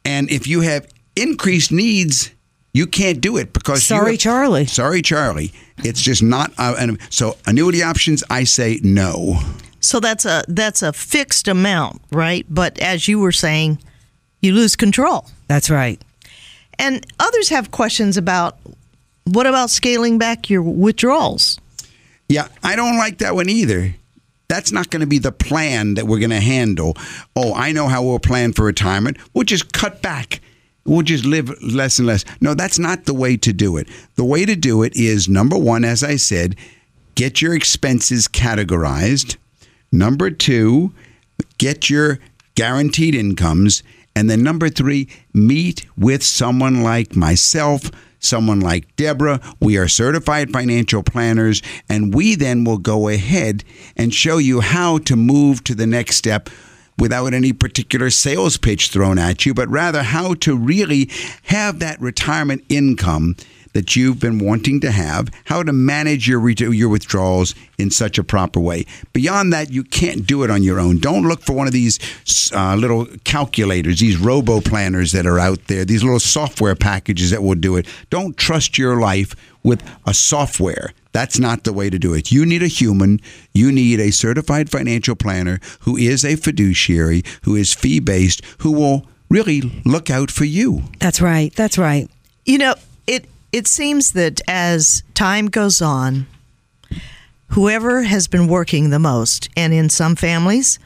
and 0.05 0.31
if 0.31 0.47
you 0.47 0.61
have 0.63 0.87
increased 1.17 1.71
needs 1.73 2.31
you 2.73 2.87
can't 2.87 3.21
do 3.21 3.37
it 3.37 3.53
because 3.53 3.77
you 3.89 3.97
Sorry, 3.97 4.13
have- 4.13 4.21
Charlie. 4.21 4.67
sorry 4.67 5.01
charlie 5.03 5.53
it's 5.79 6.03
just 6.03 6.23
not 6.23 6.53
uh, 6.59 6.75
and 6.79 6.99
so 7.11 7.37
annuity 7.47 7.83
options 7.83 8.23
i 8.31 8.45
say 8.45 8.81
no 8.83 9.39
So 9.81 10.01
that's 10.01 10.25
a 10.25 10.43
that's 10.49 10.83
a 10.83 10.93
fixed 10.93 11.47
amount, 11.47 12.01
right? 12.11 12.47
But 12.49 12.79
as 12.81 13.07
you 13.07 13.21
were 13.21 13.33
saying, 13.37 13.79
you 14.41 14.55
lose 14.55 14.77
control. 14.77 15.27
That's 15.47 15.69
right. 15.69 16.01
And 16.79 17.05
others 17.21 17.51
have 17.51 17.71
questions 17.71 18.17
about 18.17 18.57
what 19.25 19.47
about 19.47 19.71
scaling 19.71 20.19
back 20.19 20.51
your 20.51 20.63
withdrawals? 20.63 21.61
Yeah, 22.29 22.49
I 22.63 22.77
don't 22.77 22.97
like 22.97 23.19
that 23.19 23.35
one 23.35 23.49
either. 23.49 23.95
That's 24.49 24.73
not 24.73 24.91
going 24.91 25.01
to 25.01 25.07
be 25.07 25.19
the 25.19 25.33
plan 25.33 25.95
that 25.95 26.07
we're 26.07 26.19
going 26.19 26.31
to 26.31 26.41
handle. 26.41 26.97
Oh, 27.35 27.55
I 27.55 27.73
know 27.73 27.89
how 27.89 28.03
we'll 28.03 28.19
plan 28.19 28.53
for 28.53 28.65
retirement. 28.65 29.17
We'll 29.33 29.45
just 29.45 29.73
cut 29.73 30.03
back. 30.03 30.41
We'll 30.85 31.03
just 31.03 31.25
live 31.25 31.51
less 31.63 31.99
and 31.99 32.07
less. 32.07 32.25
No, 32.41 32.55
that's 32.55 32.79
not 32.79 33.07
the 33.07 33.15
way 33.15 33.37
to 33.39 33.53
do 33.53 33.79
it. 33.79 33.89
The 34.17 34.25
way 34.25 34.45
to 34.45 34.55
do 34.55 34.83
it 34.83 34.95
is 34.97 35.29
number 35.29 35.59
one, 35.59 35.85
as 35.85 36.03
I 36.03 36.17
said, 36.17 36.57
get 37.15 37.41
your 37.41 37.55
expenses 37.55 38.29
categorized. 38.29 39.37
Number 39.91 40.31
two, 40.31 40.93
get 41.57 41.89
your 41.89 42.19
guaranteed 42.55 43.15
incomes. 43.15 43.83
And 44.15 44.29
then 44.29 44.43
number 44.43 44.69
three, 44.69 45.09
meet 45.33 45.87
with 45.97 46.23
someone 46.23 46.83
like 46.83 47.17
myself, 47.17 47.91
someone 48.25 48.61
like 48.61 48.95
Deborah. 48.97 49.41
We 49.61 49.77
are 49.77 49.89
certified 49.89 50.51
financial 50.51 51.03
planners, 51.03 51.63
and 51.89 52.15
we 52.15 52.35
then 52.35 52.65
will 52.65 52.79
go 52.79 53.09
ahead 53.09 53.65
and 53.97 54.15
show 54.15 54.39
you 54.39 54.61
how 54.61 54.99
to 54.99 55.17
move 55.17 55.65
to 55.65 55.75
the 55.75 55.87
next 55.87 56.17
step 56.17 56.49
without 56.99 57.35
any 57.35 57.53
particular 57.53 58.11
sales 58.11 58.57
pitch 58.57 58.89
thrown 58.89 59.19
at 59.19 59.45
you, 59.45 59.53
but 59.53 59.69
rather 59.69 60.03
how 60.03 60.35
to 60.35 60.57
really 60.57 61.11
have 61.45 61.81
that 61.81 62.01
retirement 62.01 62.65
income 62.69 63.37
that 63.75 63.95
you've 63.95 64.19
been 64.19 64.39
wanting 64.39 64.81
to 64.81 64.91
have, 64.91 65.29
how 65.45 65.63
to 65.63 65.73
manage 65.73 66.27
your 66.27 66.49
your 66.49 66.89
withdrawals 66.89 67.55
in 67.77 67.91
such 67.91 68.19
a 68.19 68.25
proper 68.25 68.61
way. 68.61 68.87
Beyond 69.13 69.53
that, 69.53 69.71
you 69.71 69.85
can't 69.85 70.27
do 70.27 70.43
it 70.43 70.51
on 70.51 70.63
your 70.63 70.81
own. 70.81 70.99
Don't 70.99 71.29
look 71.29 71.43
for 71.43 71.53
one 71.53 71.67
of 71.67 71.73
these 71.73 71.99
uh, 72.53 72.77
little 72.77 73.07
calculators, 73.25 74.01
these 74.01 74.17
robo 74.17 74.61
planners 74.61 75.13
that 75.13 75.27
are 75.27 75.39
out 75.39 75.67
there, 75.67 75.85
these 75.85 76.03
little 76.03 76.21
software 76.21 76.75
packages 76.75 77.31
that 77.31 77.43
will 77.43 77.55
do 77.55 77.77
it. 77.77 77.87
Don't 78.11 78.37
trust 78.37 78.79
your 78.79 79.01
life 79.01 79.35
with 79.63 79.83
a 80.07 80.15
software. 80.15 80.93
That's 81.13 81.39
not 81.39 81.65
the 81.65 81.73
way 81.73 81.91
to 81.91 81.99
do 81.99 82.13
it. 82.15 82.33
You 82.33 82.45
need 82.45 82.63
a 82.63 82.69
human. 82.69 83.21
You 83.53 83.71
need 83.71 84.01
a 84.01 84.11
certified 84.11 84.71
financial 84.71 85.15
planner 85.15 85.61
who 85.81 85.97
is 85.97 86.25
a 86.25 86.37
fiduciary, 86.37 87.23
who 87.43 87.55
is 87.55 87.73
fee 87.73 88.01
based, 88.01 88.43
who 88.59 88.73
will 88.73 89.07
really 89.29 89.61
look 89.85 90.11
out 90.11 90.31
for 90.31 90.45
you. 90.45 90.83
That's 90.99 91.21
right. 91.21 91.55
That's 91.55 91.79
right. 91.79 92.09
You 92.45 92.59
know, 92.59 92.75
it 93.55 93.69
seems 93.69 94.15
that 94.15 94.41
as 94.49 95.05
time 95.15 95.47
goes 95.47 95.81
on, 95.81 96.27
whoever 97.51 98.03
has 98.03 98.27
been 98.27 98.49
working 98.49 98.91
the 98.91 98.99
most, 98.99 99.49
and 99.57 99.73
in 99.73 99.89
some 99.89 100.17
families, 100.17 100.81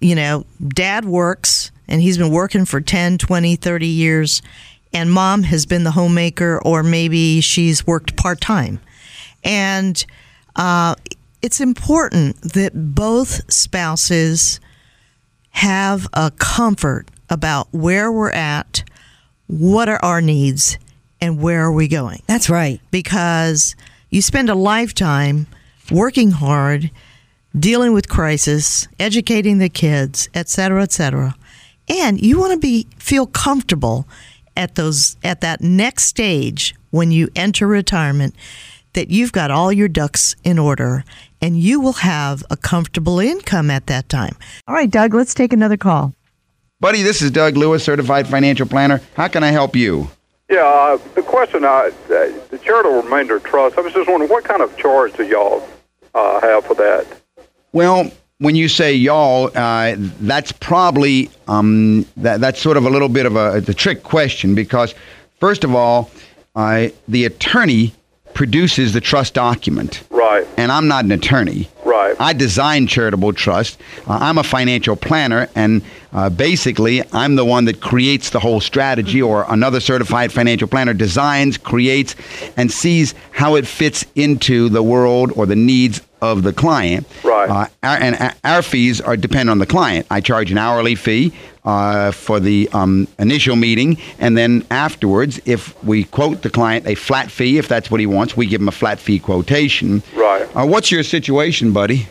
you 0.00 0.14
know, 0.14 0.46
dad 0.66 1.04
works 1.04 1.70
and 1.86 2.00
he's 2.00 2.16
been 2.16 2.30
working 2.30 2.64
for 2.64 2.80
10, 2.80 3.18
20, 3.18 3.56
30 3.56 3.86
years, 3.86 4.40
and 4.94 5.12
mom 5.12 5.42
has 5.42 5.66
been 5.66 5.84
the 5.84 5.90
homemaker, 5.90 6.58
or 6.64 6.82
maybe 6.82 7.42
she's 7.42 7.86
worked 7.86 8.16
part 8.16 8.40
time. 8.40 8.80
And 9.44 10.02
uh, 10.56 10.94
it's 11.42 11.60
important 11.60 12.40
that 12.54 12.94
both 12.94 13.52
spouses 13.52 14.58
have 15.50 16.08
a 16.14 16.30
comfort 16.30 17.10
about 17.28 17.68
where 17.72 18.10
we're 18.10 18.30
at, 18.30 18.84
what 19.48 19.90
are 19.90 20.02
our 20.02 20.22
needs, 20.22 20.78
and 21.20 21.40
where 21.40 21.62
are 21.62 21.72
we 21.72 21.88
going. 21.88 22.22
That's 22.26 22.48
right. 22.50 22.80
Because 22.90 23.74
you 24.10 24.22
spend 24.22 24.48
a 24.48 24.54
lifetime 24.54 25.46
working 25.90 26.30
hard, 26.30 26.90
dealing 27.58 27.92
with 27.92 28.08
crisis, 28.08 28.88
educating 28.98 29.58
the 29.58 29.68
kids, 29.68 30.28
et 30.34 30.48
cetera, 30.48 30.82
et 30.82 30.92
cetera. 30.92 31.34
And 31.88 32.20
you 32.20 32.38
want 32.38 32.52
to 32.52 32.58
be 32.58 32.86
feel 32.98 33.26
comfortable 33.26 34.06
at 34.56 34.74
those 34.74 35.16
at 35.24 35.40
that 35.40 35.60
next 35.60 36.04
stage 36.04 36.74
when 36.90 37.10
you 37.10 37.28
enter 37.34 37.66
retirement 37.66 38.34
that 38.94 39.10
you've 39.10 39.32
got 39.32 39.50
all 39.50 39.72
your 39.72 39.88
ducks 39.88 40.34
in 40.44 40.58
order 40.58 41.04
and 41.40 41.58
you 41.58 41.80
will 41.80 41.92
have 41.92 42.42
a 42.50 42.56
comfortable 42.56 43.20
income 43.20 43.70
at 43.70 43.86
that 43.86 44.08
time. 44.08 44.36
All 44.66 44.74
right, 44.74 44.90
Doug, 44.90 45.14
let's 45.14 45.34
take 45.34 45.52
another 45.52 45.76
call. 45.76 46.14
Buddy, 46.80 47.02
this 47.02 47.22
is 47.22 47.30
Doug 47.30 47.56
Lewis, 47.56 47.84
certified 47.84 48.26
financial 48.26 48.66
planner. 48.66 49.00
How 49.14 49.28
can 49.28 49.42
I 49.42 49.50
help 49.50 49.76
you? 49.76 50.10
Yeah, 50.48 50.64
uh, 50.64 50.98
the 51.14 51.22
question, 51.22 51.62
uh, 51.64 51.68
uh, 51.68 51.90
the 52.08 52.58
charitable 52.62 53.02
remainder 53.02 53.38
trust, 53.38 53.76
I 53.76 53.82
was 53.82 53.92
just 53.92 54.08
wondering 54.08 54.30
what 54.30 54.44
kind 54.44 54.62
of 54.62 54.74
charge 54.78 55.12
do 55.14 55.24
y'all 55.26 55.66
uh, 56.14 56.40
have 56.40 56.64
for 56.64 56.74
that? 56.74 57.06
Well, 57.72 58.10
when 58.38 58.54
you 58.54 58.68
say 58.68 58.94
y'all, 58.94 59.50
uh, 59.54 59.94
that's 59.98 60.52
probably 60.52 61.30
um, 61.48 62.06
that, 62.16 62.40
that's 62.40 62.60
sort 62.62 62.78
of 62.78 62.86
a 62.86 62.90
little 62.90 63.10
bit 63.10 63.26
of 63.26 63.36
a, 63.36 63.60
the 63.60 63.74
trick 63.74 64.02
question 64.04 64.54
because, 64.54 64.94
first 65.38 65.64
of 65.64 65.74
all, 65.74 66.10
uh, 66.56 66.88
the 67.08 67.26
attorney 67.26 67.92
produces 68.32 68.92
the 68.92 69.00
trust 69.00 69.34
document, 69.34 70.04
Right, 70.10 70.46
and 70.56 70.70
I'm 70.72 70.86
not 70.88 71.04
an 71.04 71.10
attorney. 71.12 71.68
right. 71.84 72.14
I 72.20 72.32
design 72.32 72.86
charitable 72.86 73.32
trust. 73.32 73.78
Uh, 74.06 74.18
I'm 74.20 74.38
a 74.38 74.44
financial 74.44 74.94
planner, 74.96 75.48
and 75.56 75.82
Uh, 76.12 76.30
basically, 76.30 77.02
I'm 77.12 77.36
the 77.36 77.44
one 77.44 77.66
that 77.66 77.80
creates 77.80 78.30
the 78.30 78.40
whole 78.40 78.60
strategy, 78.60 79.20
or 79.20 79.44
another 79.48 79.80
certified 79.80 80.32
financial 80.32 80.66
planner 80.68 80.94
designs, 80.94 81.58
creates, 81.58 82.14
and 82.56 82.70
sees 82.72 83.14
how 83.32 83.56
it 83.56 83.66
fits 83.66 84.06
into 84.14 84.68
the 84.68 84.82
world 84.82 85.32
or 85.36 85.44
the 85.46 85.56
needs 85.56 86.00
of 86.20 86.42
the 86.42 86.52
client. 86.52 87.06
Right. 87.22 87.48
Uh, 87.48 87.66
our, 87.82 87.96
and 87.98 88.16
our- 88.16 88.34
our 88.44 88.62
fees 88.62 89.00
are 89.00 89.16
depend 89.16 89.50
on 89.50 89.58
the 89.58 89.66
client. 89.66 90.06
I 90.10 90.20
charge 90.20 90.50
an 90.50 90.58
hourly 90.58 90.94
fee 90.96 91.32
uh, 91.64 92.10
for 92.10 92.40
the 92.40 92.68
um, 92.72 93.06
initial 93.18 93.54
meeting, 93.54 93.98
and 94.18 94.36
then 94.36 94.64
afterwards, 94.70 95.40
if 95.44 95.80
we 95.84 96.04
quote 96.04 96.42
the 96.42 96.50
client 96.50 96.86
a 96.86 96.94
flat 96.96 97.30
fee, 97.30 97.58
if 97.58 97.68
that's 97.68 97.90
what 97.90 98.00
he 98.00 98.06
wants, 98.06 98.36
we 98.36 98.46
give 98.46 98.60
him 98.60 98.68
a 98.68 98.72
flat 98.72 98.98
fee 98.98 99.18
quotation. 99.20 100.02
Right. 100.14 100.48
Uh, 100.56 100.66
what's 100.66 100.90
your 100.90 101.02
situation, 101.04 101.72
buddy? 101.72 102.08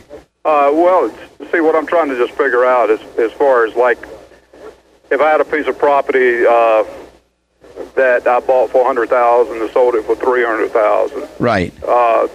Uh, 0.48 0.72
well, 0.72 1.12
see, 1.52 1.60
what 1.60 1.76
I'm 1.76 1.86
trying 1.86 2.08
to 2.08 2.16
just 2.16 2.32
figure 2.32 2.64
out 2.64 2.88
is 2.88 3.00
as 3.18 3.30
far 3.32 3.66
as 3.66 3.74
like, 3.76 3.98
if 5.10 5.20
I 5.20 5.30
had 5.30 5.42
a 5.42 5.44
piece 5.44 5.66
of 5.66 5.78
property 5.78 6.46
uh, 6.46 6.84
that 7.94 8.26
I 8.26 8.40
bought 8.40 8.70
for 8.70 8.82
100000 8.84 9.60
and 9.60 9.70
sold 9.72 9.94
it 9.94 10.06
for 10.06 10.16
300000 10.16 11.28
Right. 11.38 11.74
uh, 11.84 12.28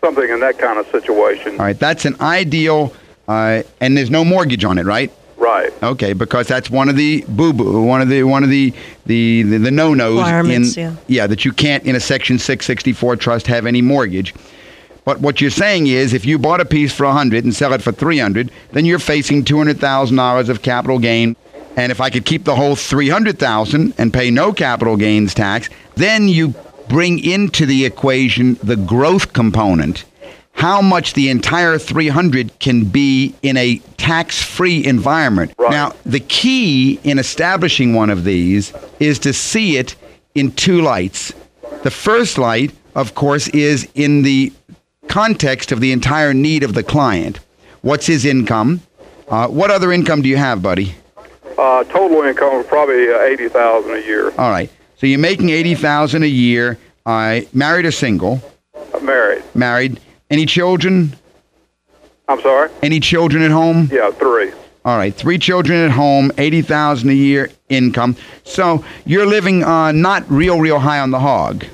something 0.00 0.26
in 0.30 0.40
that 0.40 0.58
kind 0.58 0.78
of 0.78 0.86
situation. 0.86 1.52
All 1.52 1.66
right. 1.66 1.78
That's 1.78 2.06
an 2.06 2.16
ideal, 2.22 2.94
uh, 3.28 3.62
and 3.78 3.94
there's 3.94 4.10
no 4.10 4.24
mortgage 4.24 4.64
on 4.64 4.78
it, 4.78 4.86
right? 4.86 5.12
Right. 5.36 5.70
Okay, 5.82 6.14
because 6.14 6.48
that's 6.48 6.70
one 6.70 6.88
of 6.88 6.96
the 6.96 7.26
boo 7.28 7.52
boo, 7.52 7.82
one 7.82 8.00
of 8.00 8.08
the 8.08 8.22
one 8.24 8.42
of 8.42 8.48
the 8.50 8.72
the 9.06 9.42
the, 9.42 9.56
the 9.58 9.70
no 9.70 9.92
nos 9.92 10.12
in 10.12 10.16
Requirements, 10.16 10.76
yeah. 11.08 11.26
that 11.26 11.44
you 11.46 11.52
can't 11.52 11.84
in 11.84 11.94
a 11.96 12.00
Section 12.00 12.38
664 12.38 13.16
trust 13.16 13.46
have 13.46 13.64
any 13.66 13.80
mortgage. 13.82 14.34
But 15.04 15.20
what 15.20 15.40
you're 15.40 15.50
saying 15.50 15.86
is, 15.86 16.12
if 16.12 16.24
you 16.24 16.38
bought 16.38 16.60
a 16.60 16.64
piece 16.64 16.92
for 16.92 17.06
100 17.06 17.44
and 17.44 17.54
sell 17.54 17.72
it 17.72 17.82
for 17.82 17.92
300, 17.92 18.50
then 18.72 18.84
you're 18.84 18.98
facing 18.98 19.44
$200,000 19.44 20.48
of 20.48 20.62
capital 20.62 20.98
gain. 20.98 21.36
And 21.76 21.90
if 21.90 22.00
I 22.00 22.10
could 22.10 22.24
keep 22.24 22.44
the 22.44 22.56
whole 22.56 22.76
300,000 22.76 23.94
and 23.96 24.12
pay 24.12 24.30
no 24.30 24.52
capital 24.52 24.96
gains 24.96 25.34
tax, 25.34 25.70
then 25.94 26.28
you 26.28 26.54
bring 26.88 27.24
into 27.24 27.66
the 27.66 27.84
equation 27.84 28.54
the 28.62 28.76
growth 28.76 29.32
component. 29.32 30.04
How 30.52 30.82
much 30.82 31.14
the 31.14 31.30
entire 31.30 31.78
300 31.78 32.58
can 32.58 32.84
be 32.84 33.34
in 33.42 33.56
a 33.56 33.80
tax-free 33.96 34.84
environment. 34.84 35.54
Right. 35.56 35.70
Now, 35.70 35.94
the 36.04 36.20
key 36.20 36.98
in 37.04 37.18
establishing 37.18 37.94
one 37.94 38.10
of 38.10 38.24
these 38.24 38.72
is 38.98 39.18
to 39.20 39.32
see 39.32 39.76
it 39.76 39.94
in 40.34 40.52
two 40.52 40.80
lights. 40.82 41.32
The 41.82 41.90
first 41.90 42.36
light, 42.36 42.72
of 42.94 43.14
course, 43.14 43.48
is 43.48 43.88
in 43.94 44.22
the 44.22 44.52
context 45.10 45.72
of 45.72 45.80
the 45.80 45.92
entire 45.92 46.32
need 46.32 46.62
of 46.62 46.72
the 46.72 46.82
client. 46.82 47.40
What's 47.82 48.06
his 48.06 48.24
income? 48.24 48.80
Uh, 49.28 49.48
what 49.48 49.70
other 49.70 49.92
income 49.92 50.22
do 50.22 50.28
you 50.28 50.36
have, 50.36 50.62
buddy? 50.62 50.94
Uh, 51.58 51.84
total 51.84 52.22
income 52.22 52.60
of 52.60 52.66
probably 52.68 53.10
uh, 53.10 53.20
80000 53.20 53.90
a 53.90 54.00
year. 54.00 54.30
All 54.38 54.50
right. 54.50 54.70
So 54.96 55.06
you're 55.06 55.18
making 55.18 55.48
eighty 55.48 55.74
thousand 55.74 56.24
a 56.24 56.26
year. 56.26 56.78
I 57.06 57.48
married 57.54 57.86
or 57.86 57.90
single? 57.90 58.42
I'm 58.94 59.06
married. 59.06 59.42
Married. 59.54 59.98
Any 60.28 60.44
children? 60.44 61.16
I'm 62.28 62.38
sorry? 62.42 62.70
Any 62.82 63.00
children 63.00 63.42
at 63.42 63.50
home? 63.50 63.88
Yeah, 63.90 64.10
three. 64.10 64.52
All 64.84 64.98
right, 64.98 65.14
three 65.14 65.38
children 65.38 65.78
at 65.78 65.90
home, 65.90 66.32
eighty 66.36 66.60
thousand 66.60 67.08
a 67.08 67.14
year 67.14 67.50
income. 67.70 68.14
So 68.44 68.84
you're 69.06 69.24
living 69.24 69.64
uh, 69.64 69.92
not 69.92 70.30
real, 70.30 70.60
real 70.60 70.78
high 70.78 71.00
on 71.00 71.10
the 71.10 71.20
hog. 71.20 71.64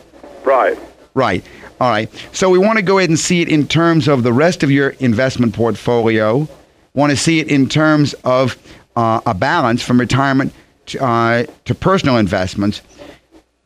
Right. 0.45 0.79
Right. 1.15 1.45
All 1.81 1.91
right. 1.91 2.11
So 2.33 2.49
we 2.49 2.59
want 2.59 2.79
to 2.79 2.83
go 2.83 2.99
ahead 2.99 3.11
and 3.11 3.19
see 3.19 3.43
it 3.43 3.49
in 3.49 3.67
terms 3.67 4.09
of 4.09 4.23
the 4.23 4.33
rest 4.33 4.63
of 4.63 4.71
your 4.71 4.91
investment 5.01 5.55
portfolio. 5.55 6.49
Want 6.95 7.11
to 7.11 7.17
see 7.17 7.41
it 7.41 7.49
in 7.49 7.69
terms 7.69 8.15
of 8.25 8.57
uh, 8.97 9.21
a 9.27 9.35
balance 9.35 9.83
from 9.83 10.01
retirement 10.01 10.55
to, 10.87 11.05
uh, 11.05 11.45
to 11.67 11.75
personal 11.75 12.17
investments. 12.17 12.81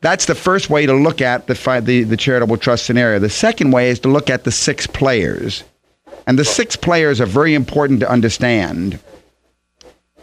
That's 0.01 0.27
the 0.27 0.35
first 0.35 0.71
way 0.71 0.87
to 0.87 0.95
look 0.95 1.21
at 1.21 1.47
the, 1.47 1.55
fi- 1.55 1.81
the 1.81 2.05
the 2.05 2.17
charitable 2.17 2.57
trust 2.57 2.87
scenario. 2.87 3.19
The 3.19 3.29
second 3.29 3.71
way 3.71 3.91
is 3.91 4.01
to 4.01 4.09
look 4.09 4.31
at 4.31 4.45
the 4.45 4.51
six 4.51 4.87
players, 4.87 5.63
and 6.27 6.39
the 6.39 6.45
six 6.45 6.75
players 6.75 7.21
are 7.21 7.27
very 7.27 7.55
important 7.55 8.01
to 8.01 8.11
understand. 8.11 8.99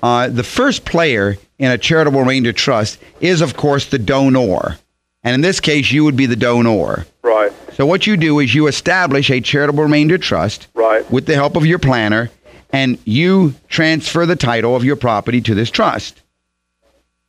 Uh, 0.01 0.29
the 0.29 0.43
first 0.43 0.83
player 0.83 1.37
in 1.59 1.71
a 1.71 1.77
charitable 1.77 2.19
remainder 2.19 2.53
trust 2.53 2.99
is, 3.21 3.41
of 3.41 3.55
course, 3.55 3.85
the 3.85 3.99
donor. 3.99 4.77
And 5.23 5.33
in 5.35 5.41
this 5.41 5.59
case, 5.59 5.91
you 5.91 6.03
would 6.03 6.15
be 6.15 6.25
the 6.25 6.35
donor. 6.35 7.05
Right. 7.21 7.51
So 7.77 7.85
what 7.85 8.07
you 8.07 8.17
do 8.17 8.39
is 8.39 8.55
you 8.55 8.65
establish 8.65 9.29
a 9.29 9.39
charitable 9.39 9.83
remainder 9.83 10.17
trust 10.17 10.65
Right. 10.73 11.09
with 11.11 11.27
the 11.27 11.35
help 11.35 11.55
of 11.55 11.63
your 11.63 11.77
planner, 11.77 12.31
and 12.71 12.97
you 13.05 13.53
transfer 13.69 14.25
the 14.25 14.35
title 14.35 14.75
of 14.75 14.83
your 14.83 14.95
property 14.95 15.41
to 15.41 15.53
this 15.53 15.69
trust. 15.69 16.19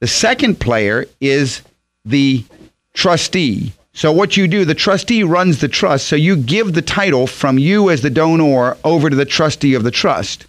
The 0.01 0.07
second 0.07 0.59
player 0.59 1.05
is 1.21 1.61
the 2.07 2.45
trustee. 2.95 3.75
So 3.93 4.11
what 4.11 4.39
you 4.39 4.49
do, 4.49 4.65
the 4.65 4.75
trustee 4.75 5.23
runs 5.23 5.61
the 5.61 5.69
trust, 5.69 6.09
so 6.09 6.17
you 6.17 6.35
give 6.35 6.73
the 6.73 6.81
title 6.81 7.27
from 7.27 7.59
you 7.59 7.91
as 7.91 8.01
the 8.01 8.09
donor 8.09 8.79
over 8.85 9.11
to 9.11 9.17
the 9.17 9.27
trustee 9.27 9.75
of 9.75 9.83
the 9.83 9.91
trust. 9.91 10.47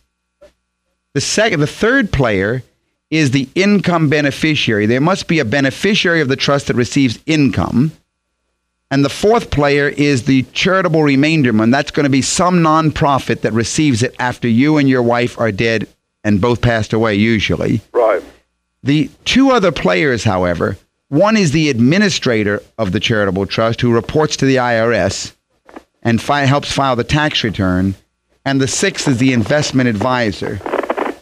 The 1.14 1.20
second, 1.20 1.60
the 1.60 1.68
third 1.68 2.14
player 2.14 2.64
is 3.12 3.32
the 3.32 3.50
income 3.54 4.08
beneficiary. 4.08 4.86
There 4.86 5.02
must 5.02 5.28
be 5.28 5.40
a 5.40 5.46
beneficiary 5.46 6.22
of 6.22 6.30
the 6.30 6.38
trust 6.38 6.68
that 6.68 6.78
receives 6.78 7.20
income. 7.26 7.92
And 8.92 9.06
the 9.06 9.10
fourth 9.10 9.52
player 9.52 9.88
is 9.88 10.24
the 10.24 10.44
charitable 10.54 11.04
remainder 11.04 11.54
remainderman. 11.54 11.72
That's 11.72 11.92
going 11.92 12.06
to 12.06 12.10
be 12.10 12.24
some 12.24 12.60
nonprofit 12.60 13.42
that 13.42 13.54
receives 13.54 14.02
it 14.02 14.16
after 14.18 14.48
you 14.48 14.78
and 14.78 14.90
your 14.90 15.04
wife 15.04 15.40
are 15.40 15.52
dead 15.52 15.88
and 16.24 16.42
both 16.42 16.62
passed 16.62 16.92
away, 16.92 17.16
usually. 17.16 17.82
Right. 17.94 18.24
The 18.82 19.10
two 19.26 19.52
other 19.52 19.72
players, 19.72 20.24
however, 20.24 20.78
one 21.10 21.38
is 21.38 21.52
the 21.52 21.70
administrator 21.70 22.64
of 22.78 22.92
the 22.92 23.00
charitable 23.00 23.46
trust 23.46 23.82
who 23.82 23.94
reports 23.94 24.38
to 24.38 24.46
the 24.46 24.56
IRS 24.56 25.34
and 26.02 26.22
fi- 26.22 26.46
helps 26.46 26.72
file 26.72 26.96
the 26.96 27.04
tax 27.04 27.44
return, 27.44 27.96
and 28.46 28.62
the 28.62 28.68
sixth 28.68 29.08
is 29.08 29.18
the 29.18 29.34
investment 29.34 29.90
advisor. 29.90 30.60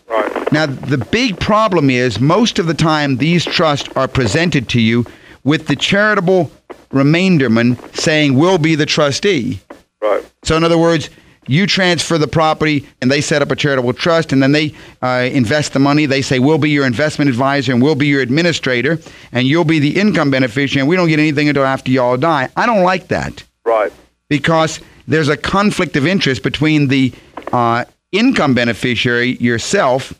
Right. 0.07 0.51
Now, 0.51 0.67
the 0.67 1.05
big 1.11 1.39
problem 1.39 1.89
is 1.89 2.19
most 2.19 2.59
of 2.59 2.67
the 2.67 2.73
time 2.73 3.17
these 3.17 3.43
trusts 3.43 3.89
are 3.95 4.07
presented 4.07 4.69
to 4.69 4.81
you 4.81 5.05
with 5.43 5.67
the 5.67 5.75
charitable 5.75 6.51
remainderman 6.89 7.77
saying, 7.95 8.35
We'll 8.35 8.57
be 8.57 8.75
the 8.75 8.85
trustee. 8.85 9.59
Right. 10.01 10.23
So, 10.43 10.55
in 10.57 10.63
other 10.63 10.77
words, 10.77 11.09
you 11.49 11.65
transfer 11.65 12.17
the 12.17 12.27
property 12.27 12.85
and 13.01 13.09
they 13.09 13.21
set 13.21 13.41
up 13.41 13.51
a 13.51 13.55
charitable 13.55 13.93
trust 13.93 14.33
and 14.33 14.43
then 14.43 14.51
they 14.51 14.73
uh, 15.01 15.29
invest 15.31 15.71
the 15.73 15.79
money. 15.79 16.05
They 16.05 16.21
say, 16.21 16.39
We'll 16.39 16.57
be 16.57 16.69
your 16.69 16.85
investment 16.85 17.29
advisor 17.29 17.71
and 17.71 17.81
we'll 17.81 17.95
be 17.95 18.07
your 18.07 18.21
administrator 18.21 18.99
and 19.31 19.47
you'll 19.47 19.63
be 19.63 19.79
the 19.79 19.97
income 19.99 20.29
beneficiary 20.31 20.81
and 20.81 20.89
we 20.89 20.95
don't 20.95 21.07
get 21.07 21.19
anything 21.19 21.47
until 21.47 21.65
after 21.65 21.89
y'all 21.91 22.17
die. 22.17 22.49
I 22.55 22.65
don't 22.65 22.83
like 22.83 23.07
that 23.09 23.43
Right. 23.65 23.91
because 24.29 24.79
there's 25.07 25.29
a 25.29 25.37
conflict 25.37 25.95
of 25.95 26.05
interest 26.05 26.43
between 26.43 26.89
the 26.89 27.13
uh, 27.53 27.85
income 28.11 28.53
beneficiary, 28.53 29.37
yourself, 29.37 30.13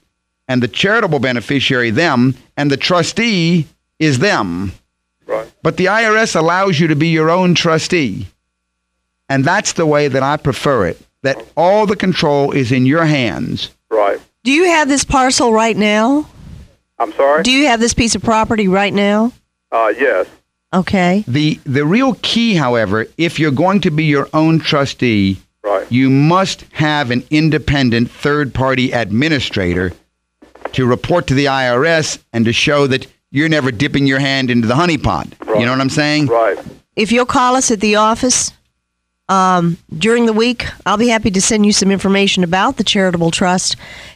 and 0.48 0.64
the 0.64 0.68
charitable 0.70 1.20
beneficiary, 1.20 1.90
them, 1.90 2.36
and 2.56 2.72
the 2.72 2.78
trustee 2.78 3.68
is 4.00 4.20
them. 4.20 4.72
Right. 5.28 5.52
But 5.62 5.78
the 5.78 5.86
IRS 5.86 6.36
allows 6.36 6.80
you 6.80 6.88
to 6.88 6.96
be 6.96 7.10
your 7.10 7.30
own 7.30 7.54
trustee. 7.54 8.28
And 9.30 9.44
that's 9.44 9.74
the 9.74 9.86
way 9.86 10.08
that 10.08 10.24
I 10.24 10.38
prefer 10.38 10.88
it, 10.88 11.00
that 11.24 11.38
all 11.58 11.86
the 11.86 11.96
control 11.98 12.52
is 12.52 12.72
in 12.72 12.86
your 12.86 13.06
hands. 13.06 13.72
Right. 13.90 14.20
Do 14.44 14.52
you 14.52 14.66
have 14.66 14.88
this 14.88 15.04
parcel 15.04 15.52
right 15.52 15.76
now? 15.76 16.28
I'm 16.98 17.12
sorry? 17.14 17.44
Do 17.44 17.52
you 17.52 17.68
have 17.68 17.80
this 17.82 17.94
piece 17.94 18.16
of 18.16 18.24
property 18.24 18.68
right 18.68 18.94
now? 18.94 19.34
Uh, 19.72 19.94
yes. 19.98 20.28
Okay. 20.74 21.24
The, 21.28 21.60
the 21.66 21.86
real 21.86 22.16
key, 22.22 22.56
however, 22.56 23.08
if 23.18 23.38
you're 23.40 23.52
going 23.52 23.82
to 23.82 23.92
be 23.92 24.06
your 24.06 24.30
own 24.34 24.60
trustee, 24.60 25.38
Right. 25.64 25.92
you 25.92 26.10
must 26.10 26.62
have 26.72 27.12
an 27.12 27.26
independent 27.30 28.10
third 28.10 28.54
party 28.54 28.94
administrator 28.94 29.92
to 30.72 30.86
report 30.86 31.28
to 31.28 31.34
the 31.34 31.46
IRS 31.46 32.20
and 32.32 32.46
to 32.46 32.54
show 32.54 32.88
that 32.88 33.08
you're 33.32 33.50
never 33.50 33.72
dipping 33.72 34.08
your 34.08 34.20
hand 34.20 34.50
into 34.50 34.68
the 34.68 34.76
honey 34.76 34.98
honeypot. 34.98 35.60
You 35.60 35.66
know 35.66 35.72
what 35.72 35.82
I'm 35.82 35.90
saying? 35.90 36.28
Right. 36.28 36.58
If 36.96 37.12
you'll 37.12 37.26
call 37.26 37.56
us 37.56 37.72
at 37.72 37.80
the 37.80 37.96
office 37.98 38.52
um, 39.30 39.78
during 39.98 40.26
the 40.26 40.34
week, 40.34 40.66
I'll 40.86 40.98
be 40.98 41.10
happy 41.10 41.32
to 41.32 41.42
send 41.42 41.66
you 41.66 41.74
some 41.74 41.92
information 41.92 42.44
about 42.44 42.78
the 42.78 42.84
charitable 42.84 43.32
trust. 43.32 43.76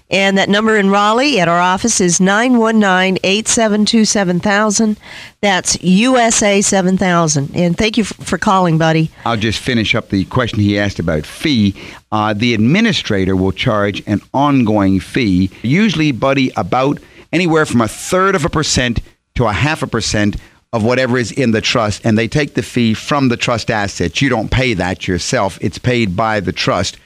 And 0.10 0.38
that 0.38 0.50
number 0.50 0.78
in 0.78 0.90
Raleigh 0.90 1.40
at 1.40 1.48
our 1.48 1.60
office 1.60 2.02
is 2.02 2.20
919 2.20 3.18
872 3.24 4.06
7000. 4.06 4.98
That's 5.42 5.82
USA 5.82 6.62
7000. 6.62 7.52
And 7.56 7.78
thank 7.78 7.98
you 7.98 8.04
f- 8.04 8.14
for 8.20 8.38
calling, 8.38 8.78
buddy. 8.78 9.10
I'll 9.26 9.38
just 9.38 9.60
finish 9.60 9.96
up 9.96 10.10
the 10.10 10.26
question 10.26 10.60
he 10.60 10.78
asked 10.78 11.00
about 11.00 11.26
fee. 11.26 11.76
Uh, 12.12 12.34
the 12.34 12.54
administrator 12.54 13.38
will 13.38 13.54
charge 13.54 14.04
an 14.06 14.22
ongoing 14.34 15.00
fee, 15.00 15.50
usually, 15.62 16.12
buddy, 16.12 16.52
about 16.58 17.00
anywhere 17.32 17.66
from 17.66 17.82
a 17.82 17.88
third 17.88 18.36
of 18.36 18.46
a 18.46 18.50
percent 18.50 19.00
to 19.36 19.46
a 19.46 19.54
half 19.54 19.82
a 19.84 19.88
percent 19.88 20.36
of 20.74 20.84
whatever 20.84 21.18
is 21.18 21.32
in 21.32 21.52
the 21.52 21.62
trust, 21.62 22.02
and 22.06 22.18
they 22.18 22.28
take 22.28 22.54
the 22.54 22.64
fee 22.64 22.94
from 22.94 23.28
the 23.30 23.38
trust 23.38 23.70
assets. 23.70 24.22
You 24.22 24.30
don't 24.30 24.50
pay 24.50 24.74
that 24.76 25.08
yourself, 25.08 25.58
it's 25.62 25.78
paid 25.78 26.16
by 26.16 26.40
the 26.40 26.54
trust 26.54 26.98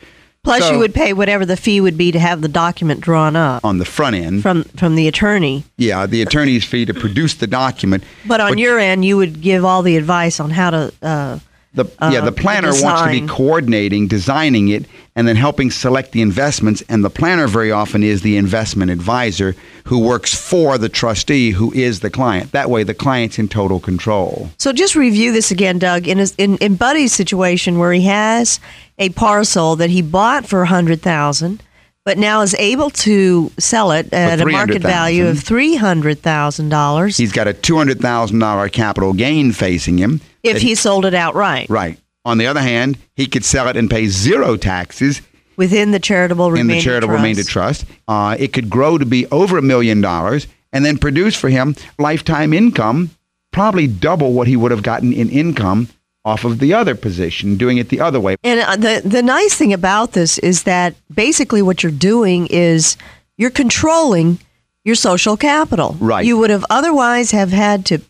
Plus, 0.45 0.59
So- 0.61 0.73
you 0.73 0.77
would 0.79 0.93
pay 0.93 1.11
whatever 1.11 1.43
the 1.43 1.57
fee 1.57 1.81
would 1.81 1.97
be 1.97 2.11
to 2.11 2.19
have 2.19 2.41
the 2.41 2.47
document 2.47 3.01
drawn 3.01 3.35
up 3.35 3.65
on 3.65 3.79
the 3.79 3.85
front 3.85 4.15
end. 4.15 4.43
from 4.43 4.63
from 4.77 4.95
the 4.95 5.07
attorney. 5.07 5.65
yeah, 5.77 6.05
the 6.05 6.21
attorney's 6.21 6.63
fee 6.63 6.85
to 6.85 6.93
produce 6.93 7.33
the 7.33 7.47
document. 7.47 8.03
But 8.27 8.39
on 8.39 8.59
your 8.59 8.77
end, 8.79 9.03
you 9.03 9.17
would 9.17 9.41
give 9.41 9.65
all 9.65 9.81
the 9.81 9.97
advice 9.97 10.39
on 10.39 10.51
how 10.51 10.69
to. 10.69 10.93
Uh, 11.01 11.39
The, 11.73 11.85
yeah, 11.99 12.19
uh, 12.19 12.25
the 12.25 12.31
planner 12.31 12.71
wants 12.71 13.01
to 13.01 13.09
be 13.09 13.27
coordinating, 13.27 14.07
designing 14.07 14.69
it, 14.69 14.85
and 15.15 15.27
then 15.27 15.35
helping 15.37 15.71
select 15.71 16.11
the 16.11 16.21
investments. 16.21 16.83
And 16.89 17.03
the 17.03 17.09
planner 17.09 17.47
very 17.47 17.71
often 17.71 18.03
is 18.03 18.21
the 18.21 18.35
investment 18.37 18.91
advisor 18.91 19.55
who 19.85 19.99
works 19.99 20.33
for 20.35 20.77
the 20.77 20.89
trustee, 20.89 21.51
who 21.51 21.71
is 21.73 22.01
the 22.01 22.09
client. 22.09 22.51
That 22.51 22.69
way, 22.69 22.83
the 22.83 22.93
client's 22.93 23.39
in 23.39 23.47
total 23.47 23.79
control. 23.79 24.49
so 24.57 24.73
just 24.73 24.95
review 24.95 25.31
this 25.31 25.51
again, 25.51 25.79
Doug. 25.79 26.07
In 26.07 26.17
his, 26.17 26.35
in 26.37 26.57
in 26.57 26.75
Buddy's 26.75 27.13
situation, 27.13 27.79
where 27.79 27.93
he 27.93 28.01
has 28.03 28.59
a 28.99 29.09
parcel 29.09 29.75
that 29.77 29.89
he 29.89 30.01
bought 30.01 30.45
for 30.45 30.61
a 30.63 30.67
hundred 30.67 31.01
thousand, 31.01 31.61
but 32.03 32.17
now 32.17 32.41
is 32.41 32.53
able 32.55 32.89
to 32.91 33.51
sell 33.57 33.91
it 33.91 34.11
at 34.13 34.39
a 34.41 34.45
market 34.45 34.81
value 34.81 35.27
of 35.27 35.39
three 35.39 35.75
hundred 35.75 36.19
thousand 36.21 36.69
dollars 36.69 37.17
He's 37.17 37.31
got 37.31 37.47
a 37.47 37.53
two 37.53 37.77
hundred 37.77 37.99
thousand 37.99 38.39
dollar 38.39 38.69
capital 38.69 39.13
gain 39.13 39.51
facing 39.51 39.97
him. 39.97 40.21
if 40.43 40.61
he 40.61 40.75
sold 40.75 41.05
it 41.05 41.13
outright 41.13 41.69
right. 41.69 41.97
On 42.25 42.39
the 42.39 42.47
other 42.47 42.61
hand, 42.61 42.97
he 43.15 43.27
could 43.27 43.45
sell 43.45 43.67
it 43.67 43.77
and 43.77 43.89
pay 43.89 44.07
zero 44.07 44.57
taxes 44.57 45.21
within 45.57 45.91
the 45.91 45.99
charitable 45.99 46.51
remainder 46.51 46.73
in 46.73 46.77
the 46.77 46.83
charitable 46.83 47.13
trust. 47.13 47.21
remainder 47.21 47.43
trust. 47.43 47.85
Uh, 48.07 48.35
it 48.39 48.51
could 48.51 48.69
grow 48.69 48.97
to 48.97 49.05
be 49.05 49.25
over 49.27 49.57
a 49.57 49.61
million 49.61 50.01
dollars 50.01 50.47
and 50.73 50.83
then 50.83 50.97
produce 50.97 51.35
for 51.35 51.49
him 51.49 51.75
lifetime 51.97 52.51
income, 52.51 53.11
probably 53.51 53.87
double 53.87 54.33
what 54.33 54.47
he 54.47 54.57
would 54.57 54.71
have 54.71 54.83
gotten 54.83 55.13
in 55.13 55.29
income 55.29 55.87
off 56.25 56.43
of 56.43 56.57
the 56.57 56.73
other 56.73 56.95
position, 56.95 57.55
doing 57.55 57.77
it 57.77 57.89
the 57.89 58.01
other 58.01 58.19
way. 58.19 58.35
And 58.43 58.59
uh, 58.61 58.75
the 58.75 59.07
the 59.07 59.21
nice 59.21 59.55
thing 59.55 59.71
about 59.71 60.13
this 60.13 60.39
is 60.39 60.63
that 60.63 60.95
basically 61.13 61.61
what 61.61 61.83
you're 61.83 61.91
doing 61.91 62.47
is 62.47 62.97
you're 63.37 63.51
controlling 63.51 64.39
your 64.83 64.95
social 64.95 65.37
capital. 65.37 65.95
Right. 65.99 66.25
You 66.25 66.37
would 66.39 66.49
have 66.49 66.65
otherwise 66.69 67.31
have 67.31 67.51
had 67.51 67.85
to 67.87 68.01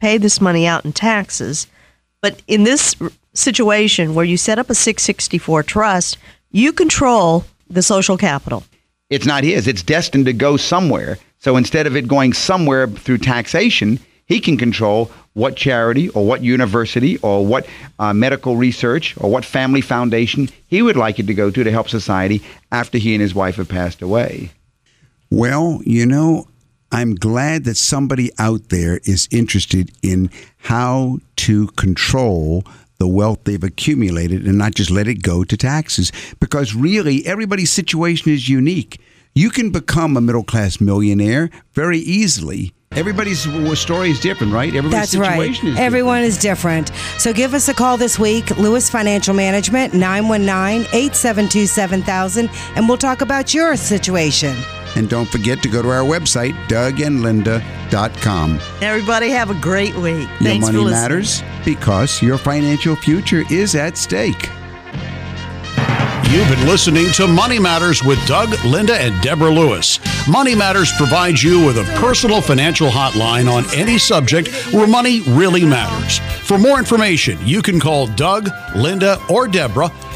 pay 0.00 0.18
this 0.18 0.40
money 0.40 0.66
out 0.66 0.84
in 0.84 0.92
taxes, 0.92 1.66
but 2.20 2.42
in 2.46 2.64
this 2.64 2.94
situation 3.34 4.14
where 4.14 4.24
you 4.24 4.36
set 4.36 4.58
up 4.58 4.70
a 4.70 4.74
664 4.74 5.62
trust, 5.62 6.18
you 6.50 6.72
control 6.72 7.44
the 7.68 7.82
social 7.82 8.16
capital. 8.16 8.64
It's 9.10 9.26
not 9.26 9.44
his, 9.44 9.66
it's 9.66 9.82
destined 9.82 10.26
to 10.26 10.32
go 10.32 10.56
somewhere. 10.56 11.18
So 11.38 11.56
instead 11.56 11.86
of 11.86 11.96
it 11.96 12.08
going 12.08 12.32
somewhere 12.32 12.86
through 12.86 13.18
taxation, 13.18 13.98
he 14.26 14.40
can 14.40 14.56
control 14.56 15.10
what 15.34 15.56
charity 15.56 16.08
or 16.10 16.26
what 16.26 16.42
university 16.42 17.16
or 17.18 17.44
what 17.44 17.66
uh, 17.98 18.12
medical 18.12 18.56
research 18.56 19.16
or 19.18 19.30
what 19.30 19.44
family 19.44 19.80
foundation 19.80 20.48
he 20.66 20.82
would 20.82 20.96
like 20.96 21.18
it 21.18 21.26
to 21.26 21.34
go 21.34 21.50
to 21.50 21.64
to 21.64 21.70
help 21.70 21.88
society 21.88 22.42
after 22.70 22.98
he 22.98 23.14
and 23.14 23.22
his 23.22 23.34
wife 23.34 23.56
have 23.56 23.68
passed 23.68 24.02
away. 24.02 24.50
Well, 25.30 25.80
you 25.84 26.06
know, 26.06 26.46
I'm 26.90 27.14
glad 27.14 27.64
that 27.64 27.78
somebody 27.78 28.30
out 28.38 28.68
there 28.68 29.00
is 29.04 29.26
interested 29.30 29.90
in 30.02 30.30
how 30.58 31.18
to 31.36 31.68
control 31.68 32.64
the 33.02 33.08
wealth 33.08 33.42
they've 33.42 33.64
accumulated 33.64 34.46
and 34.46 34.56
not 34.56 34.76
just 34.76 34.88
let 34.88 35.08
it 35.08 35.22
go 35.22 35.42
to 35.42 35.56
taxes. 35.56 36.12
Because 36.38 36.72
really, 36.72 37.26
everybody's 37.26 37.72
situation 37.72 38.30
is 38.30 38.48
unique. 38.48 39.00
You 39.34 39.50
can 39.50 39.70
become 39.70 40.16
a 40.16 40.20
middle 40.20 40.44
class 40.44 40.80
millionaire 40.80 41.50
very 41.72 41.98
easily. 41.98 42.72
Everybody's 42.94 43.42
story 43.78 44.10
is 44.10 44.20
different, 44.20 44.52
right? 44.52 44.74
Everybody's 44.74 45.12
That's 45.12 45.16
right. 45.16 45.32
situation 45.32 45.68
is 45.68 45.78
Everyone 45.78 46.22
is 46.22 46.38
different. 46.38 46.92
So 47.18 47.32
give 47.32 47.54
us 47.54 47.68
a 47.68 47.74
call 47.74 47.96
this 47.96 48.18
week, 48.18 48.50
Lewis 48.58 48.90
Financial 48.90 49.34
Management, 49.34 49.94
919 49.94 50.86
872 50.92 51.66
7000, 51.66 52.50
and 52.76 52.88
we'll 52.88 52.98
talk 52.98 53.20
about 53.22 53.54
your 53.54 53.76
situation. 53.76 54.56
And 54.94 55.08
don't 55.08 55.28
forget 55.28 55.62
to 55.62 55.70
go 55.70 55.80
to 55.80 55.88
our 55.88 56.02
website, 56.02 56.52
dougandlinda.com. 56.68 58.60
Everybody 58.82 59.30
have 59.30 59.50
a 59.50 59.54
great 59.54 59.94
week. 59.96 60.28
Your 60.28 60.38
Thanks 60.38 60.66
for 60.66 60.72
money 60.72 60.84
listening. 60.84 60.90
matters 60.90 61.42
because 61.64 62.20
your 62.20 62.36
financial 62.36 62.94
future 62.96 63.44
is 63.50 63.74
at 63.74 63.96
stake. 63.96 64.50
You've 66.32 66.48
been 66.48 66.66
listening 66.66 67.12
to 67.12 67.28
Money 67.28 67.58
Matters 67.58 68.02
with 68.02 68.18
Doug, 68.26 68.54
Linda, 68.64 68.94
and 68.94 69.22
Deborah 69.22 69.50
Lewis. 69.50 69.98
Money 70.26 70.54
Matters 70.54 70.90
provides 70.96 71.42
you 71.42 71.62
with 71.62 71.76
a 71.76 71.84
personal 72.00 72.40
financial 72.40 72.88
hotline 72.88 73.52
on 73.52 73.66
any 73.74 73.98
subject 73.98 74.48
where 74.72 74.86
money 74.86 75.20
really 75.28 75.62
matters. 75.62 76.20
For 76.48 76.56
more 76.56 76.78
information, 76.78 77.36
you 77.46 77.60
can 77.60 77.78
call 77.78 78.06
Doug, 78.06 78.48
Linda, 78.74 79.18
or 79.28 79.46
Deborah 79.46 79.90